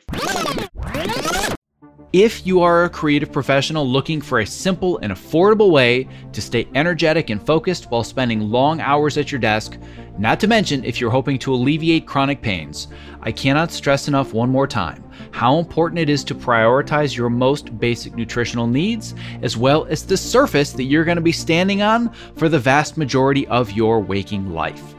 If 2.14 2.46
you 2.46 2.60
are 2.62 2.84
a 2.84 2.90
creative 2.90 3.32
professional 3.32 3.88
looking 3.88 4.20
for 4.20 4.40
a 4.40 4.46
simple 4.46 4.98
and 4.98 5.14
affordable 5.14 5.72
way 5.72 6.10
to 6.34 6.42
stay 6.42 6.68
energetic 6.76 7.30
and 7.30 7.42
focused 7.42 7.90
while 7.90 8.04
spending 8.04 8.52
long 8.52 8.82
hours 8.82 9.18
at 9.18 9.32
your 9.32 9.40
desk, 9.40 9.78
not 10.18 10.38
to 10.42 10.48
mention 10.48 10.84
if 10.84 11.00
you're 11.00 11.10
hoping 11.10 11.40
to 11.40 11.54
alleviate 11.54 12.06
chronic 12.06 12.42
pains, 12.42 12.90
I 13.22 13.32
cannot 13.32 13.72
stress 13.72 14.10
enough 14.10 14.34
one 14.34 14.50
more 14.50 14.68
time 14.68 15.06
how 15.32 15.60
important 15.60 16.00
it 16.00 16.10
is 16.10 16.26
to 16.26 16.36
prioritize 16.36 17.16
your 17.16 17.30
most 17.30 17.80
basic 17.80 18.14
nutritional 18.16 18.68
needs 18.68 19.16
as 19.42 19.56
well 19.56 19.86
as 19.86 20.06
the 20.06 20.18
surface 20.18 20.74
that 20.74 20.84
you're 20.84 21.06
going 21.06 21.16
to 21.16 21.22
be 21.22 21.32
standing 21.32 21.82
on 21.82 22.12
for 22.36 22.50
the 22.50 22.60
vast 22.60 22.98
majority 22.98 23.48
of 23.48 23.72
your 23.72 24.02
waking 24.02 24.52
life. 24.52 24.96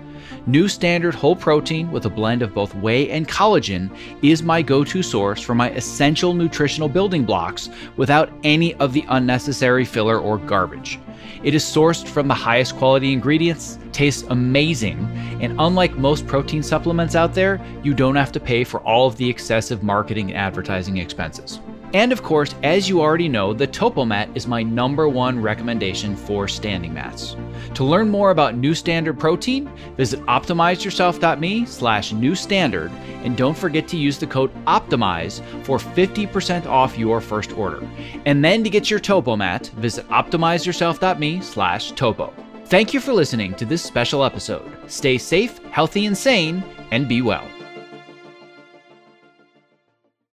New 0.46 0.66
Standard 0.66 1.14
Whole 1.14 1.36
Protein 1.36 1.92
with 1.92 2.04
a 2.06 2.10
blend 2.10 2.42
of 2.42 2.52
both 2.52 2.74
whey 2.74 3.08
and 3.10 3.28
collagen 3.28 3.96
is 4.22 4.42
my 4.42 4.60
go 4.60 4.82
to 4.82 5.00
source 5.00 5.40
for 5.40 5.54
my 5.54 5.70
essential 5.70 6.34
nutritional 6.34 6.88
building 6.88 7.24
blocks 7.24 7.68
without 7.96 8.28
any 8.42 8.74
of 8.74 8.92
the 8.92 9.04
unnecessary 9.10 9.84
filler 9.84 10.18
or 10.18 10.38
garbage. 10.38 10.98
It 11.44 11.54
is 11.54 11.62
sourced 11.62 12.08
from 12.08 12.26
the 12.26 12.34
highest 12.34 12.76
quality 12.76 13.12
ingredients, 13.12 13.78
tastes 13.92 14.24
amazing, 14.30 14.98
and 15.40 15.54
unlike 15.60 15.96
most 15.96 16.26
protein 16.26 16.64
supplements 16.64 17.14
out 17.14 17.34
there, 17.34 17.64
you 17.84 17.94
don't 17.94 18.16
have 18.16 18.32
to 18.32 18.40
pay 18.40 18.64
for 18.64 18.80
all 18.80 19.06
of 19.06 19.16
the 19.18 19.30
excessive 19.30 19.84
marketing 19.84 20.30
and 20.30 20.38
advertising 20.38 20.96
expenses. 20.96 21.60
And 21.94 22.10
of 22.10 22.22
course, 22.22 22.54
as 22.62 22.88
you 22.88 23.00
already 23.00 23.28
know, 23.28 23.52
the 23.52 23.66
TopoMat 23.66 24.34
is 24.34 24.46
my 24.46 24.62
number 24.62 25.08
one 25.08 25.40
recommendation 25.40 26.16
for 26.16 26.48
standing 26.48 26.94
mats. 26.94 27.36
To 27.74 27.84
learn 27.84 28.08
more 28.08 28.30
about 28.30 28.56
New 28.56 28.74
Standard 28.74 29.18
Protein, 29.18 29.70
visit 29.96 30.20
optimizeyourself.me 30.22 31.66
slash 31.66 32.12
new 32.12 32.34
standard 32.34 32.90
and 33.24 33.36
don't 33.36 33.56
forget 33.56 33.86
to 33.88 33.96
use 33.96 34.18
the 34.18 34.26
code 34.26 34.50
OPTIMIZE 34.66 35.42
for 35.64 35.78
50% 35.78 36.66
off 36.66 36.98
your 36.98 37.20
first 37.20 37.52
order. 37.52 37.86
And 38.24 38.44
then 38.44 38.64
to 38.64 38.70
get 38.70 38.90
your 38.90 39.00
TopoMat, 39.00 39.70
visit 39.72 40.08
optimizeyourself.me 40.08 41.40
slash 41.42 41.92
topo. 41.92 42.32
Thank 42.66 42.94
you 42.94 43.00
for 43.00 43.12
listening 43.12 43.54
to 43.56 43.66
this 43.66 43.82
special 43.82 44.24
episode. 44.24 44.78
Stay 44.86 45.18
safe, 45.18 45.58
healthy, 45.70 46.06
and 46.06 46.16
sane, 46.16 46.64
and 46.90 47.06
be 47.06 47.20
well. 47.20 47.46